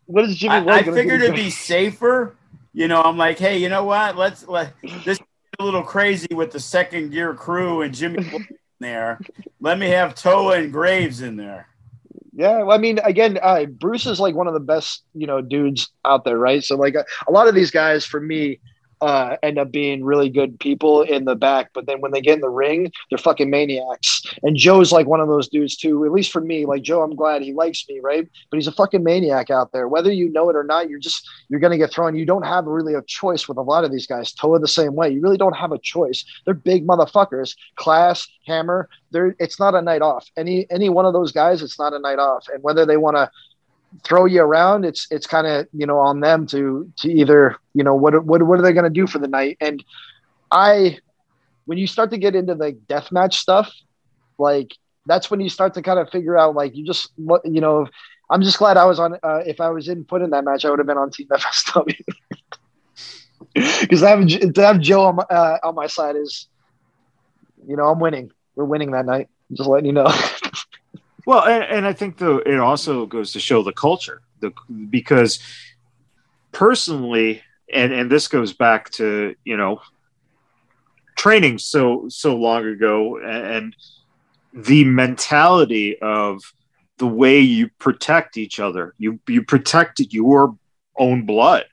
[0.05, 0.69] what is Jimmy Lloyd?
[0.69, 2.35] I, I figured it'd be safer.
[2.73, 4.17] You know, I'm like, hey, you know what?
[4.17, 5.19] Let's let this
[5.59, 8.25] a little crazy with the second gear crew and Jimmy
[8.81, 9.19] there.
[9.59, 11.67] Let me have Toa and Graves in there.
[12.33, 15.41] Yeah, well, I mean, again, uh, Bruce is like one of the best, you know,
[15.41, 16.63] dudes out there, right?
[16.63, 18.59] So, like, a, a lot of these guys, for me,
[19.01, 22.35] uh, end up being really good people in the back, but then when they get
[22.35, 24.21] in the ring, they're fucking maniacs.
[24.43, 26.05] And Joe's like one of those dudes too.
[26.05, 28.27] At least for me, like Joe, I'm glad he likes me, right?
[28.49, 29.87] But he's a fucking maniac out there.
[29.87, 32.15] Whether you know it or not, you're just you're gonna get thrown.
[32.15, 34.31] You don't have really a choice with a lot of these guys.
[34.33, 35.09] Toa the same way.
[35.09, 36.23] You really don't have a choice.
[36.45, 37.55] They're big motherfuckers.
[37.75, 38.87] Class, Hammer.
[39.09, 40.29] They're it's not a night off.
[40.37, 42.47] Any any one of those guys, it's not a night off.
[42.53, 43.31] And whether they want to
[44.03, 47.83] throw you around, it's it's kind of you know on them to to either you
[47.83, 49.57] know what what what are they going to do for the night?
[49.61, 49.83] And
[50.51, 50.99] I,
[51.65, 53.71] when you start to get into the deathmatch stuff,
[54.37, 57.61] like that's when you start to kind of figure out like you just what you
[57.61, 57.87] know.
[58.29, 59.17] I'm just glad I was on.
[59.21, 61.27] Uh, if I was in put in that match, I would have been on Team
[61.27, 61.99] FSW.
[63.53, 66.47] Because to have, to have Joe on my, uh, on my side is,
[67.67, 68.31] you know, I'm winning.
[68.55, 69.27] We're winning that night.
[69.51, 70.07] Just letting you know.
[71.25, 74.51] well, and, and I think though it also goes to show the culture, the
[74.89, 75.39] because
[76.51, 77.41] personally,
[77.73, 79.81] and and this goes back to you know
[81.15, 83.75] training so so long ago and
[84.53, 86.41] the mentality of
[86.97, 90.57] the way you protect each other you you protect your
[90.97, 91.65] own blood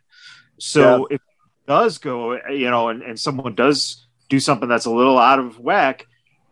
[0.59, 1.17] so yeah.
[1.17, 5.19] if it does go you know and, and someone does do something that's a little
[5.19, 6.07] out of whack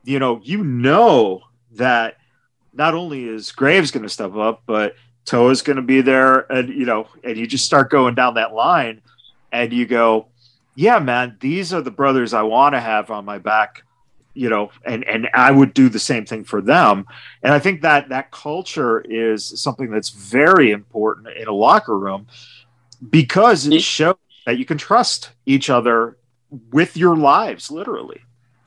[0.05, 1.43] you know you know
[1.73, 2.16] that
[2.77, 4.94] not only is graves going to step up but
[5.27, 8.55] Toa's going to be there, and you know, and you just start going down that
[8.55, 9.03] line,
[9.53, 10.28] and you go,
[10.77, 13.82] yeah, man, these are the brothers I want to have on my back,
[14.35, 17.07] you know, and and I would do the same thing for them,
[17.43, 22.28] and I think that that culture is something that's very important in a locker room
[23.11, 24.15] because it shows
[24.47, 26.19] that you can trust each other
[26.70, 28.20] with your lives, literally.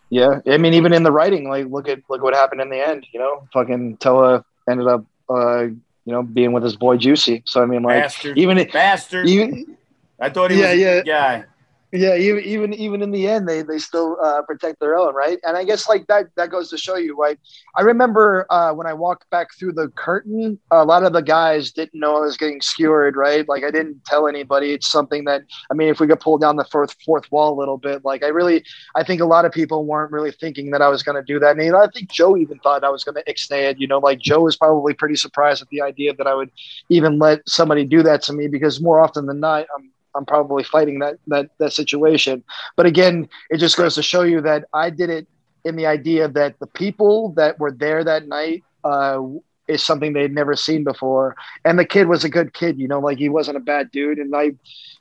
[0.10, 2.86] Yeah, I mean, even in the writing, like look at look what happened in the
[2.86, 3.06] end.
[3.11, 5.68] You know, fucking Toa ended up uh,
[6.10, 7.44] you know, being with his boy Juicy.
[7.45, 9.30] So I mean, like bastard, even bastard.
[9.30, 9.77] Even,
[10.19, 11.02] I thought he yeah, was a yeah.
[11.03, 11.45] guy.
[11.91, 15.39] Yeah, even even even in the end, they they still uh, protect their own, right?
[15.43, 17.17] And I guess like that that goes to show you.
[17.17, 17.39] Like
[17.75, 21.71] I remember uh, when I walked back through the curtain, a lot of the guys
[21.71, 23.47] didn't know I was getting skewered, right?
[23.49, 24.71] Like I didn't tell anybody.
[24.73, 25.41] It's something that
[25.71, 28.23] I mean, if we could pull down the fourth fourth wall a little bit, like
[28.23, 28.63] I really,
[28.95, 31.39] I think a lot of people weren't really thinking that I was going to do
[31.39, 31.57] that.
[31.57, 33.79] And I think Joe even thought I was going to it.
[33.79, 36.51] You know, like Joe was probably pretty surprised at the idea that I would
[36.89, 40.64] even let somebody do that to me because more often than not, I'm I'm probably
[40.64, 42.44] fighting that that that situation.
[42.76, 45.27] But again, it just goes to show you that I did it
[45.65, 49.22] in the idea that the people that were there that night uh,
[49.68, 52.80] is something they'd never seen before, and the kid was a good kid.
[52.80, 54.52] You know, like he wasn't a bad dude, and I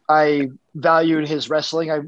[0.09, 1.91] I valued his wrestling.
[1.91, 2.01] I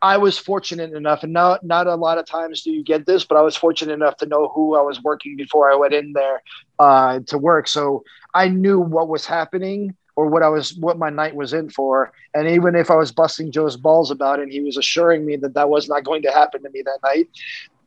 [0.00, 3.24] I was fortunate enough, and not not a lot of times do you get this,
[3.24, 6.12] but I was fortunate enough to know who I was working before I went in
[6.12, 6.42] there
[6.78, 7.66] uh, to work.
[7.66, 8.04] So
[8.34, 12.10] I knew what was happening or what I was what my night was in for.
[12.34, 15.36] And even if I was busting Joe's balls about it, and he was assuring me
[15.36, 16.98] that that was not going to happen to me that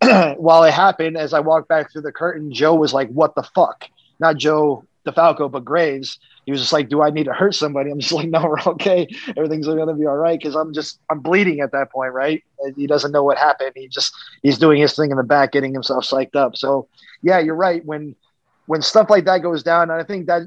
[0.01, 0.37] night.
[0.39, 3.43] While it happened, as I walked back through the curtain, Joe was like, "What the
[3.43, 3.83] fuck?"
[4.21, 6.19] Not Joe DeFalco, but Graves.
[6.45, 8.71] He was just like, "Do I need to hurt somebody?" I'm just like, "No, we're
[8.75, 9.09] okay.
[9.35, 12.41] Everything's gonna be all right." Because I'm just I'm bleeding at that point, right?
[12.77, 13.73] He doesn't know what happened.
[13.75, 16.55] He just he's doing his thing in the back, getting himself psyched up.
[16.55, 16.87] So
[17.21, 17.85] yeah, you're right.
[17.85, 18.15] When
[18.67, 20.43] when stuff like that goes down, and I think that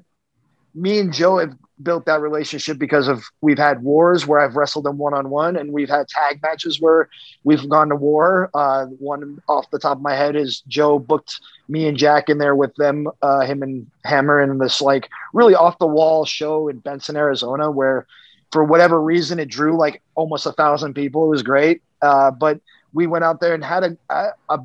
[0.75, 4.85] me and Joe have built that relationship because of we've had wars where I've wrestled
[4.85, 7.09] them one on one, and we've had tag matches where
[7.43, 8.51] we've gone to war.
[8.55, 12.39] Uh, one off the top of my head is Joe booked me and Jack in
[12.39, 16.69] there with them, uh, him and Hammer, in this like really off the wall show
[16.69, 18.07] in Benson, Arizona, where
[18.53, 21.25] for whatever reason it drew like almost a thousand people.
[21.25, 22.61] It was great, uh, but
[22.93, 24.61] we went out there and had a, a,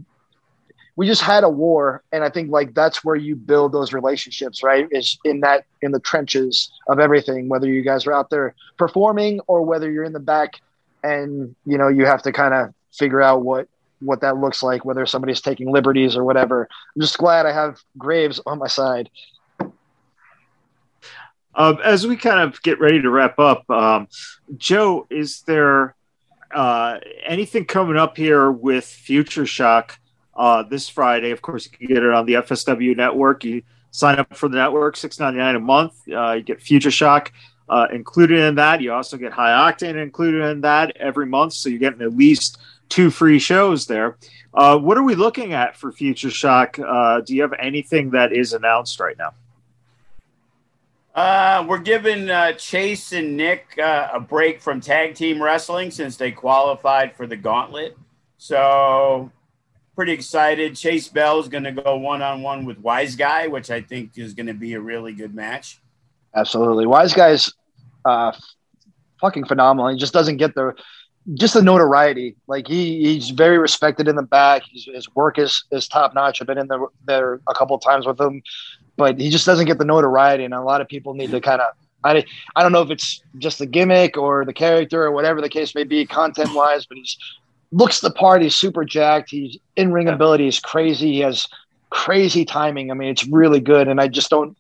[0.96, 4.64] we just had a war and i think like that's where you build those relationships
[4.64, 4.88] right?
[4.92, 9.40] Is in that in the trenches of everything whether you guys are out there performing
[9.48, 10.62] or whether you're in the back
[11.04, 13.68] and you know you have to kind of figure out what
[14.00, 16.68] what that looks like whether somebody's taking liberties or whatever.
[16.96, 19.10] I'm just glad i have graves on my side.
[21.56, 24.08] Um, as we kind of get ready to wrap up um,
[24.58, 25.96] joe is there
[26.52, 30.00] uh, anything coming up here with future shock
[30.40, 31.32] uh, this Friday.
[31.32, 33.44] Of course, you can get it on the FSW network.
[33.44, 33.62] You
[33.92, 35.94] sign up for the network, six ninety nine a month.
[36.10, 37.34] Uh, you get Future Shock
[37.68, 38.82] uh, included in that.
[38.82, 42.58] You also get High Octane included in that every month, so you're getting at least
[42.88, 44.18] two free shows there.
[44.54, 46.80] Uh, what are we looking at for Future Shock?
[46.80, 49.34] Uh, do you have anything that is announced right now?
[51.14, 56.16] Uh, we're giving uh, Chase and Nick uh, a break from tag team wrestling since
[56.16, 57.98] they qualified for the gauntlet.
[58.38, 59.32] So
[60.00, 60.78] pretty excited.
[60.78, 64.18] Chase Bell is going to go one on one with Wise Guy, which I think
[64.18, 65.82] is going to be a really good match.
[66.34, 67.52] Absolutely, Wise Guy's
[68.06, 68.32] uh,
[69.20, 69.92] fucking phenomenal.
[69.92, 70.74] He just doesn't get the
[71.34, 72.38] just the notoriety.
[72.48, 74.62] Like he he's very respected in the back.
[74.72, 76.40] He's, his work is is top notch.
[76.40, 78.42] I've been in the, there a couple of times with him,
[78.96, 80.46] but he just doesn't get the notoriety.
[80.46, 81.74] And a lot of people need to kind of
[82.06, 82.24] I,
[82.56, 85.76] I don't know if it's just the gimmick or the character or whatever the case
[85.76, 87.18] may be, content wise, but he's
[87.72, 88.42] looks the part.
[88.42, 89.30] He's super jacked.
[89.30, 91.14] He's in ring ability is crazy.
[91.14, 91.48] He has
[91.90, 92.92] crazy timing.
[92.92, 93.88] I mean, it's really good.
[93.88, 94.58] And I just don't.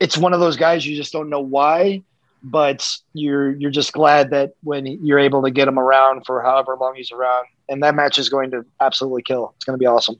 [0.00, 2.02] It's one of those guys you just don't know why,
[2.42, 6.76] but you're you're just glad that when you're able to get him around for however
[6.80, 9.54] long he's around, and that match is going to absolutely kill.
[9.56, 10.16] It's going to be awesome.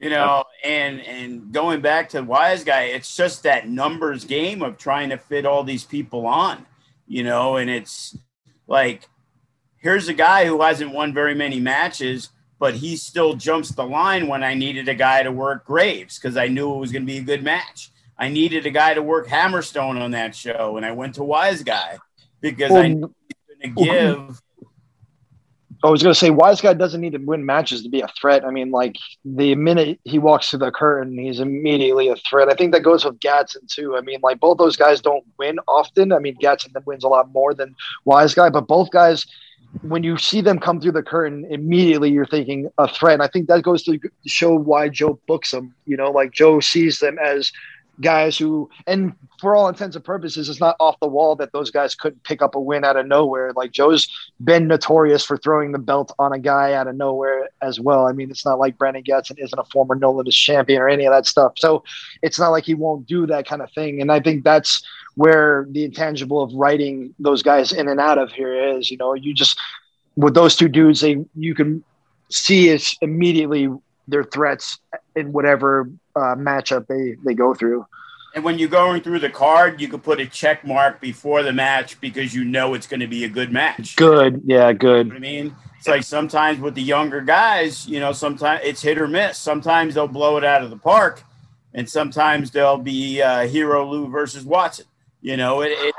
[0.00, 4.78] You know, and and going back to Wise Guy, it's just that numbers game of
[4.78, 6.66] trying to fit all these people on,
[7.08, 8.16] you know, and it's
[8.68, 9.08] like
[9.78, 14.26] here's a guy who hasn't won very many matches, but he still jumps the line
[14.26, 17.12] when I needed a guy to work Graves because I knew it was going to
[17.12, 17.90] be a good match.
[18.18, 21.62] I needed a guy to work Hammerstone on that show, and I went to Wise
[21.62, 21.98] Guy
[22.40, 24.42] because I knew he was going to give
[25.84, 28.08] I was going to say, Wise Guy doesn't need to win matches to be a
[28.20, 28.44] threat.
[28.44, 32.48] I mean, like the minute he walks through the curtain, he's immediately a threat.
[32.48, 33.96] I think that goes with Gatson too.
[33.96, 36.12] I mean, like both those guys don't win often.
[36.12, 39.24] I mean, Gatson wins a lot more than Wise Guy, but both guys,
[39.82, 43.14] when you see them come through the curtain, immediately you're thinking a threat.
[43.14, 45.74] And I think that goes to show why Joe books them.
[45.86, 47.52] You know, like Joe sees them as
[48.00, 51.70] guys who, and for all intents and purposes, it's not off the wall that those
[51.70, 53.52] guys couldn't pick up a win out of nowhere.
[53.54, 54.08] Like Joe's
[54.42, 58.06] been notorious for throwing the belt on a guy out of nowhere as well.
[58.06, 61.12] I mean, it's not like Brandon Gatson isn't a former No champion or any of
[61.12, 61.54] that stuff.
[61.56, 61.84] So
[62.22, 64.00] it's not like he won't do that kind of thing.
[64.00, 64.82] And I think that's
[65.14, 68.90] where the intangible of writing those guys in and out of here is.
[68.90, 69.58] You know, you just
[70.16, 71.84] with those two dudes, they you can
[72.30, 73.68] see it's immediately
[74.08, 74.78] their threats
[75.14, 77.86] in whatever uh, matchup they they go through.
[78.34, 81.52] And when you're going through the card, you can put a check mark before the
[81.52, 83.96] match because you know it's going to be a good match.
[83.96, 85.06] Good, yeah, good.
[85.06, 88.82] You know I mean, it's like sometimes with the younger guys, you know, sometimes it's
[88.82, 89.38] hit or miss.
[89.38, 91.22] Sometimes they'll blow it out of the park,
[91.72, 94.86] and sometimes they'll be uh, Hero Lou versus Watson.
[95.20, 95.94] You know, it, it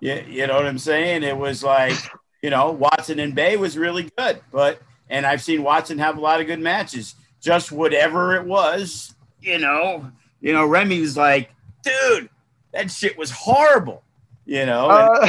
[0.00, 1.22] you, you know what I'm saying?
[1.22, 1.96] It was like,
[2.42, 4.80] you know, Watson and Bey was really good, but
[5.14, 7.14] and I've seen Watson have a lot of good matches.
[7.40, 10.10] Just whatever it was, you know,
[10.40, 11.50] you know, Remy was like,
[11.82, 12.28] dude,
[12.72, 14.02] that shit was horrible.
[14.44, 15.20] You know, uh,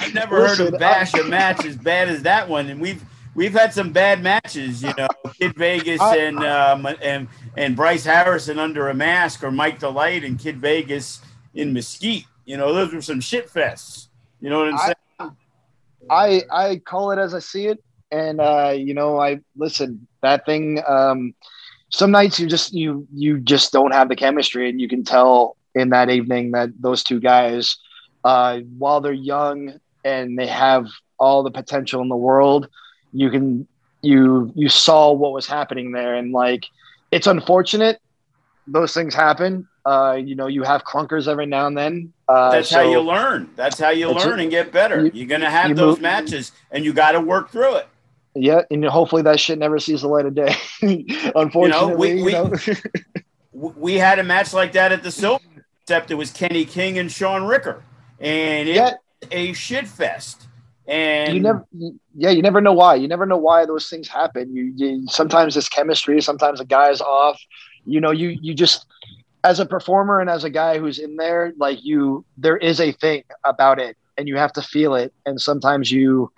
[0.00, 3.02] I've never listen, heard of bash a match as bad as that one, and we've
[3.34, 4.82] we've had some bad matches.
[4.82, 5.08] You know,
[5.40, 7.26] Kid Vegas I, and um, and
[7.56, 11.22] and Bryce Harrison under a mask, or Mike Delight and Kid Vegas
[11.54, 12.26] in Mesquite.
[12.44, 14.08] You know, those were some shit fests.
[14.40, 15.36] You know what I'm saying?
[16.10, 20.46] I I call it as I see it, and uh, you know, I listen that
[20.46, 20.82] thing.
[20.86, 21.34] Um,
[21.90, 25.56] some nights you just you you just don't have the chemistry, and you can tell
[25.74, 27.76] in that evening that those two guys,
[28.24, 30.86] uh, while they're young and they have
[31.18, 32.68] all the potential in the world,
[33.12, 33.66] you can
[34.02, 36.66] you you saw what was happening there, and like
[37.10, 38.00] it's unfortunate
[38.66, 39.68] those things happen.
[39.84, 42.12] Uh, you know, you have clunkers every now and then.
[42.28, 43.48] Uh, That's so how you learn.
[43.54, 45.06] That's how you learn and get better.
[45.06, 47.86] You, are going to have those move, matches, and you got to work through it.
[48.36, 50.54] Yeah, and hopefully that shit never sees the light of day.
[51.34, 52.74] Unfortunately, you know, we,
[53.52, 55.44] we, we, had a match like that at the Silver,
[55.82, 57.82] except it was Kenny King and Shawn Ricker,
[58.20, 58.92] and it yeah.
[59.30, 60.46] a shit fest.
[60.86, 61.66] And you never,
[62.14, 62.94] yeah, you never know why.
[62.94, 64.54] You never know why those things happen.
[64.54, 67.40] You, you sometimes it's chemistry, sometimes a guy's off.
[67.86, 68.86] You know, you you just
[69.42, 72.92] as a performer and as a guy who's in there, like you, there is a
[72.92, 75.12] thing about it, and you have to feel it.
[75.24, 76.30] And sometimes you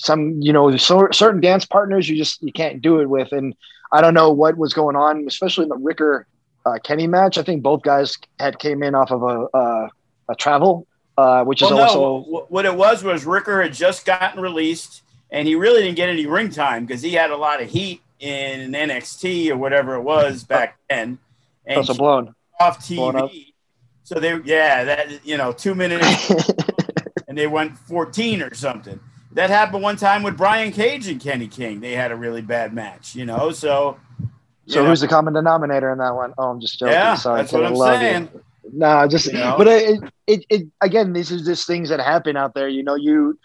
[0.00, 3.32] some you know so, certain dance partners you just you can't do it with.
[3.32, 3.54] And
[3.92, 6.26] i don't know what was going on especially in the ricker
[6.66, 7.38] uh, kenny match.
[7.38, 9.88] I think both guys had came in off of a uh,
[10.28, 10.86] a travel
[11.18, 15.02] uh, which well, is also no, what it was was ricker had just gotten released
[15.30, 18.02] and he really didn't get any ring time because he had a lot of heat
[18.20, 21.18] in nxt or whatever it was back then.
[21.66, 23.52] And also blown off tv
[24.02, 26.50] so they yeah that you know two minutes
[27.28, 28.98] and they went 14 or something
[29.32, 31.80] that happened one time with Brian Cage and Kenny King.
[31.80, 33.50] They had a really bad match, you know.
[33.50, 33.98] So,
[34.66, 34.88] so know.
[34.88, 36.34] who's the common denominator in that one?
[36.36, 36.94] Oh, I'm just joking.
[36.94, 38.28] Yeah, Sorry, that's what I'm saying.
[38.32, 38.44] You.
[38.72, 39.54] No, just you know?
[39.56, 41.12] but it, it, it again.
[41.12, 42.68] These are just things that happen out there.
[42.68, 43.38] You know, you.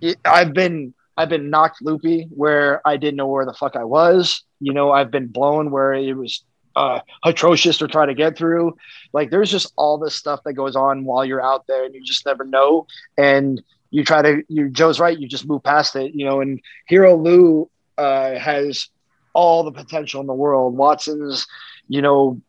[0.00, 3.84] It, I've been I've been knocked loopy where I didn't know where the fuck I
[3.84, 4.42] was.
[4.60, 6.44] You know, I've been blown where it was
[6.74, 8.76] uh, atrocious to try to get through.
[9.12, 12.02] Like, there's just all this stuff that goes on while you're out there, and you
[12.02, 12.86] just never know.
[13.16, 16.60] And you try to you Joe's right, you just move past it, you know, and
[16.86, 17.68] Hero Lou
[17.98, 18.88] uh, has
[19.32, 20.76] all the potential in the world.
[20.76, 21.46] Watson's,
[21.88, 22.40] you know,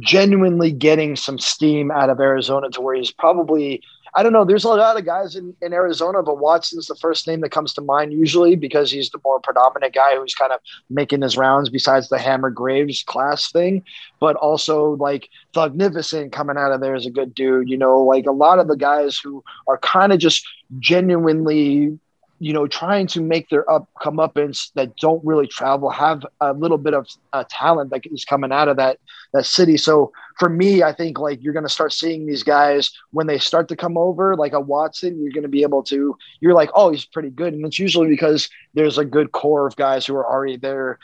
[0.00, 3.82] genuinely getting some steam out of Arizona to where he's probably
[4.16, 4.44] I don't know.
[4.44, 7.74] There's a lot of guys in, in Arizona, but Watson's the first name that comes
[7.74, 11.68] to mind usually because he's the more predominant guy who's kind of making his rounds
[11.68, 13.82] besides the Hammer Graves class thing.
[14.20, 17.68] But also like Thugnificent coming out of there is a good dude.
[17.68, 20.46] You know, like a lot of the guys who are kind of just
[20.78, 21.98] genuinely
[22.44, 26.52] you know, trying to make their up come up that don't really travel have a
[26.52, 28.98] little bit of uh, talent that is coming out of that
[29.32, 29.78] that city.
[29.78, 33.38] So for me, I think like you're going to start seeing these guys when they
[33.38, 35.22] start to come over, like a Watson.
[35.22, 36.18] You're going to be able to.
[36.40, 39.76] You're like, oh, he's pretty good, and it's usually because there's a good core of
[39.76, 40.98] guys who are already there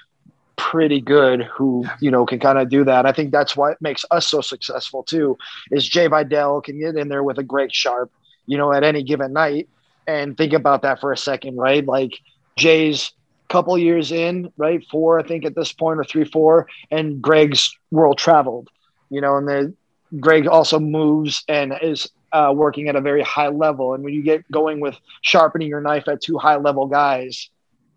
[0.59, 3.07] pretty good who you know can kind of do that.
[3.07, 5.39] I think that's what makes us so successful too.
[5.71, 8.13] Is Jay Vidal can get in there with a Greg Sharp,
[8.45, 9.71] you know, at any given night,
[10.11, 11.85] and think about that for a second, right?
[11.85, 12.13] Like
[12.57, 13.13] Jay's
[13.49, 14.83] couple years in, right?
[14.91, 18.69] Four, I think, at this point, or three, four, and Greg's world traveled,
[19.11, 19.75] you know, and the
[20.19, 23.95] Greg also moves and is uh, working at a very high level.
[23.95, 27.51] And when you get going with sharpening your knife at two high level guys,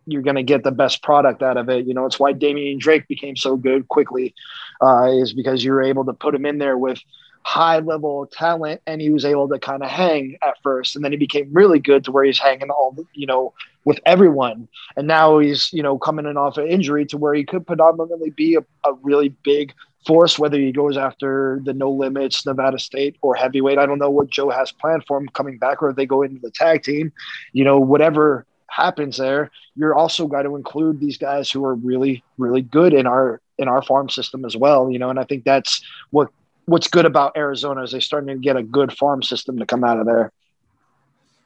[0.05, 1.85] you're going to get the best product out of it.
[1.85, 4.35] You know, it's why Damian Drake became so good quickly,
[4.81, 6.99] uh, is because you were able to put him in there with
[7.45, 10.95] high level talent and he was able to kind of hang at first.
[10.95, 13.53] And then he became really good to where he's hanging all, you know,
[13.85, 14.67] with everyone.
[14.95, 18.29] And now he's, you know, coming in off an injury to where he could predominantly
[18.29, 19.73] be a, a really big
[20.05, 23.77] force, whether he goes after the no limits, Nevada State, or heavyweight.
[23.77, 26.21] I don't know what Joe has planned for him coming back, or if they go
[26.21, 27.11] into the tag team.
[27.51, 32.23] You know, whatever happens there, you're also got to include these guys who are really,
[32.37, 34.89] really good in our in our farm system as well.
[34.91, 36.29] You know, and I think that's what
[36.65, 39.83] what's good about Arizona is they're starting to get a good farm system to come
[39.83, 40.31] out of there.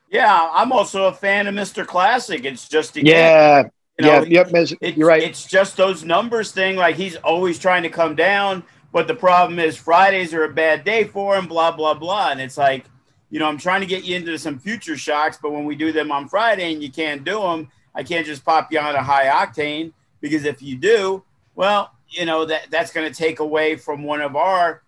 [0.09, 1.85] Yeah, I'm also a fan of Mr.
[1.85, 2.45] Classic.
[2.45, 3.63] It's just again, yeah,
[3.99, 4.95] you know, yeah, yep.
[4.97, 5.21] You're right.
[5.21, 6.77] It's just those numbers thing.
[6.77, 8.63] Like he's always trying to come down,
[8.93, 11.47] but the problem is Fridays are a bad day for him.
[11.47, 12.85] Blah blah blah, and it's like,
[13.29, 15.91] you know, I'm trying to get you into some future shocks, but when we do
[15.91, 19.03] them on Friday and you can't do them, I can't just pop you on a
[19.03, 19.91] high octane
[20.21, 21.23] because if you do,
[21.55, 24.83] well, you know that that's going to take away from one of our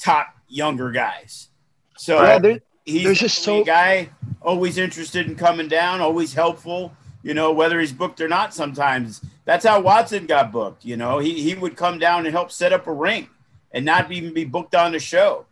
[0.00, 1.48] top younger guys.
[1.96, 4.10] So yeah, there, he's there's just so guy
[4.40, 6.92] always interested in coming down, always helpful.
[7.22, 8.54] You know, whether he's booked or not.
[8.54, 10.84] Sometimes that's how Watson got booked.
[10.84, 13.28] You know, he he would come down and help set up a ring,
[13.72, 15.46] and not even be booked on the show.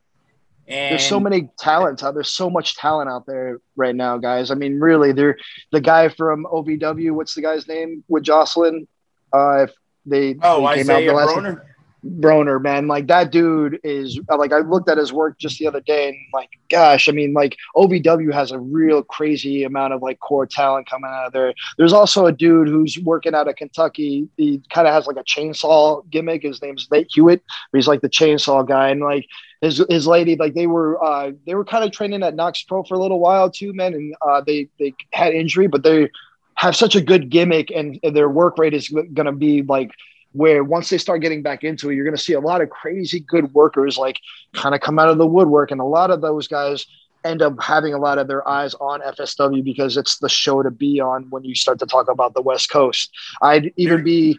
[0.66, 4.50] And there's so many talents out there's so much talent out there right now, guys.
[4.50, 5.38] I mean, really, they're
[5.72, 7.12] the guy from OVW.
[7.12, 8.86] What's the guy's name with Jocelyn?
[9.32, 9.72] Uh, if
[10.04, 11.62] they oh they Isaiah Broner.
[12.04, 15.80] Broner, man, like that dude is like I looked at his work just the other
[15.80, 20.20] day and like, gosh, I mean, like OVW has a real crazy amount of like
[20.20, 21.52] core talent coming out of there.
[21.76, 24.28] There's also a dude who's working out of Kentucky.
[24.36, 26.44] He kind of has like a chainsaw gimmick.
[26.44, 27.42] His name's Nate Hewitt,
[27.72, 28.90] he's like the chainsaw guy.
[28.90, 29.26] And like
[29.60, 32.84] his his lady, like they were uh they were kind of training at Knokx Pro
[32.84, 33.94] for a little while too, man.
[33.94, 36.10] And uh they they had injury, but they
[36.58, 39.92] have such a good gimmick and their work rate is going to be like
[40.32, 42.70] where once they start getting back into it, you're going to see a lot of
[42.70, 44.18] crazy good workers like
[44.52, 45.70] kind of come out of the woodwork.
[45.70, 46.86] And a lot of those guys
[47.24, 50.70] end up having a lot of their eyes on FSW because it's the show to
[50.70, 53.10] be on when you start to talk about the West Coast.
[53.42, 54.38] I'd even be,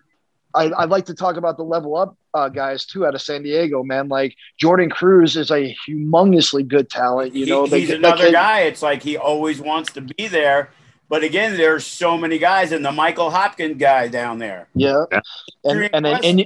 [0.53, 3.44] I, would like to talk about the level up uh, guys too out of San
[3.44, 4.07] Diego, man.
[4.07, 7.36] Like Jordan Cruz is a humongously good talent.
[7.36, 8.61] You know, he, he's another guy.
[8.61, 10.70] It's like he always wants to be there
[11.10, 14.68] but again, there's so many guys, and the Michael Hopkins guy down there.
[14.76, 15.19] Yeah, yeah.
[15.64, 16.45] and and then and,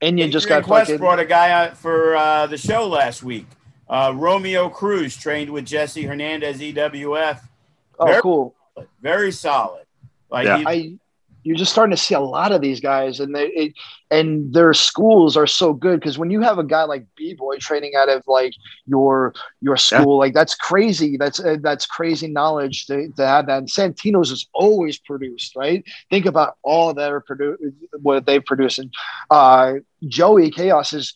[0.00, 0.98] and you just got Quest fucking...
[0.98, 3.46] brought a guy out for uh, the show last week.
[3.88, 7.40] Uh, Romeo Cruz trained with Jesse Hernandez EWF.
[7.98, 8.54] Oh, very, cool.
[9.00, 9.84] Very solid.
[10.30, 10.64] Like yeah.
[10.66, 10.98] I
[11.42, 13.74] you're just starting to see a lot of these guys, and they it,
[14.10, 17.56] and their schools are so good because when you have a guy like B boy
[17.58, 18.52] training out of like
[18.86, 20.26] your your school, yeah.
[20.26, 21.16] like that's crazy.
[21.16, 23.58] That's uh, that's crazy knowledge to, to have that.
[23.58, 25.84] And Santino's is always produced, right?
[26.10, 27.62] Think about all that are produced,
[28.00, 28.92] what they produce, and
[29.30, 29.74] uh,
[30.06, 31.14] Joey Chaos is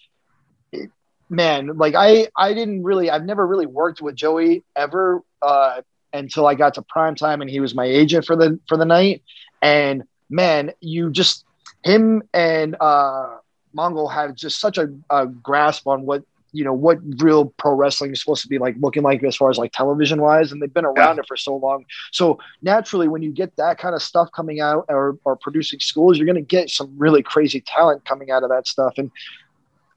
[1.28, 1.76] man.
[1.76, 5.22] Like I I didn't really I've never really worked with Joey ever.
[5.42, 8.76] Uh, until I got to prime time and he was my agent for the for
[8.76, 9.22] the night
[9.62, 11.44] and man, you just
[11.82, 13.36] him and uh,
[13.72, 18.10] Mongol have just such a, a grasp on what you know what real pro wrestling
[18.10, 20.74] is supposed to be like looking like as far as like television wise and they've
[20.74, 21.20] been around yeah.
[21.20, 24.84] it for so long so naturally when you get that kind of stuff coming out
[24.88, 28.50] or, or producing schools you're going to get some really crazy talent coming out of
[28.50, 29.12] that stuff and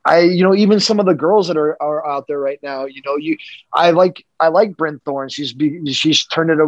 [0.06, 2.86] I, you know, even some of the girls that are, are out there right now,
[2.86, 3.38] you know, you,
[3.74, 5.30] I like, I like Brent Thorne.
[5.30, 5.56] She's,
[5.96, 6.60] she's turned it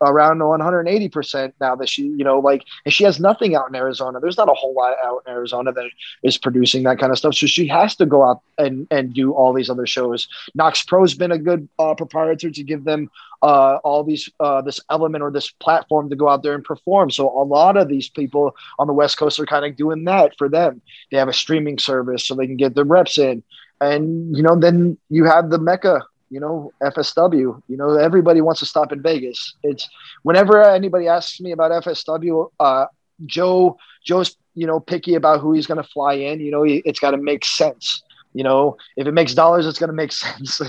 [0.00, 3.74] around 180 percent now that she, you know, like, and she has nothing out in
[3.74, 4.18] Arizona.
[4.18, 5.90] There's not a whole lot out in Arizona that
[6.22, 7.34] is producing that kind of stuff.
[7.34, 10.26] So she has to go out and, and do all these other shows.
[10.58, 13.10] Knokx Pro's been a good uh, proprietor to give them
[13.42, 17.10] uh, all these uh, this element or this platform to go out there and perform.
[17.10, 20.36] So a lot of these people on the West Coast are kind of doing that
[20.38, 20.80] for them.
[21.10, 23.42] They have a streaming service so they can get their reps in,
[23.80, 26.06] and you know then you have the Mecca.
[26.30, 27.62] You know FSW.
[27.68, 29.54] You know everybody wants to stop in Vegas.
[29.62, 29.88] It's
[30.22, 32.86] whenever anybody asks me about FSW, uh,
[33.26, 36.40] Joe Joe's you know picky about who he's going to fly in.
[36.40, 38.02] You know it's got to make sense
[38.34, 40.60] you know, if it makes dollars, it's going to make sense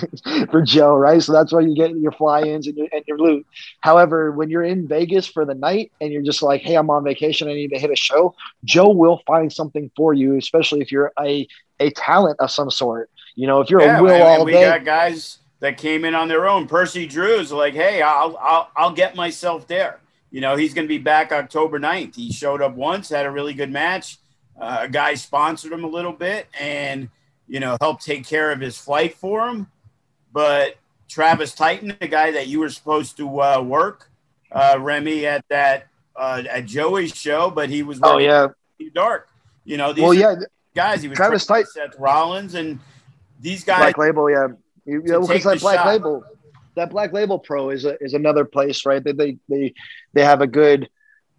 [0.49, 1.21] for Joe, right?
[1.21, 3.45] So that's why you get your fly-ins and your, and your loot.
[3.81, 7.03] However, when you're in Vegas for the night and you're just like, hey, I'm on
[7.03, 8.33] vacation, I need to hit a show,
[8.63, 11.47] Joe will find something for you, especially if you're a
[11.81, 13.09] a talent of some sort.
[13.35, 14.63] You know, if you're yeah, a will all we day.
[14.63, 16.67] got guys that came in on their own.
[16.67, 19.99] Percy Drew's like, hey, I'll I'll I'll get myself there.
[20.31, 22.15] You know, he's going to be back October 9th.
[22.15, 24.17] He showed up once, had a really good match.
[24.59, 27.09] Uh, a guy sponsored him a little bit and,
[27.47, 29.67] you know, helped take care of his flight for him.
[30.31, 30.75] But
[31.07, 34.11] Travis Titan, the guy that you were supposed to uh, work,
[34.51, 38.49] uh, Remy, at that uh, at Joey's show, but he was oh yeah
[38.93, 39.29] dark.
[39.65, 40.35] You know, these well, yeah,
[40.75, 41.01] guys.
[41.01, 42.79] He was Travis Titan, Seth Rollins, and
[43.39, 43.79] these guys.
[43.79, 44.47] Black Label, yeah,
[44.89, 45.87] you, know, because that Black shot.
[45.87, 46.23] Label,
[46.75, 49.03] that Black Label Pro is a, is another place, right?
[49.03, 49.73] That they they
[50.13, 50.89] they have a good,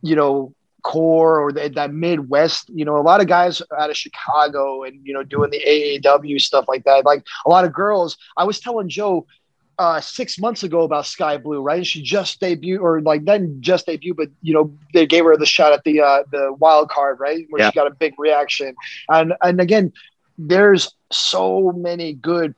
[0.03, 2.69] you know, core or the, that Midwest.
[2.71, 6.41] You know, a lot of guys out of Chicago and you know doing the AAW
[6.41, 7.05] stuff like that.
[7.05, 8.17] Like a lot of girls.
[8.37, 9.27] I was telling Joe
[9.81, 11.87] uh, six months ago about Skye Blue, right?
[11.87, 15.47] She just debuted, or like then just debuted, but you know they gave her the
[15.47, 17.47] shot at the uh, the wild card, right?
[17.49, 17.71] Where yeah.
[17.71, 18.75] she got a big reaction,
[19.09, 19.95] and and again,
[20.37, 22.55] there's so many good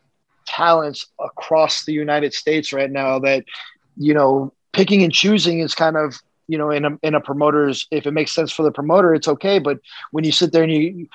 [0.52, 3.44] talents across the United States right now that
[3.96, 7.86] you know picking and choosing is kind of you know in a in a promoter's
[7.90, 9.58] if it makes sense for the promoter it's okay.
[9.58, 9.78] But
[10.10, 11.08] when you sit there and you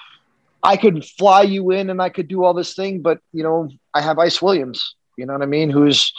[0.63, 3.69] I could fly you in and I could do all this thing but you know
[3.93, 6.13] I have Ice Williams you know what I mean who's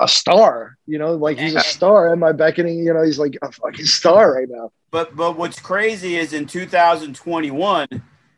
[0.00, 3.36] a star you know like he's a star am I beckoning you know he's like
[3.40, 4.70] a fucking star right now.
[4.90, 7.88] But but what's crazy is in 2021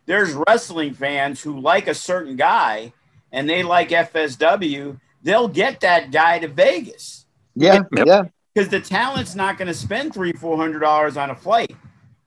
[0.07, 2.93] there's wrestling fans who like a certain guy
[3.33, 7.27] and they like FSW, they'll get that guy to Vegas.
[7.55, 8.07] Yeah, yep.
[8.07, 8.23] yeah.
[8.55, 11.75] Because the talent's not going to spend three, four hundred dollars on a flight.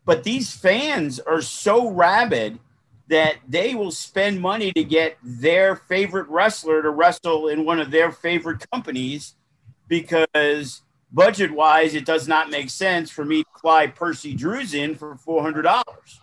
[0.06, 2.60] But these fans are so rabid
[3.08, 7.92] that they will spend money to get their favorite wrestler to wrestle in one of
[7.92, 9.36] their favorite companies
[9.88, 10.82] because
[11.12, 15.16] budget wise, it does not make sense for me to fly Percy Drews in for
[15.16, 16.20] four hundred dollars.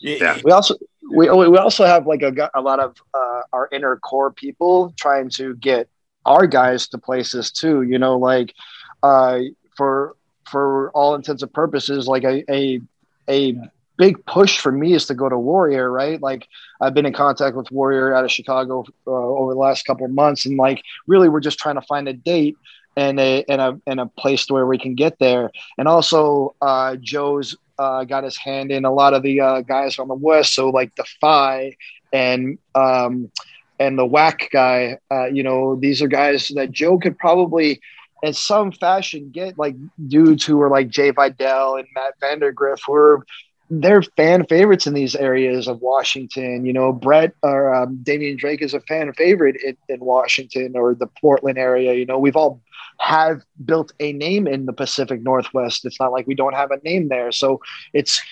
[0.00, 0.40] Yeah.
[0.44, 0.76] We also
[1.14, 5.28] we we also have like a, a lot of uh, our inner core people trying
[5.30, 5.88] to get
[6.24, 7.82] our guys to places too.
[7.82, 8.54] You know, like
[9.02, 9.40] uh,
[9.76, 10.16] for
[10.50, 12.80] for all intents and purposes, like a a
[13.28, 13.56] a
[13.98, 16.20] big push for me is to go to Warrior, right?
[16.20, 16.48] Like
[16.80, 20.12] I've been in contact with Warrior out of Chicago uh, over the last couple of
[20.12, 22.56] months, and like really, we're just trying to find a date
[22.96, 25.50] and a and a and a place where we can get there.
[25.78, 29.94] And also, uh, Joe's uh, got his hand in a lot of the uh, guys
[29.94, 30.54] from the West.
[30.54, 31.76] So like Defy
[32.12, 33.30] and um,
[33.78, 37.80] and the Whack guy, uh, you know, these are guys that Joe could probably,
[38.22, 39.74] in some fashion, get like
[40.06, 43.26] dudes who are like Jay Vidal and Matt Vandagriff, who are
[43.70, 46.66] they're fan favorites in these areas of Washington.
[46.66, 50.94] You know, Bret or um, Damian Drake is a fan favorite in, in Washington or
[50.94, 51.94] the Portland area.
[51.94, 52.60] You know, we've all
[52.98, 55.84] have built a name in the Pacific Northwest.
[55.84, 57.32] It's not like we don't have a name there.
[57.32, 57.60] So
[57.92, 58.22] it's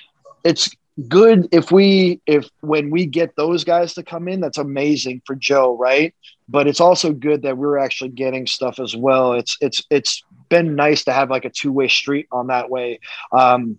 [0.45, 0.71] it's
[1.09, 5.35] good if we if when we get those guys to come in, that's amazing for
[5.35, 6.15] Joe, right?
[6.49, 9.33] But it's also good that we're actually getting stuff as well.
[9.33, 13.01] It's it's it's been nice to have like a two way street on that way.
[13.33, 13.79] Um,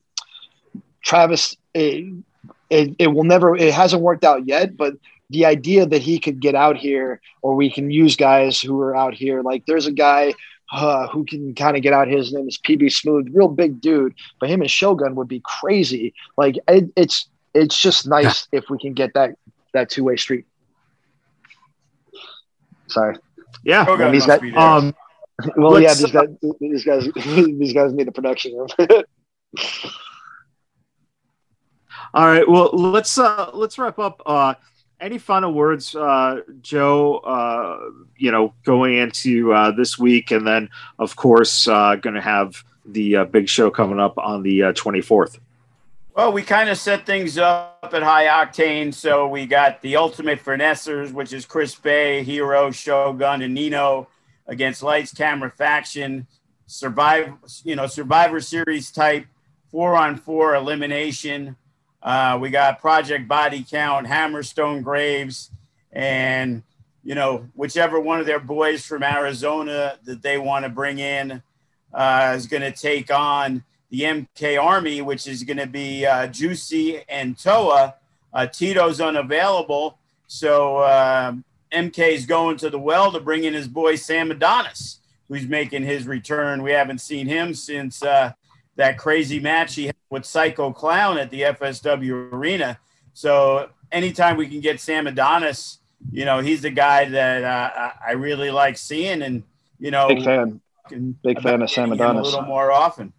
[1.03, 2.13] Travis, it,
[2.69, 4.93] it, it will never, it hasn't worked out yet, but
[5.29, 8.95] the idea that he could get out here or we can use guys who are
[8.95, 10.33] out here, like there's a guy
[10.71, 12.07] uh, who can kind of get out.
[12.07, 14.15] His name is PB Smooth, real big dude.
[14.39, 16.13] But him and Shogun would be crazy.
[16.37, 19.35] Like it, it's it's just nice if we can get that
[19.73, 20.45] that two way street.
[22.87, 23.15] Sorry.
[23.63, 23.85] Yeah.
[23.85, 24.95] Shogun these guys, um,
[25.55, 26.27] well, yeah, these guys,
[26.59, 28.67] these guys, these guys need a production room.
[32.13, 32.47] All right.
[32.47, 34.21] Well, let's uh, let's wrap up.
[34.25, 34.55] Uh,
[35.01, 37.17] any final words, uh, Joe?
[37.17, 40.69] Uh, you know, going into uh, this week, and then
[40.99, 45.01] of course uh, going to have the uh, big show coming up on the twenty
[45.01, 45.39] fourth.
[46.13, 48.93] Well, we kind of set things up at high octane.
[48.93, 54.07] So we got the ultimate finessers, which is Chris Bey, Hero, Shogun, and Nino
[54.45, 56.27] against Lights Camera Faction.
[56.67, 57.33] Survive,
[57.63, 59.25] you know, Survivor Series type
[59.71, 61.55] four on four elimination.
[62.01, 65.51] Uh, we got Project Body Count, Hammerstone Graves,
[65.91, 66.63] and
[67.03, 71.43] you know whichever one of their boys from Arizona that they want to bring in
[71.93, 76.27] uh, is going to take on the MK Army, which is going to be uh,
[76.27, 77.95] Juicy and Toa.
[78.33, 81.33] Uh, Tito's unavailable, so uh,
[81.71, 85.83] MK is going to the well to bring in his boy Sam Adonis, who's making
[85.83, 86.63] his return.
[86.63, 88.31] We haven't seen him since uh,
[88.81, 92.79] that crazy match he had with Psycho Clown at the FSW Arena.
[93.13, 95.79] So anytime we can get Sam Adonis
[96.09, 99.43] you know, he's the guy that uh, I really like seeing, and
[99.79, 100.61] you know, big fan,
[101.23, 102.21] big fan of Sam Adonis.
[102.21, 103.13] A little more often.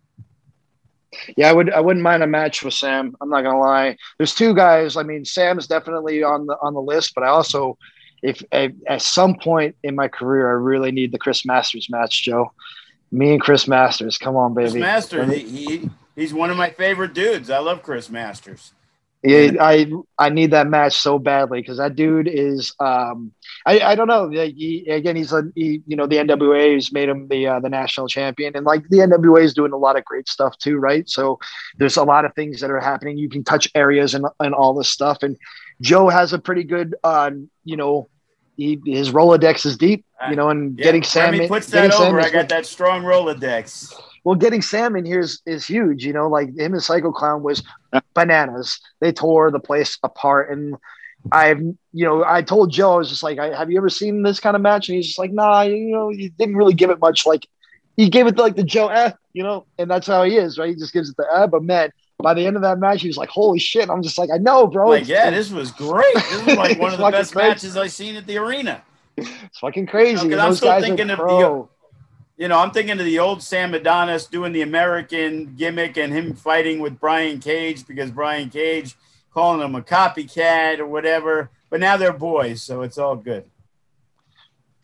[1.36, 1.70] Yeah, I would.
[1.72, 3.16] I wouldn't mind a match with Sam.
[3.20, 3.96] I'm not gonna lie.
[4.18, 4.96] There's two guys.
[4.96, 7.78] I mean, Sam's definitely on the on the list, but I also,
[8.22, 12.22] if, if at some point in my career, I really need the Chris Masters match,
[12.22, 12.52] Joe.
[13.12, 14.18] Me and Chris Masters.
[14.18, 14.70] Come on, baby.
[14.70, 15.32] Chris Masters.
[15.32, 17.50] He, he, he's one of my favorite dudes.
[17.50, 18.72] I love Chris Masters.
[19.24, 19.86] Yeah, I
[20.18, 23.30] I need that match so badly because that dude is um
[23.64, 27.08] I, I don't know he, again he's a he, you know the NWA has made
[27.08, 30.04] him the uh, the national champion and like the NWA is doing a lot of
[30.04, 31.38] great stuff too right so
[31.78, 34.74] there's a lot of things that are happening you can touch areas and and all
[34.74, 35.36] this stuff and
[35.80, 37.30] Joe has a pretty good uh
[37.62, 38.08] you know
[38.56, 42.20] he, his Rolodex is deep you know and yeah, getting Sam in, puts that over
[42.20, 46.04] I got that strong Rolodex well, getting Sam in here is, is huge.
[46.04, 47.62] You know, like him and Psycho Clown was
[48.14, 48.80] bananas.
[49.00, 50.50] They tore the place apart.
[50.50, 50.76] And
[51.32, 51.76] I've, you
[52.06, 54.62] know, I told Joe, I was just like, have you ever seen this kind of
[54.62, 54.88] match?
[54.88, 57.26] And he's just like, nah, you know, he didn't really give it much.
[57.26, 57.46] Like,
[57.96, 60.70] he gave it like the Joe, eh, you know, and that's how he is, right?
[60.70, 61.46] He just gives it the eh.
[61.46, 61.90] But man,
[62.22, 64.38] by the end of that match, he was like, "Holy shit!" I'm just like, "I
[64.38, 66.14] know, bro." Like, yeah, this was great.
[66.14, 67.48] This was like one of the best crazy.
[67.48, 68.82] matches I've seen at the arena.
[69.16, 70.28] It's fucking crazy.
[70.28, 71.68] You know, I'm still thinking of the
[72.42, 76.34] you know, I'm thinking of the old Sam Adonis doing the American gimmick and him
[76.34, 78.96] fighting with Brian Cage because Brian Cage
[79.32, 81.50] calling him a copycat or whatever.
[81.70, 83.44] But now they're boys, so it's all good.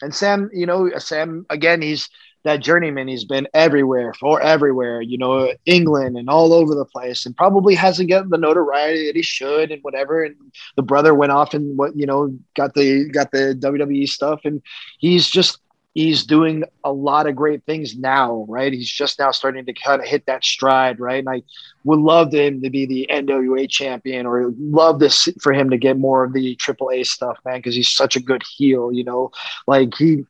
[0.00, 2.08] And Sam, you know, Sam again, he's
[2.48, 3.08] that journeyman.
[3.08, 7.74] He's been everywhere for everywhere, you know, England and all over the place, and probably
[7.74, 10.24] hasn't gotten the notoriety that he should and whatever.
[10.24, 10.34] And
[10.76, 14.62] the brother went off and what you know got the got the WWE stuff, and
[14.98, 15.60] he's just
[15.94, 18.72] he's doing a lot of great things now, right?
[18.72, 21.18] He's just now starting to kind of hit that stride, right?
[21.18, 21.42] And I
[21.84, 25.98] would love him to be the NWA champion, or love this for him to get
[25.98, 29.32] more of the AAA stuff, man, because he's such a good heel, you know,
[29.66, 30.24] like he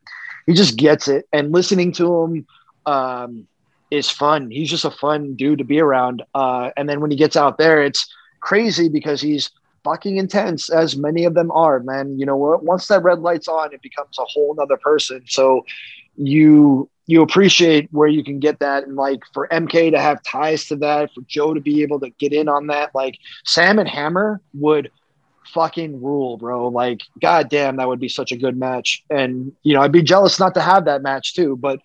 [0.49, 1.27] he just gets it.
[1.31, 2.47] And listening to him
[2.87, 3.47] um,
[3.91, 4.49] is fun.
[4.49, 6.23] He's just a fun dude to be around.
[6.33, 9.51] Uh, and then when he gets out there, it's crazy because he's
[9.83, 13.73] fucking intense as many of them are man you know once that red light's on
[13.73, 15.65] it becomes a whole nother person so
[16.17, 20.65] you you appreciate where you can get that and like for mk to have ties
[20.65, 23.87] to that for joe to be able to get in on that like sam and
[23.87, 24.91] hammer would
[25.53, 29.73] fucking rule bro like god damn that would be such a good match and you
[29.73, 31.79] know i'd be jealous not to have that match too but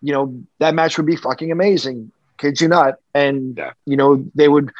[0.00, 4.48] you know that match would be fucking amazing kid you not and you know they
[4.48, 4.72] would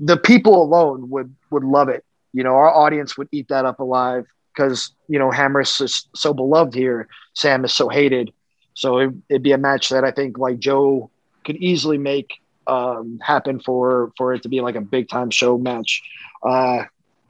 [0.00, 2.04] the people alone would would love it.
[2.32, 6.34] You know, our audience would eat that up alive because you know Hammer is so
[6.34, 7.08] beloved here.
[7.34, 8.32] Sam is so hated.
[8.74, 11.10] So it, would be a match that I think like Joe
[11.44, 15.56] could easily make um, happen for for it to be like a big time show
[15.56, 16.02] match.
[16.42, 16.84] Uh,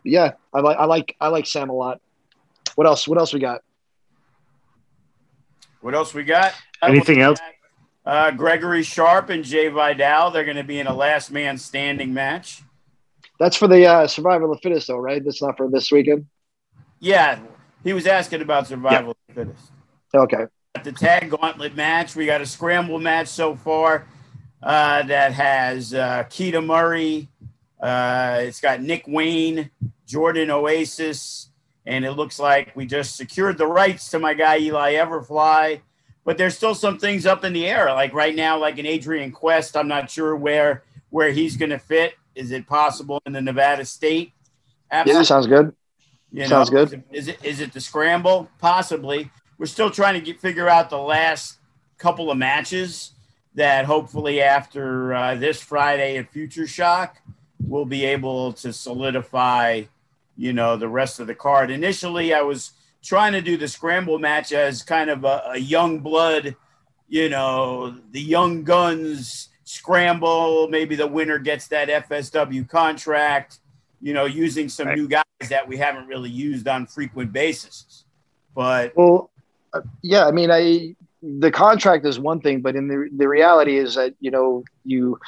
[0.06, 2.00] yeah, I like I like I like Sam a lot.
[2.74, 3.06] What else?
[3.06, 3.62] What else we got?
[5.80, 6.52] What else we got?
[6.82, 7.38] Anything else?
[8.04, 10.30] Uh, Gregory Sharp and Jay Vidal.
[10.30, 12.62] They're going to be in a last man standing match.
[13.38, 15.22] That's for the uh, survival of the fittest, though, right?
[15.24, 16.26] That's not for this weekend.
[17.00, 17.38] Yeah,
[17.84, 19.70] he was asking about survival of the fittest.
[20.14, 20.46] Okay.
[20.74, 24.06] At the tag gauntlet match, we got a scramble match so far
[24.62, 27.28] uh, that has uh, Keita Murray.
[27.80, 29.70] Uh, it's got Nick Wayne,
[30.06, 31.50] Jordan Oasis,
[31.84, 35.80] and it looks like we just secured the rights to my guy Eli Everfly
[36.26, 37.86] but there's still some things up in the air.
[37.92, 41.78] Like right now, like an Adrian Quest, I'm not sure where where he's going to
[41.78, 42.14] fit.
[42.34, 44.32] Is it possible in the Nevada State?
[44.90, 45.20] Absolutely.
[45.20, 45.74] Yeah, sounds good.
[46.32, 47.04] You sounds know, good.
[47.12, 48.50] Is it is it the scramble?
[48.58, 49.30] Possibly.
[49.56, 51.58] We're still trying to get, figure out the last
[51.96, 53.12] couple of matches
[53.54, 57.16] that hopefully after uh, this Friday at Future Shock,
[57.60, 59.84] we'll be able to solidify,
[60.36, 61.70] you know, the rest of the card.
[61.70, 62.72] Initially, I was
[63.02, 66.56] trying to do the scramble match as kind of a, a young blood,
[67.08, 70.68] you know, the young guns scramble.
[70.68, 73.58] Maybe the winner gets that FSW contract,
[74.00, 74.98] you know, using some right.
[74.98, 78.04] new guys that we haven't really used on frequent basis.
[78.54, 79.30] But well,
[79.72, 83.76] uh, yeah, I mean, I the contract is one thing, but in the the reality
[83.76, 85.18] is that you know you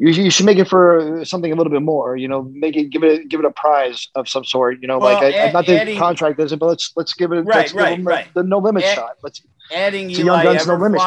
[0.00, 2.16] you, you should make it for something a little bit more.
[2.16, 4.80] You know, make it give it give it a prize of some sort.
[4.80, 7.66] You know, well, like I, not the contract doesn't, but let's let's give it right,
[7.66, 8.32] give right.
[8.32, 9.18] The, no limit Add, shot.
[9.22, 11.00] Let's adding Eli Guns Everfly, no limit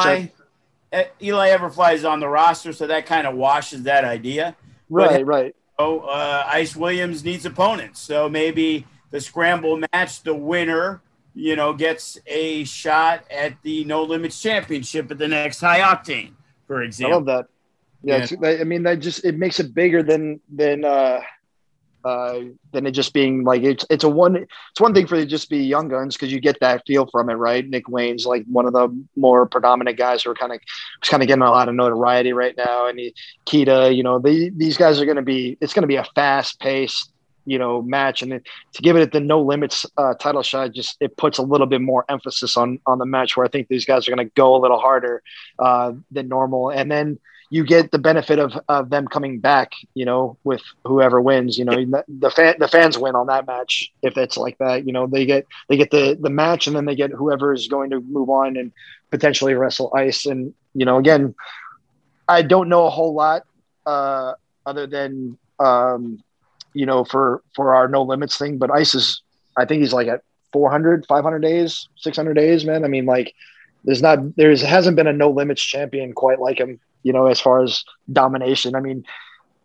[0.92, 1.08] shot.
[1.20, 4.54] Eli Everfly is on the roster, so that kind of washes that idea.
[4.88, 5.56] Right, but, right.
[5.76, 11.02] Oh, uh, Ice Williams needs opponents, so maybe the scramble match, the winner,
[11.34, 16.34] you know, gets a shot at the No Limits Championship at the next High Octane,
[16.68, 17.12] for example.
[17.12, 17.46] I love that.
[18.04, 18.56] Yeah, yeah.
[18.60, 21.20] I mean that just it makes it bigger than than uh
[22.04, 22.40] uh,
[22.72, 25.26] than it just being like it's it's a one it's one thing for it to
[25.26, 27.66] just be young guns because you get that feel from it, right?
[27.66, 30.60] Nick Wayne's like one of the more predominant guys who are kind of
[31.00, 33.14] kind of getting a lot of notoriety right now, and he,
[33.46, 36.04] Keita, you know, they, these guys are going to be it's going to be a
[36.14, 37.10] fast paced
[37.46, 38.40] you know match and
[38.72, 41.80] to give it the no limits uh, title shot just it puts a little bit
[41.80, 44.56] more emphasis on on the match where i think these guys are going to go
[44.56, 45.22] a little harder
[45.58, 47.18] uh, than normal and then
[47.50, 51.64] you get the benefit of, of them coming back you know with whoever wins you
[51.64, 55.06] know the fan the fans win on that match if it's like that you know
[55.06, 58.00] they get they get the the match and then they get whoever is going to
[58.00, 58.72] move on and
[59.10, 61.34] potentially wrestle ice and you know again
[62.28, 63.42] i don't know a whole lot
[63.86, 64.32] uh
[64.66, 66.18] other than um
[66.74, 68.58] you know, for for our no limits thing.
[68.58, 69.22] But Ice is,
[69.56, 70.22] I think he's like at
[70.52, 72.84] 400, 500 days, 600 days, man.
[72.84, 73.32] I mean, like,
[73.84, 77.40] there's not there's hasn't been a no limits champion quite like him, you know, as
[77.40, 78.74] far as domination.
[78.74, 79.04] I mean,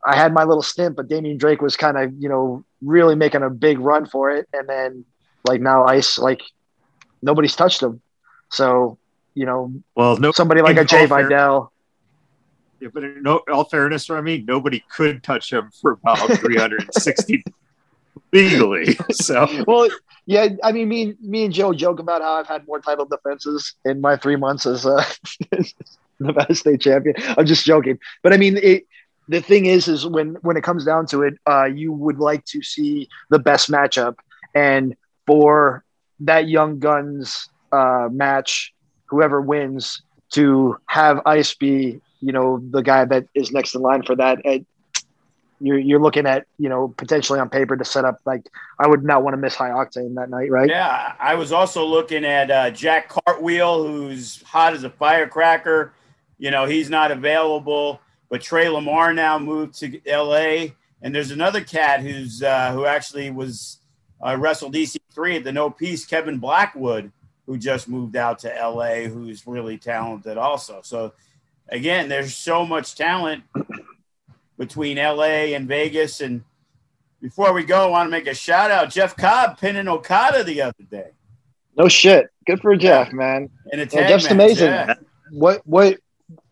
[0.06, 3.42] I had my little stint, but Damian Drake was kind of, you know, really making
[3.42, 5.06] a big run for it, and then
[5.48, 6.42] like now Ice, like
[7.22, 8.02] nobody's touched him.
[8.50, 8.98] So,
[9.34, 11.72] you know, well, no, somebody like a Jay Vidal.
[12.80, 17.44] Yeah, but in no, all fairness, for me, nobody could touch him for about 360
[18.32, 18.98] legally.
[19.12, 19.90] So, well,
[20.26, 23.76] yeah, I mean, me, me and Joe joke about how I've had more title defenses
[23.84, 25.04] in my three months as uh,
[26.28, 27.16] Nevada State champion.
[27.38, 28.86] I'm just joking, but I mean, it,
[29.28, 32.46] the thing is, is when when it comes down to it, uh, you would like
[32.46, 34.16] to see the best matchup,
[34.56, 35.84] and for
[36.22, 38.74] that Young Guns uh, match,
[39.06, 40.02] whoever wins
[40.32, 44.40] to have Ice be you know the guy that is next in line for that.
[44.46, 44.66] It,
[45.62, 48.48] you're you're looking at you know potentially on paper to set up like
[48.80, 50.70] I would not want to miss high octane that night, right?
[50.70, 55.94] Yeah, I was also looking at uh, Jack Cartwheel, who's hot as a firecracker.
[56.40, 60.74] You know he's not available, but Trey Lamar now moved to L.A.
[61.02, 63.78] And there's another cat who's uh, who actually was
[64.26, 67.12] uh, wrestled EC3 at the No Peace, Kevin Blackwood,
[67.46, 69.08] who just moved out to L.A.
[69.08, 70.82] Who's really talented also.
[70.84, 71.14] So
[71.70, 73.44] again, there's so much talent
[74.58, 76.22] between LA and Vegas.
[76.22, 76.44] And
[77.22, 80.62] before we go, I want to make a shout out Jeff Cobb pinning Okada the
[80.62, 81.12] other day.
[81.76, 82.28] No shit.
[82.46, 83.50] Good for Jeff, man.
[83.72, 84.68] And it's yeah, Jeff's match, amazing.
[84.68, 84.94] Yeah.
[85.32, 86.00] What what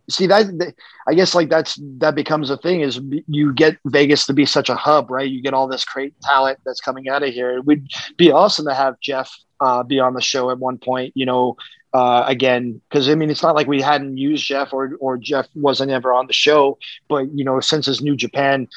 [0.10, 0.74] see that
[1.08, 4.70] I guess like that's that becomes a thing is you get Vegas to be such
[4.70, 5.30] a hub, right?
[5.30, 7.58] You get all this great talent that's coming out of here.
[7.58, 11.12] It would be awesome to have Jeff uh, be on the show at one point,
[11.16, 11.58] you know,
[11.94, 15.48] uh, again because I mean it's not like we hadn't used Jeff or or Jeff
[15.56, 16.78] wasn't ever on the show,
[17.08, 18.68] but you know since his New Japan,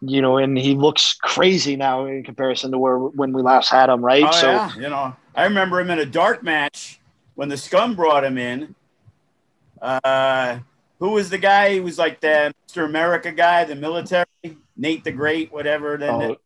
[0.00, 3.88] you know, and he looks crazy now in comparison to where when we last had
[3.88, 4.24] him, right?
[4.26, 4.74] Oh, so yeah.
[4.76, 7.00] you know, I remember him in a dark match
[7.34, 8.74] when the Scum brought him in.
[9.80, 10.58] Uh,
[10.98, 11.72] who was the guy?
[11.72, 12.84] He was like the Mr.
[12.84, 14.26] America guy, the military,
[14.76, 15.96] Nate the Great, whatever.
[15.96, 16.36] Then oh,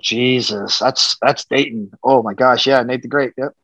[0.00, 1.92] Jesus, that's that's Dayton.
[2.02, 3.32] Oh my gosh, yeah, Nate the Great.
[3.36, 3.54] Yep.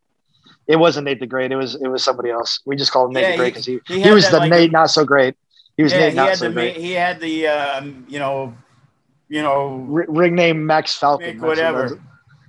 [0.67, 1.53] It wasn't Nate the Great.
[1.53, 2.61] It was it was somebody else.
[2.65, 4.39] We just called him Nate yeah, the Great because he, he, he was that, the
[4.39, 5.37] like, Nate not so great.
[5.77, 6.77] He was yeah, Nate not so the, great.
[6.77, 8.55] He had the um, you know,
[9.29, 11.41] you know, R- ring name Max Falcon.
[11.41, 12.01] whatever.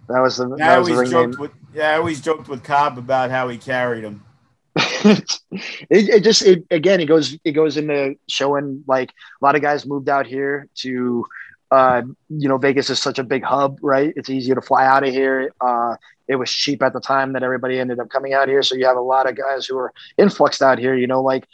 [0.08, 0.48] That was the.
[0.58, 1.36] That was the ring name.
[1.38, 4.24] With, yeah, I always joked with Cobb about how he carried him.
[4.76, 5.40] it,
[5.90, 9.86] it just it, again it goes it goes into showing like a lot of guys
[9.86, 11.26] moved out here to
[11.72, 14.14] uh, you know, Vegas is such a big hub, right?
[14.16, 15.52] It's easier to fly out of here.
[15.62, 15.96] Uh,
[16.28, 18.64] it was cheap at the time that everybody ended up coming out here.
[18.64, 21.48] So you have a lot of guys who are influxed out here, you know, like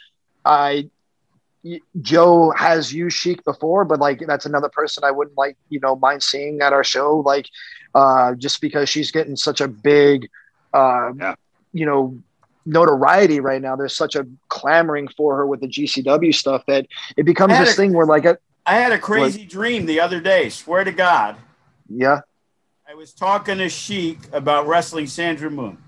[0.44, 0.88] I,
[2.00, 5.96] Joe has used Sheik before, but like that's another person I wouldn't like, you know,
[5.96, 7.48] mind seeing at our show, like
[7.94, 10.28] uh, just because she's getting such a big,
[10.72, 11.34] uh, yeah.
[11.72, 12.16] you know,
[12.66, 13.76] notoriety right now.
[13.76, 16.86] There's such a clamoring for her with the GCW stuff that
[17.16, 20.20] it becomes this a, thing where like a, I had a crazy dream the other
[20.20, 20.48] day.
[20.50, 21.36] Swear to God.
[21.88, 22.20] Yeah.
[22.88, 25.78] I was talking to Sheik about wrestling Sandra Moon.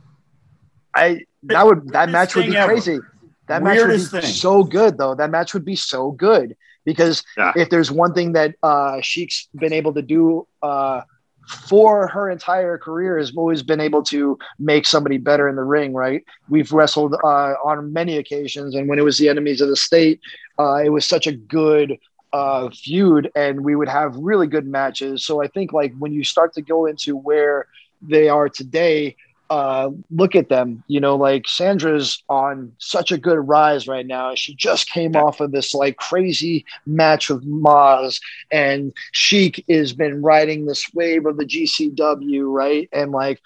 [0.94, 2.72] I that would that match would be ever.
[2.72, 2.98] crazy.
[3.46, 4.36] That Weirdest match would be thing.
[4.36, 5.14] so good though.
[5.14, 7.52] That match would be so good because yeah.
[7.56, 11.02] if there's one thing that uh, Sheik's been able to do uh,
[11.48, 15.94] for her entire career has always been able to make somebody better in the ring,
[15.94, 16.24] right?
[16.48, 20.20] We've wrestled uh, on many occasions, and when it was the enemies of the state,
[20.58, 21.98] uh, it was such a good
[22.32, 25.24] uh, feud and we would have really good matches.
[25.24, 27.66] So I think like when you start to go into where
[28.02, 29.16] they are today,
[29.50, 34.34] uh, look at them, you know, like Sandra's on such a good rise right now.
[34.34, 38.20] She just came off of this like crazy match with Maz
[38.50, 42.88] and Sheik has been riding this wave of the GCW, right?
[42.92, 43.40] And like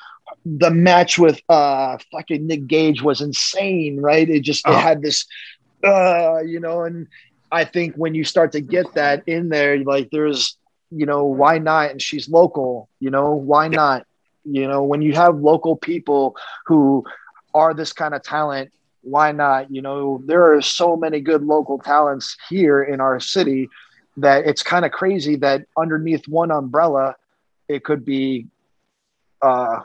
[0.44, 4.28] the match with uh fucking Nick Gage was insane, right?
[4.28, 4.72] It just oh.
[4.72, 5.26] it had this
[5.84, 7.08] uh, you know, and
[7.50, 10.56] I think when you start to get that in there, like there's
[10.90, 11.90] you know, why not?
[11.90, 14.06] And she's local, you know, why not?
[14.44, 16.36] You know, when you have local people
[16.66, 17.05] who
[17.55, 19.70] are this kind of talent, why not?
[19.70, 23.69] You know, there are so many good local talents here in our city
[24.16, 27.16] that it's kind of crazy that underneath one umbrella,
[27.69, 28.47] it could be,
[29.40, 29.81] uh,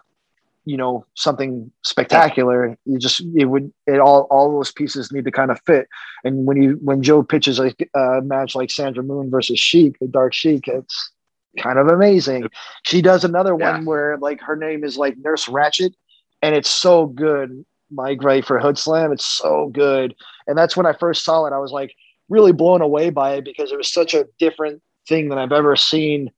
[0.65, 2.77] you know, something spectacular.
[2.85, 5.87] You just it would it all all those pieces need to kind of fit.
[6.23, 10.07] And when you when Joe pitches a, a match like Sandra Moon versus Sheik, the
[10.07, 11.11] Dark Sheik, it's
[11.57, 12.49] kind of amazing.
[12.83, 13.73] She does another yeah.
[13.73, 15.93] one where like her name is like Nurse Ratchet,
[16.41, 17.65] and it's so good.
[17.89, 20.13] Mike, right for Hood Slam, it's so good.
[20.45, 21.53] And that's when I first saw it.
[21.53, 21.95] I was like
[22.27, 25.75] really blown away by it because it was such a different thing than I've ever
[25.77, 26.31] seen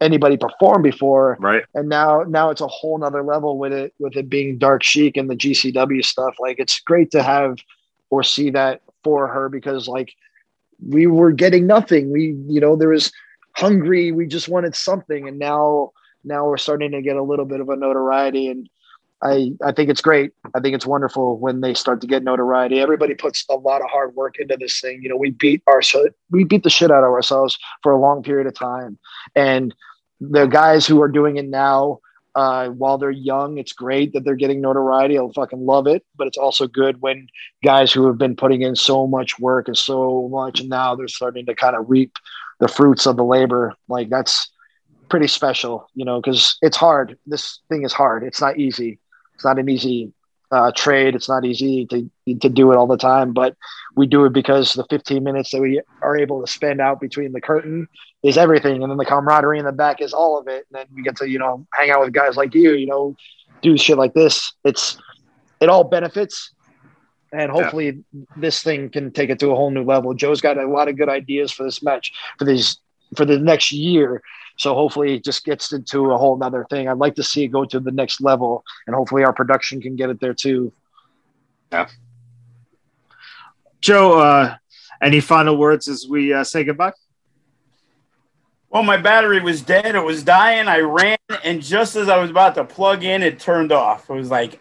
[0.00, 1.36] anybody perform before.
[1.40, 1.64] Right.
[1.74, 5.16] And now now it's a whole nother level with it with it being dark Sheik
[5.16, 6.36] and the GCW stuff.
[6.38, 7.58] Like it's great to have
[8.08, 10.14] or see that for her because like
[10.86, 12.10] we were getting nothing.
[12.10, 13.12] We, you know, there was
[13.56, 14.12] hungry.
[14.12, 15.92] We just wanted something, and now
[16.24, 18.68] now we're starting to get a little bit of a notoriety and
[19.22, 20.32] I, I think it's great.
[20.54, 22.80] I think it's wonderful when they start to get notoriety.
[22.80, 25.02] Everybody puts a lot of hard work into this thing.
[25.02, 25.82] You know, we beat our
[26.30, 28.98] we beat the shit out of ourselves for a long period of time,
[29.34, 29.74] and
[30.20, 32.00] the guys who are doing it now,
[32.34, 35.18] uh, while they're young, it's great that they're getting notoriety.
[35.18, 36.02] I'll fucking love it.
[36.16, 37.26] But it's also good when
[37.62, 41.08] guys who have been putting in so much work and so much, and now they're
[41.08, 42.16] starting to kind of reap
[42.60, 43.74] the fruits of the labor.
[43.88, 44.50] Like that's
[45.08, 47.18] pretty special, you know, because it's hard.
[47.26, 48.22] This thing is hard.
[48.22, 48.98] It's not easy.
[49.34, 50.12] It's not an easy
[50.52, 51.14] uh, trade.
[51.14, 52.10] It's not easy to
[52.40, 53.56] to do it all the time, but
[53.96, 57.32] we do it because the 15 minutes that we are able to spend out between
[57.32, 57.88] the curtain
[58.22, 60.66] is everything, and then the camaraderie in the back is all of it.
[60.70, 63.16] And then we get to you know hang out with guys like you, you know,
[63.62, 64.52] do shit like this.
[64.64, 64.98] It's
[65.60, 66.52] it all benefits
[67.32, 68.22] and hopefully yeah.
[68.36, 70.14] this thing can take it to a whole new level.
[70.14, 72.78] Joe's got a lot of good ideas for this match for these
[73.16, 74.22] for the next year.
[74.56, 76.88] So hopefully it just gets into a whole nother thing.
[76.88, 79.96] I'd like to see it go to the next level and hopefully our production can
[79.96, 80.72] get it there too.
[81.72, 81.88] Yeah.
[83.80, 84.56] Joe, uh,
[85.02, 86.92] any final words as we uh, say goodbye?
[88.68, 89.96] Well, my battery was dead.
[89.96, 90.68] It was dying.
[90.68, 94.08] I ran, and just as I was about to plug in, it turned off.
[94.08, 94.60] It was like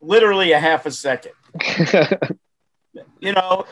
[0.00, 1.32] literally a half a second.
[3.20, 3.64] you know,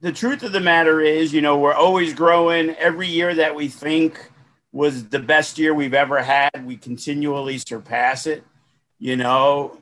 [0.00, 2.70] the truth of the matter is, you know, we're always growing.
[2.70, 4.30] Every year that we think
[4.72, 8.44] was the best year we've ever had, we continually surpass it.
[8.98, 9.78] You know,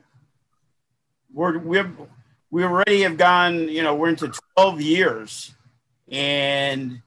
[1.33, 1.91] we're we're
[2.51, 3.69] we already have gone.
[3.69, 5.53] You know, we're into twelve years,
[6.09, 7.01] and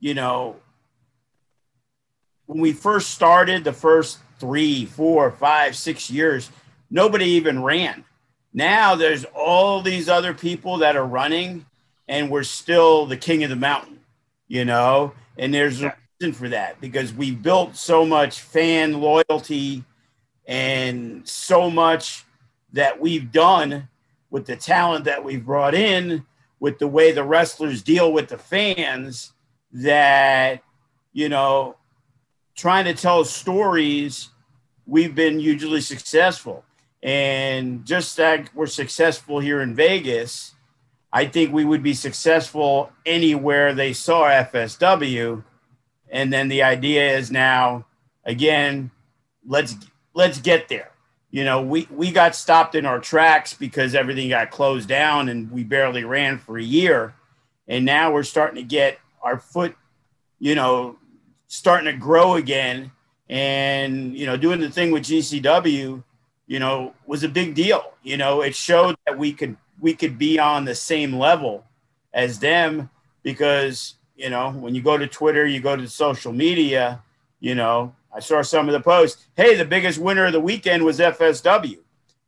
[0.00, 0.56] you know,
[2.46, 6.50] when we first started, the first three, four, five, six years,
[6.90, 8.04] nobody even ran
[8.54, 11.66] now there's all these other people that are running,
[12.06, 13.98] and we're still the king of the mountain,
[14.46, 15.12] you know.
[15.36, 19.82] And there's a reason for that because we built so much fan loyalty
[20.46, 22.24] and so much
[22.72, 23.88] that we've done
[24.30, 26.24] with the talent that we've brought in,
[26.60, 29.32] with the way the wrestlers deal with the fans,
[29.72, 30.62] that
[31.12, 31.76] you know,
[32.54, 34.28] trying to tell stories,
[34.84, 36.64] we've been hugely successful.
[37.04, 40.54] And just like we're successful here in Vegas,
[41.12, 45.44] I think we would be successful anywhere they saw FSW.
[46.10, 47.84] And then the idea is now,
[48.24, 48.90] again,
[49.46, 49.76] let's
[50.14, 50.92] let's get there.
[51.30, 55.50] You know, we, we got stopped in our tracks because everything got closed down and
[55.50, 57.14] we barely ran for a year.
[57.68, 59.76] And now we're starting to get our foot,
[60.38, 60.96] you know,
[61.48, 62.92] starting to grow again.
[63.28, 66.04] And, you know, doing the thing with GCW,
[66.46, 67.92] you know, was a big deal.
[68.02, 71.64] You know, it showed that we could we could be on the same level
[72.12, 72.90] as them
[73.22, 77.02] because you know when you go to Twitter, you go to social media.
[77.40, 79.26] You know, I saw some of the posts.
[79.36, 81.78] Hey, the biggest winner of the weekend was FSW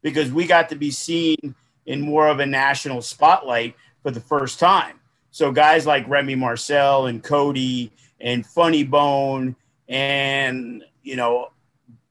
[0.02, 1.54] because we got to be seen
[1.86, 5.00] in more of a national spotlight for the first time.
[5.30, 9.54] So guys like Remy Marcel and Cody and Funny Bone
[9.88, 11.50] and you know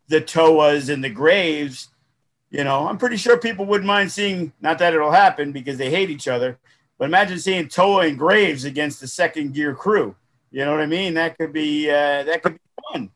[0.07, 1.89] the Toas and the Graves
[2.49, 5.89] you know, I'm pretty sure people wouldn't mind seeing, not that it'll happen because they
[5.89, 6.57] hate each other,
[6.97, 10.15] but imagine seeing Toa and Graves against the second gear crew.
[10.51, 11.15] You know what I mean?
[11.15, 12.59] That could be, uh, that could be
[12.91, 13.09] fun.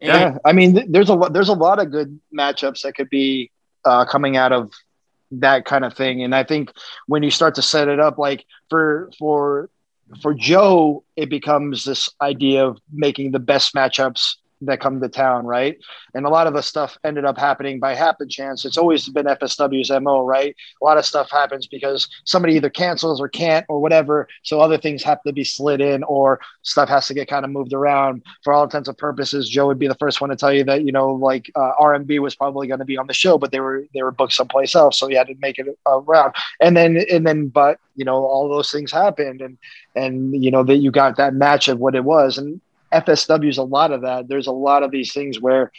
[0.00, 0.38] And yeah.
[0.44, 3.52] I mean, there's a lot, there's a lot of good matchups that could be
[3.84, 4.72] uh, coming out of
[5.30, 6.24] that kind of thing.
[6.24, 6.72] And I think
[7.06, 9.70] when you start to set it up, like for, for,
[10.20, 14.36] for Joe, it becomes this idea of making the best matchups
[14.66, 15.78] that come to town, right?
[16.14, 18.64] And a lot of the stuff ended up happening by happen chance.
[18.64, 20.54] It's always been FSW's MO, right?
[20.80, 24.28] A lot of stuff happens because somebody either cancels or can't or whatever.
[24.42, 27.50] So other things have to be slid in or stuff has to get kind of
[27.50, 28.22] moved around.
[28.42, 30.84] For all intents and purposes, Joe would be the first one to tell you that,
[30.84, 33.60] you know, like uh, RMB was probably going to be on the show, but they
[33.60, 34.98] were they were booked someplace else.
[34.98, 36.34] So he had to make it around.
[36.60, 39.58] And then and then but you know, all those things happened and
[39.94, 42.38] and you know that you got that match of what it was.
[42.38, 42.60] And
[42.92, 44.28] FSW is a lot of that.
[44.28, 45.70] There's a lot of these things where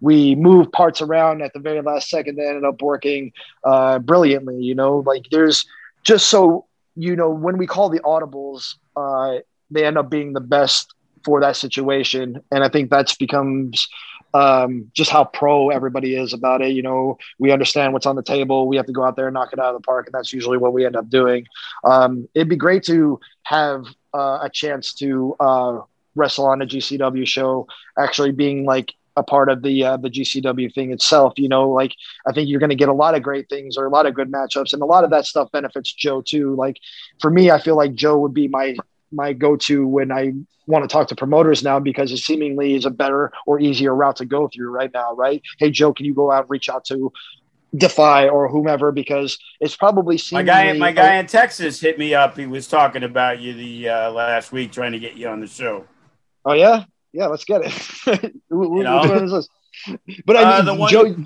[0.00, 3.32] we move parts around at the very last second that ended up working
[3.64, 4.62] uh, brilliantly.
[4.62, 5.66] You know, like there's
[6.02, 6.66] just so
[6.96, 9.38] you know when we call the audibles, uh,
[9.70, 10.94] they end up being the best
[11.24, 13.88] for that situation, and I think that's becomes
[14.32, 16.72] um, just how pro everybody is about it.
[16.72, 18.68] You know, we understand what's on the table.
[18.68, 20.32] We have to go out there and knock it out of the park, and that's
[20.32, 21.46] usually what we end up doing.
[21.84, 23.84] Um, it'd be great to have
[24.14, 25.80] uh, a chance to uh,
[26.14, 27.66] wrestle on a GCW show,
[27.98, 31.34] actually being like a part of the uh, the GCW thing itself.
[31.36, 31.92] You know, like
[32.26, 34.14] I think you're going to get a lot of great things or a lot of
[34.14, 36.54] good matchups, and a lot of that stuff benefits Joe too.
[36.56, 36.78] Like
[37.20, 38.76] for me, I feel like Joe would be my
[39.12, 40.32] my go to when I
[40.66, 44.16] want to talk to promoters now because it seemingly is a better or easier route
[44.16, 45.14] to go through right now.
[45.14, 45.42] Right?
[45.58, 47.12] Hey, Joe, can you go out and reach out to
[47.76, 50.72] Defy or whomever because it's probably my guy.
[50.72, 52.36] My guy in Texas hit me up.
[52.36, 55.46] He was talking about you the uh, last week, trying to get you on the
[55.46, 55.86] show.
[56.44, 57.26] Oh yeah, yeah.
[57.26, 58.32] Let's get it.
[58.50, 59.42] you know?
[60.26, 61.16] But I uh, mean, the one, Joe.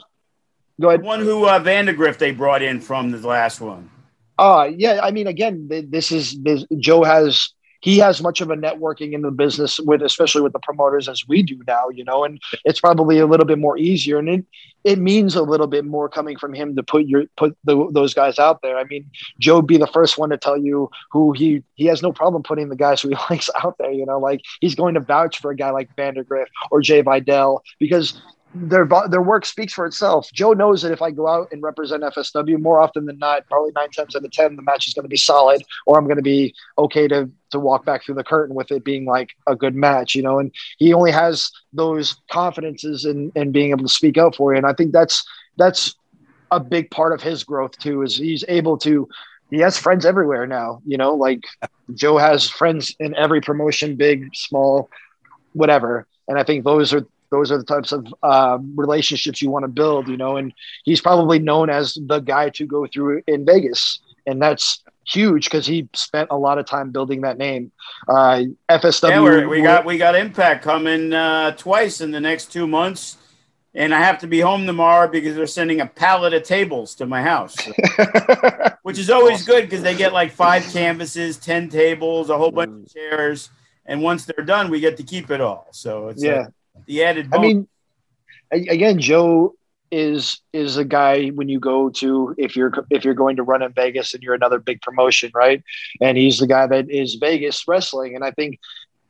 [0.81, 1.01] Go ahead.
[1.01, 3.91] The one who uh, Vandagriff they brought in from the last one.
[4.39, 5.01] Uh yeah.
[5.03, 7.51] I mean, again, this is this, Joe has
[7.85, 11.23] he has much of a networking in the business with especially with the promoters as
[11.28, 14.19] we do now you know and it's probably a little bit more easier.
[14.19, 14.44] And it
[14.85, 18.12] it means a little bit more coming from him to put your put the, those
[18.12, 18.78] guys out there.
[18.78, 22.12] I mean joe be the first one to tell you who he he has no
[22.12, 25.01] problem putting the guys who he likes out there you know like he's going to
[25.01, 28.20] vouch for a guy like Vandagriff or jay vidal because
[28.55, 30.31] their their work speaks for itself.
[30.33, 33.73] Joe knows that if I go out and represent FSW more often than not, probably
[33.75, 36.17] nine times out of ten, the match is going to be solid, or I'm going
[36.17, 39.57] to be okay to to walk back through the curtain with it being like a
[39.57, 40.39] good match, you know.
[40.39, 44.59] And he only has those confidences in in being able to speak out for you,
[44.59, 45.25] and I think that's
[45.57, 45.95] that's
[46.51, 48.03] a big part of his growth too.
[48.03, 49.09] Is he's able to
[49.51, 51.15] he has friends everywhere now, you know.
[51.15, 51.43] Like
[51.95, 54.89] Joe has friends in every promotion, big, small,
[55.55, 56.07] whatever.
[56.29, 59.69] And I think those are those are the types of uh, relationships you want to
[59.69, 60.36] build, you know.
[60.36, 60.55] And
[60.85, 65.66] he's probably known as the guy to go through in Vegas, and that's huge because
[65.66, 67.73] he spent a lot of time building that name.
[68.09, 69.40] Uh, FSW.
[69.40, 73.16] Yeah, we got we got Impact coming uh, twice in the next two months,
[73.74, 77.06] and I have to be home tomorrow because they're sending a pallet of tables to
[77.06, 77.56] my house,
[78.82, 82.86] which is always good because they get like five canvases, ten tables, a whole bunch
[82.86, 83.51] of chairs,
[83.86, 85.66] and once they're done, we get to keep it all.
[85.73, 86.47] So it's yeah.
[86.47, 86.52] A,
[86.86, 87.28] the added.
[87.32, 87.69] I mean,
[88.51, 89.55] again, Joe
[89.90, 93.62] is is a guy when you go to if you're if you're going to run
[93.62, 95.62] in Vegas and you're another big promotion, right?
[96.01, 98.59] And he's the guy that is Vegas wrestling, and I think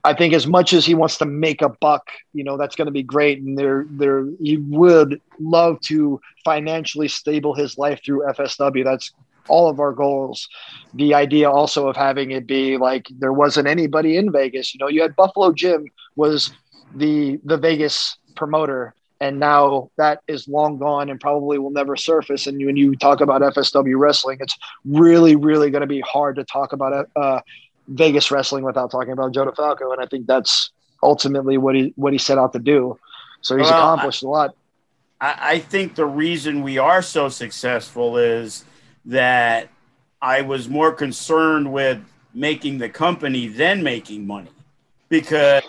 [0.05, 2.87] I think as much as he wants to make a buck, you know, that's going
[2.87, 3.41] to be great.
[3.41, 8.85] And there, there, he would love to financially stable his life through FSW.
[8.85, 9.13] That's
[9.49, 10.47] all of our goals.
[10.93, 14.75] The idea also of having it be like there wasn't anybody in Vegas.
[14.75, 15.87] You know, you had Buffalo Jim
[16.17, 16.53] was
[16.95, 22.47] the the Vegas promoter, and now that is long gone and probably will never surface.
[22.47, 26.45] And when you talk about FSW wrestling, it's really, really going to be hard to
[26.45, 27.41] talk about uh,
[27.89, 29.93] Vegas wrestling without talking about Joe DeFalco.
[29.93, 30.71] And I think that's
[31.03, 32.99] ultimately what he what he set out to do.
[33.41, 34.55] So he's well, accomplished I, a lot.
[35.21, 38.65] I think the reason we are so successful is
[39.07, 39.69] that
[40.21, 42.05] I was more concerned with
[42.35, 44.51] making the company than making money
[45.09, 45.63] because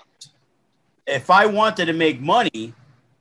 [1.07, 2.73] if I wanted to make money,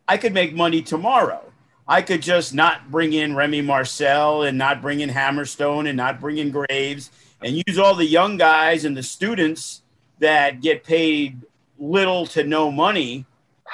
[0.08, 1.40] I could make money tomorrow.
[1.86, 6.20] I could just not bring in Remy Marcel and not bring in Hammerstone and not
[6.20, 7.10] bring in Graves
[7.42, 9.82] and use all the young guys and the students
[10.18, 11.42] that get paid
[11.78, 13.26] little to no money.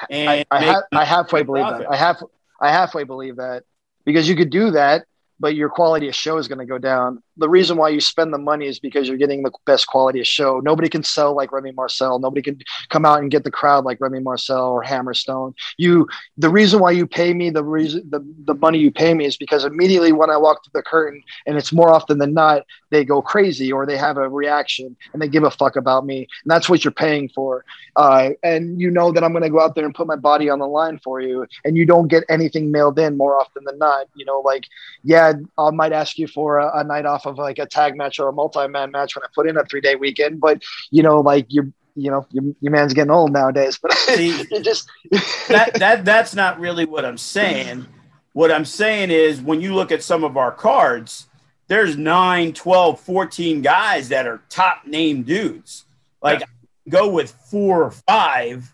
[0.08, 1.86] And I, I, ha- I halfway believe profit.
[1.88, 1.92] that.
[1.92, 2.24] I have
[2.60, 3.64] I halfway believe that
[4.04, 5.04] because you could do that,
[5.38, 8.32] but your quality of show is going to go down the reason why you spend
[8.32, 10.60] the money is because you're getting the best quality of show.
[10.60, 12.18] Nobody can sell like Remy Marcel.
[12.18, 12.60] Nobody can
[12.90, 15.54] come out and get the crowd like Remy Marcel or Hammerstone.
[15.78, 16.06] You,
[16.36, 19.36] the reason why you pay me the reason the, the money you pay me is
[19.36, 23.04] because immediately when I walk through the curtain, and it's more often than not, they
[23.04, 26.50] go crazy or they have a reaction and they give a fuck about me, and
[26.50, 27.64] that's what you're paying for.
[27.96, 30.50] Uh, and you know that I'm going to go out there and put my body
[30.50, 33.78] on the line for you, and you don't get anything mailed in more often than
[33.78, 34.08] not.
[34.14, 34.66] You know, like
[35.02, 38.18] yeah, I might ask you for a, a night off of like a tag match
[38.18, 40.40] or a multi-man match when I put in a three-day weekend.
[40.40, 43.78] But you know, like you're you know, your, your man's getting old nowadays.
[43.80, 44.88] But See, just
[45.48, 47.86] that that that's not really what I'm saying.
[48.32, 51.26] What I'm saying is when you look at some of our cards,
[51.66, 55.84] there's 9, 12, 14 guys that are top name dudes.
[56.22, 56.46] Like yeah.
[56.88, 58.72] go with four or five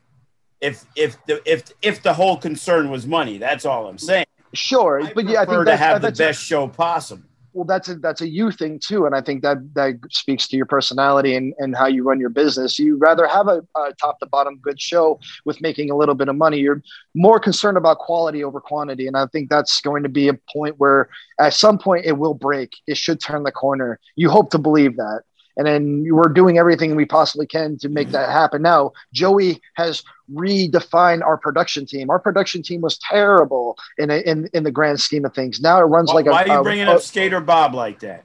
[0.61, 3.39] if if the if if the whole concern was money.
[3.39, 4.27] That's all I'm saying.
[4.53, 7.25] Sure, I but yeah, I think to have the best show possible
[7.57, 9.07] well that's a that's a you thing too.
[9.07, 12.29] And i think that that speaks to your personality and and how you run your
[12.29, 12.79] business.
[12.79, 16.29] You rather have a, a, top to bottom good show with making a little bit
[16.29, 16.59] of money.
[16.59, 16.83] You're
[17.15, 19.07] more concerned about quality over quantity.
[19.07, 21.09] And i think that's going to be a point where
[21.41, 22.77] at some point it will break.
[22.87, 23.99] It should turn the corner.
[24.17, 25.23] You hope to believe that
[25.57, 28.13] and then we're doing everything we possibly can to make mm-hmm.
[28.13, 28.63] that happen.
[28.63, 30.03] Now, Joey has
[30.33, 32.11] redefined our production team.
[32.11, 35.61] Our production team was terrible in a, in in the grand scheme of things.
[35.61, 36.49] Now it runs well, like why a.
[36.49, 38.25] Are you bringing up Skater Bob like that?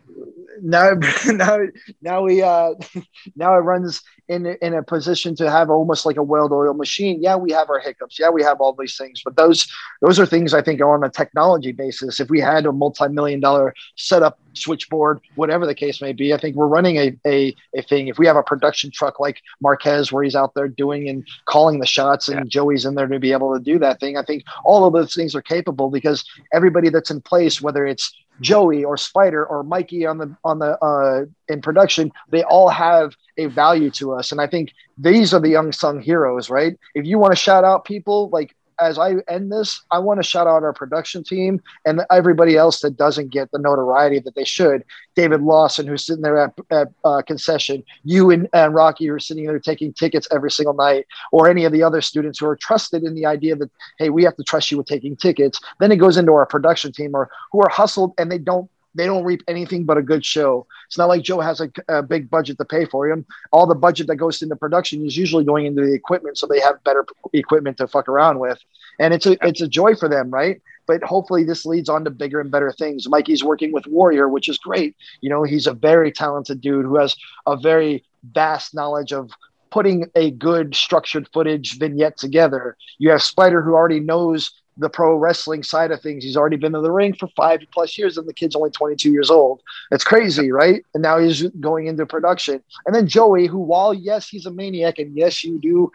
[0.61, 0.93] now
[1.27, 1.59] now
[2.01, 2.73] now we uh
[3.35, 7.21] now it runs in in a position to have almost like a world oil machine.
[7.21, 8.19] Yeah we have our hiccups.
[8.19, 9.67] Yeah we have all these things but those
[10.01, 12.19] those are things i think are on a technology basis.
[12.19, 16.57] If we had a multi-million dollar setup switchboard whatever the case may be i think
[16.57, 18.07] we're running a, a, a thing.
[18.07, 21.79] If we have a production truck like marquez where he's out there doing and calling
[21.79, 22.43] the shots and yeah.
[22.47, 25.13] joey's in there to be able to do that thing i think all of those
[25.13, 30.05] things are capable because everybody that's in place whether it's Joey or Spider or Mikey
[30.05, 34.41] on the on the uh, in production, they all have a value to us, and
[34.41, 36.77] I think these are the unsung heroes, right?
[36.95, 40.27] If you want to shout out people like as I end this, I want to
[40.27, 44.43] shout out our production team and everybody else that doesn't get the notoriety that they
[44.43, 44.83] should.
[45.15, 49.19] David Lawson, who's sitting there at, at uh, concession, you and, and Rocky who are
[49.19, 52.55] sitting there taking tickets every single night, or any of the other students who are
[52.55, 55.59] trusted in the idea that, hey, we have to trust you with taking tickets.
[55.79, 59.05] Then it goes into our production team or who are hustled and they don't they
[59.05, 60.67] don't reap anything but a good show.
[60.87, 63.25] It's not like Joe has a, a, big budget to pay for him.
[63.51, 66.59] All the budget that goes into production is usually going into the equipment, so they
[66.59, 68.59] have better equipment to fuck around with,
[68.99, 70.61] and it's a it's a joy for them, right?
[70.87, 73.07] But hopefully, this leads on to bigger and better things.
[73.07, 74.95] Mikey's working with Warrior, which is great.
[75.21, 77.15] You know, he's a very talented dude who has
[77.45, 79.31] a very vast knowledge of
[79.71, 82.75] putting a good structured footage vignette together.
[82.99, 86.23] You have Spider, who already knows the pro wrestling side of things.
[86.23, 89.11] He's already been in the ring for five plus years, and the kid's only 22
[89.11, 89.61] years old.
[89.91, 90.83] It's crazy, right?
[90.93, 92.63] And now he's going into production.
[92.85, 95.91] And then Joey, who, while yes, he's a maniac, and yes, you do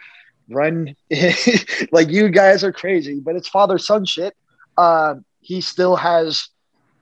[0.49, 0.95] run
[1.93, 4.35] like you guys are crazy, but it's father son shit.
[4.77, 6.49] Uh, he still has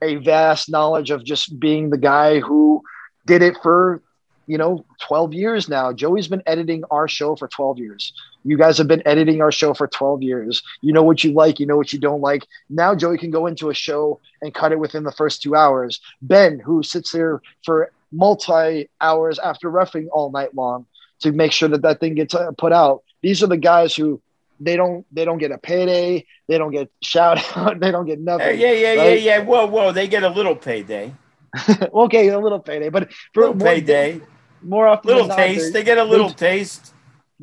[0.02, 2.82] a vast knowledge of just being the guy who
[3.26, 4.02] did it for
[4.46, 8.12] you know 12 years now joey's been editing our show for 12 years
[8.44, 11.58] you guys have been editing our show for 12 years you know what you like
[11.58, 14.72] you know what you don't like now joey can go into a show and cut
[14.72, 20.08] it within the first two hours ben who sits there for multi hours after roughing
[20.12, 20.86] all night long
[21.20, 24.20] to make sure that that thing gets uh, put out these are the guys who
[24.60, 28.20] they don't they don't get a payday they don't get shout out they don't get
[28.20, 29.22] nothing yeah yeah right?
[29.22, 31.12] yeah yeah whoa whoa they get a little payday
[31.94, 34.20] okay a little payday but for little payday
[34.64, 35.72] more often little taste.
[35.72, 36.93] They get a little taste.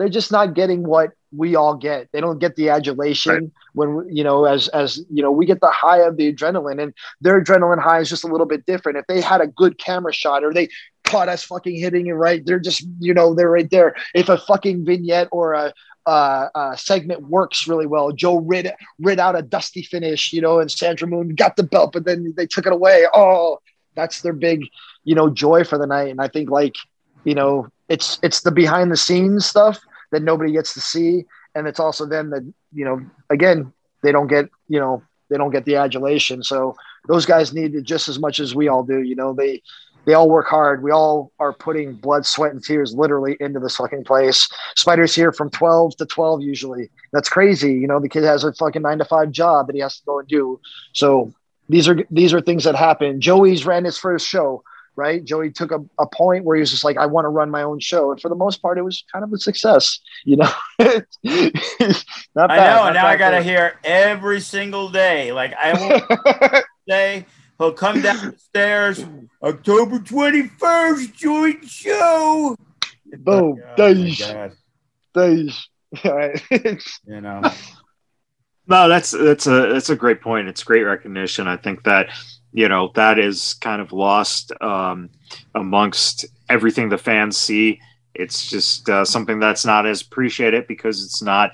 [0.02, 2.10] They're just not getting what we all get.
[2.12, 3.52] They don't get the adulation right.
[3.74, 6.92] when you know, as as you know, we get the high of the adrenaline, and
[7.22, 8.98] their adrenaline high is just a little bit different.
[8.98, 10.70] If they had a good camera shot, or they
[11.04, 13.94] caught us fucking hitting it right, they're just you know they're right there.
[14.16, 15.72] If a fucking vignette or a
[16.08, 18.12] uh, uh, segment works really well.
[18.12, 21.94] Joe rid rid out a dusty finish, you know, and Sandra Moon got the belt,
[21.94, 23.06] but then they took it away.
[23.14, 23.60] Oh,
[23.94, 24.66] that's their big,
[25.04, 26.10] you know, joy for the night.
[26.10, 26.76] And I think like
[27.24, 29.80] you know, it's it's the behind the scenes stuff
[30.12, 31.26] that nobody gets to see,
[31.56, 32.44] and it's also them that
[32.74, 33.74] you know, again,
[34.04, 36.44] they don't get you know they don't get the adulation.
[36.44, 36.76] So
[37.08, 39.02] those guys need it just as much as we all do.
[39.02, 39.62] You know, they
[40.06, 40.84] they all work hard.
[40.84, 44.50] We all are putting blood, sweat, and tears literally into this fucking place.
[44.76, 46.90] Spider's here from 12 to 12 usually.
[47.14, 47.74] That's crazy.
[47.74, 50.06] You know, the kid has a fucking nine to five job that he has to
[50.06, 50.60] go and do.
[50.94, 51.34] So
[51.70, 53.22] these are these are things that happen.
[53.22, 54.64] Joey's ran his first show
[54.96, 55.24] right?
[55.24, 57.64] Joey took a, a point where he was just like, I want to run my
[57.64, 58.12] own show.
[58.12, 60.52] And for the most part, it was kind of a success, you know?
[60.80, 60.94] not
[61.24, 62.86] bad, I know.
[62.86, 65.32] And now I got to hear every single day.
[65.32, 67.26] Like, I will say,
[67.58, 69.06] he'll come down the stairs
[69.42, 72.56] October 21st, joint show.
[73.20, 73.56] Boom.
[73.56, 74.34] Like, oh days.
[75.14, 75.68] Days.
[77.06, 77.42] you know.
[78.66, 80.48] No, that's that's a that's a great point.
[80.48, 81.50] It's great recognition.
[81.50, 82.08] I think that
[82.54, 85.10] you know that is kind of lost um,
[85.56, 87.80] amongst everything the fans see.
[88.14, 91.52] It's just uh, something that's not as appreciated because it's not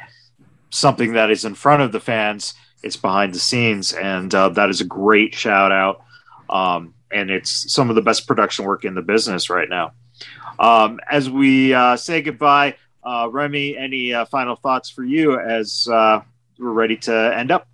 [0.69, 2.55] something that is in front of the fans.
[2.83, 6.03] It's behind the scenes, and uh, that is a great shout out.
[6.49, 9.93] Um, and it's some of the best production work in the business right now.
[10.59, 12.75] Um, as we uh, say goodbye,
[13.07, 16.19] Uh, Remy, any uh, final thoughts for you as uh,
[16.59, 17.65] we're ready to end up?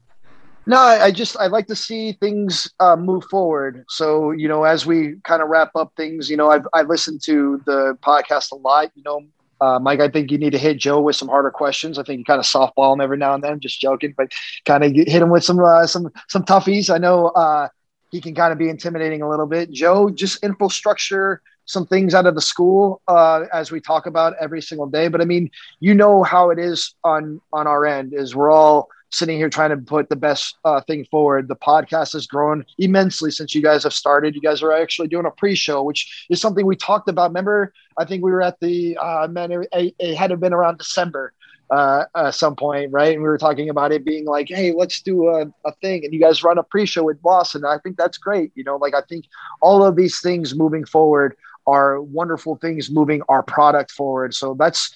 [0.66, 3.84] No, I just I like to see things uh, move forward.
[3.90, 7.22] So you know, as we kind of wrap up things, you know, I've I listened
[7.24, 8.90] to the podcast a lot.
[8.96, 9.22] You know,
[9.60, 12.00] uh, Mike, I think you need to hit Joe with some harder questions.
[12.00, 13.54] I think you kind of softball him every now and then.
[13.54, 14.32] I'm Just joking, but
[14.66, 16.94] kind of hit him with some uh, some some toughies.
[16.94, 17.68] I know uh,
[18.12, 19.70] he can kind of be intimidating a little bit.
[19.70, 24.62] Joe, just infrastructure some things out of the school uh, as we talk about every
[24.62, 25.08] single day.
[25.10, 25.50] But I mean,
[25.82, 29.70] you know how it is on on our end is we're all sitting here trying
[29.70, 31.48] to put the best uh, thing forward.
[31.48, 34.36] The podcast has grown immensely since you guys have started.
[34.36, 37.30] You guys are actually doing a pre-show, which is something we talked about.
[37.30, 39.52] Remember, I think we were at the uh, man.
[39.52, 41.34] It, it had to have been around December
[41.70, 43.14] uh, at some point, right?
[43.14, 46.04] And we were talking about it being like, hey, let's do a, a thing.
[46.04, 47.66] And you guys run a pre-show with Boston.
[47.66, 48.52] I think that's great.
[48.56, 49.26] You know, like I think
[49.62, 51.36] all of these things moving forward
[51.66, 54.34] are wonderful things moving our product forward.
[54.34, 54.94] So that's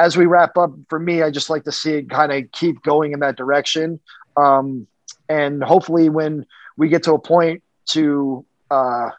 [0.00, 2.82] as we wrap up, for me, I just like to see it kind of keep
[2.82, 4.00] going in that direction.
[4.34, 4.86] Um,
[5.28, 6.46] and hopefully, when
[6.78, 9.10] we get to a point to uh,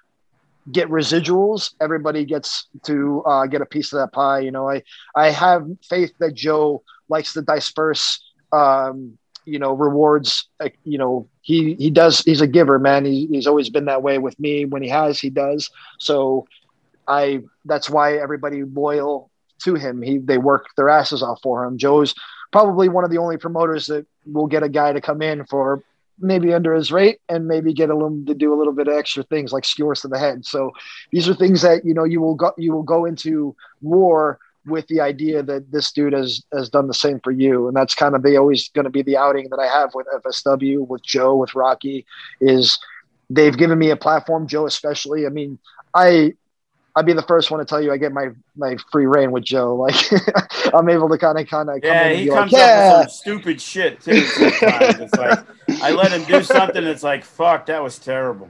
[0.71, 4.39] get residuals, everybody gets to uh, get a piece of that pie.
[4.39, 4.81] You know, I
[5.15, 8.19] I have faith that Joe likes to disperse.
[8.51, 10.49] Um, you know, rewards.
[10.83, 12.21] You know, he he does.
[12.21, 13.05] He's a giver, man.
[13.05, 14.65] He, he's always been that way with me.
[14.65, 15.69] When he has, he does.
[15.99, 16.47] So
[17.07, 19.30] I that's why everybody loyal
[19.63, 20.01] to him.
[20.01, 21.77] He they work their asses off for him.
[21.77, 22.13] Joe's
[22.51, 25.83] probably one of the only promoters that will get a guy to come in for
[26.19, 29.23] maybe under his rate and maybe get little to do a little bit of extra
[29.23, 30.45] things like skewers to the head.
[30.45, 30.71] So
[31.11, 34.87] these are things that you know you will go you will go into war with
[34.87, 38.15] the idea that this dude has has done the same for you, and that's kind
[38.15, 41.35] of the always going to be the outing that I have with FSW, with Joe,
[41.35, 42.05] with Rocky,
[42.39, 42.77] is
[43.29, 44.47] they've given me a platform.
[44.47, 45.25] Joe especially.
[45.25, 45.57] I mean,
[45.95, 46.33] I
[46.95, 49.43] I'd be the first one to tell you I get my my free reign with
[49.43, 49.75] Joe.
[49.81, 52.13] Like I'm able to kind of kind of yeah.
[52.13, 52.91] he comes like, yeah.
[52.93, 54.21] up with some stupid shit too.
[54.21, 55.39] Sometimes it's like
[55.81, 56.83] I let him do something.
[56.83, 58.49] It's like fuck, that was terrible.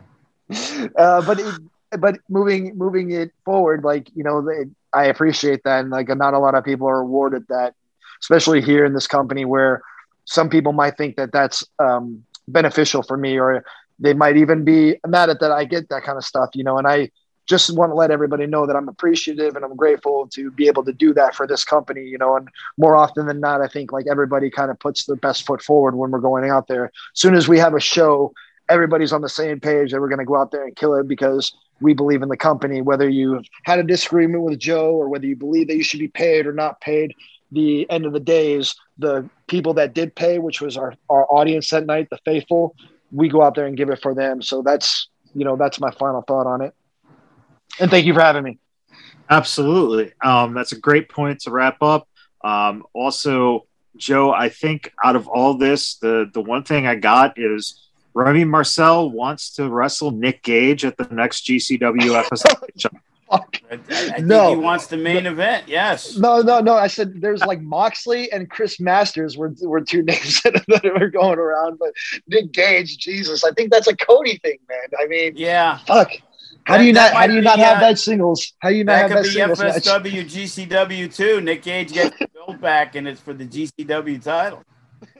[0.97, 1.55] Uh, but it,
[1.99, 6.33] but moving moving it forward, like you know, they, I appreciate that, and like not
[6.33, 7.75] a lot of people are awarded that,
[8.21, 9.81] especially here in this company where
[10.25, 13.63] some people might think that that's um, beneficial for me, or
[13.99, 16.77] they might even be mad at that I get that kind of stuff, you know,
[16.77, 17.09] and I
[17.47, 20.83] just want to let everybody know that I'm appreciative and I'm grateful to be able
[20.85, 22.47] to do that for this company, you know, and
[22.77, 25.95] more often than not, I think like everybody kind of puts their best foot forward
[25.95, 26.85] when we're going out there.
[26.85, 28.33] As soon as we have a show,
[28.69, 31.07] everybody's on the same page that we're going to go out there and kill it
[31.07, 35.25] because we believe in the company, whether you had a disagreement with Joe or whether
[35.25, 37.13] you believe that you should be paid or not paid.
[37.51, 41.25] The end of the day is the people that did pay, which was our, our
[41.29, 42.75] audience that night, the faithful,
[43.11, 44.41] we go out there and give it for them.
[44.41, 46.73] So that's, you know, that's my final thought on it.
[47.79, 48.59] And thank you for having me.
[49.29, 50.11] Absolutely.
[50.23, 52.07] Um, that's a great point to wrap up.
[52.43, 53.65] Um, also,
[53.95, 58.45] Joe, I think out of all this, the the one thing I got is Remy
[58.45, 62.91] Marcel wants to wrestle Nick Gage at the next GCW episode.
[63.31, 63.39] I,
[64.17, 65.65] I no, he wants the main no, event.
[65.67, 66.17] Yes.
[66.17, 66.73] No, no, no.
[66.73, 71.09] I said there's like Moxley and Chris Masters were were two names that, that were
[71.09, 71.93] going around, but
[72.27, 74.99] Nick Gage, Jesus, I think that's a Cody thing, man.
[75.01, 76.11] I mean, yeah, fuck.
[76.65, 77.13] How do you not?
[77.13, 78.53] How do you not have uh, that singles?
[78.59, 79.59] How do you not have that singles?
[79.59, 81.41] That could be FSW GCW too.
[81.41, 84.63] Nick Gage gets the belt back, and it's for the GCW title.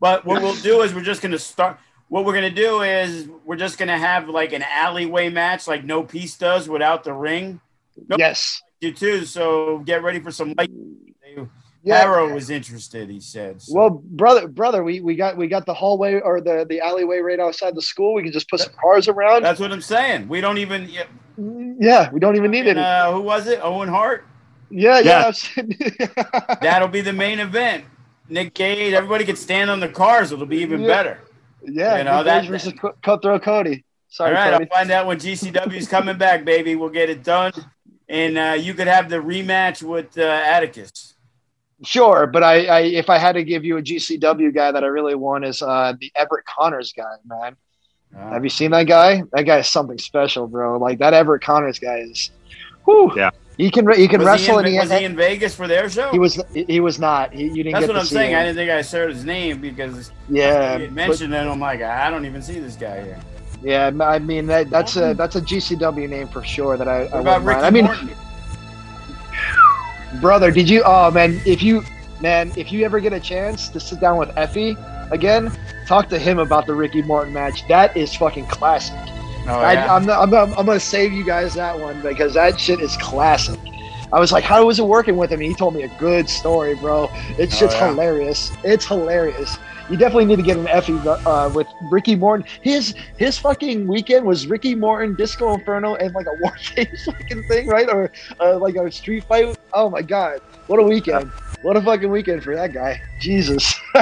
[0.00, 1.78] but what we'll do is we're just going to start.
[2.08, 5.66] What we're going to do is we're just going to have like an alleyway match,
[5.66, 7.60] like No Peace does, without the ring.
[8.08, 9.24] No yes, you too.
[9.24, 10.70] So get ready for some light
[11.86, 12.02] yeah.
[12.02, 13.08] Arrow was interested.
[13.08, 13.62] He said.
[13.62, 13.74] So.
[13.74, 17.38] Well, brother, brother, we, we got we got the hallway or the the alleyway right
[17.38, 18.14] outside the school.
[18.14, 19.42] We can just put some cars around.
[19.42, 20.26] That's what I'm saying.
[20.26, 20.88] We don't even.
[20.88, 21.04] Yeah,
[21.78, 22.76] yeah we don't even need it.
[22.76, 23.60] Uh, who was it?
[23.62, 24.26] Owen Hart.
[24.68, 25.32] Yeah, yeah.
[25.56, 26.56] yeah.
[26.60, 27.84] That'll be the main event.
[28.28, 28.92] Nick Gage.
[28.92, 30.32] Everybody can stand on the cars.
[30.32, 30.88] It'll be even yeah.
[30.88, 31.20] better.
[31.62, 33.84] Yeah, you know Nick that versus Cutthroat Cody.
[34.08, 34.68] Sorry, All right, Cody.
[34.68, 36.74] I'll find out when GCW's coming back, baby.
[36.74, 37.52] We'll get it done,
[38.08, 41.14] and uh, you could have the rematch with uh, Atticus.
[41.84, 44.86] Sure, but I, I, if I had to give you a GCW guy that I
[44.86, 47.56] really want is uh, the Everett Connors guy, man.
[48.16, 49.22] Uh, Have you seen that guy?
[49.32, 50.78] That guy is something special, bro.
[50.78, 52.30] Like that Everett Connors guy is.
[52.84, 53.30] Whew, yeah.
[53.58, 54.58] He can he can was wrestle.
[54.62, 56.10] He in, and he was he in Vegas for their show?
[56.10, 57.32] He was he was not.
[57.32, 57.72] He, you didn't.
[57.72, 58.32] That's what I'm saying.
[58.32, 58.38] Him.
[58.38, 61.50] I didn't think I shared his name because yeah, he mentioned but, it.
[61.50, 63.20] I'm like, I don't even see this guy here.
[63.62, 66.76] Yeah, I mean that, that's a that's a GCW name for sure.
[66.76, 68.10] That I, what I about Ricky I mean, Morton?
[70.20, 70.82] Brother, did you?
[70.84, 71.82] Oh man, if you
[72.20, 74.76] man, if you ever get a chance to sit down with Effy
[75.10, 75.52] again,
[75.86, 77.66] talk to him about the Ricky Morton match.
[77.68, 78.96] That is fucking classic.
[79.48, 79.86] Oh, yeah.
[79.92, 82.96] I, am I'm, I'm, I'm gonna save you guys that one because that shit is
[82.96, 83.58] classic.
[84.12, 86.28] I was like, "How was it working with him?" And he told me a good
[86.28, 87.08] story, bro.
[87.38, 87.88] It's Oh, just yeah.
[87.88, 88.52] hilarious.
[88.64, 89.56] It's hilarious.
[89.88, 92.44] You definitely need to get an Effy uh, with Ricky Morton.
[92.62, 97.44] His his fucking weekend was Ricky Morton, Disco Inferno, and like a War Games fucking
[97.44, 97.88] thing, right?
[97.88, 98.10] Or
[98.40, 99.56] uh, like a street fight.
[99.72, 101.30] Oh my god, what a weekend!
[101.62, 103.00] What a fucking weekend for that guy.
[103.20, 103.74] Jesus.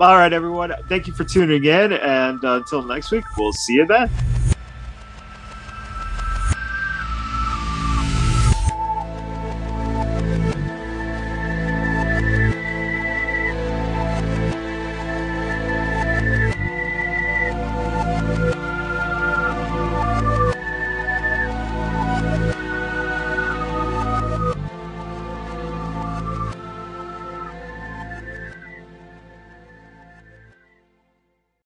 [0.00, 0.72] All right, everyone.
[0.88, 4.10] Thank you for tuning in, and uh, until next week, we'll see you then.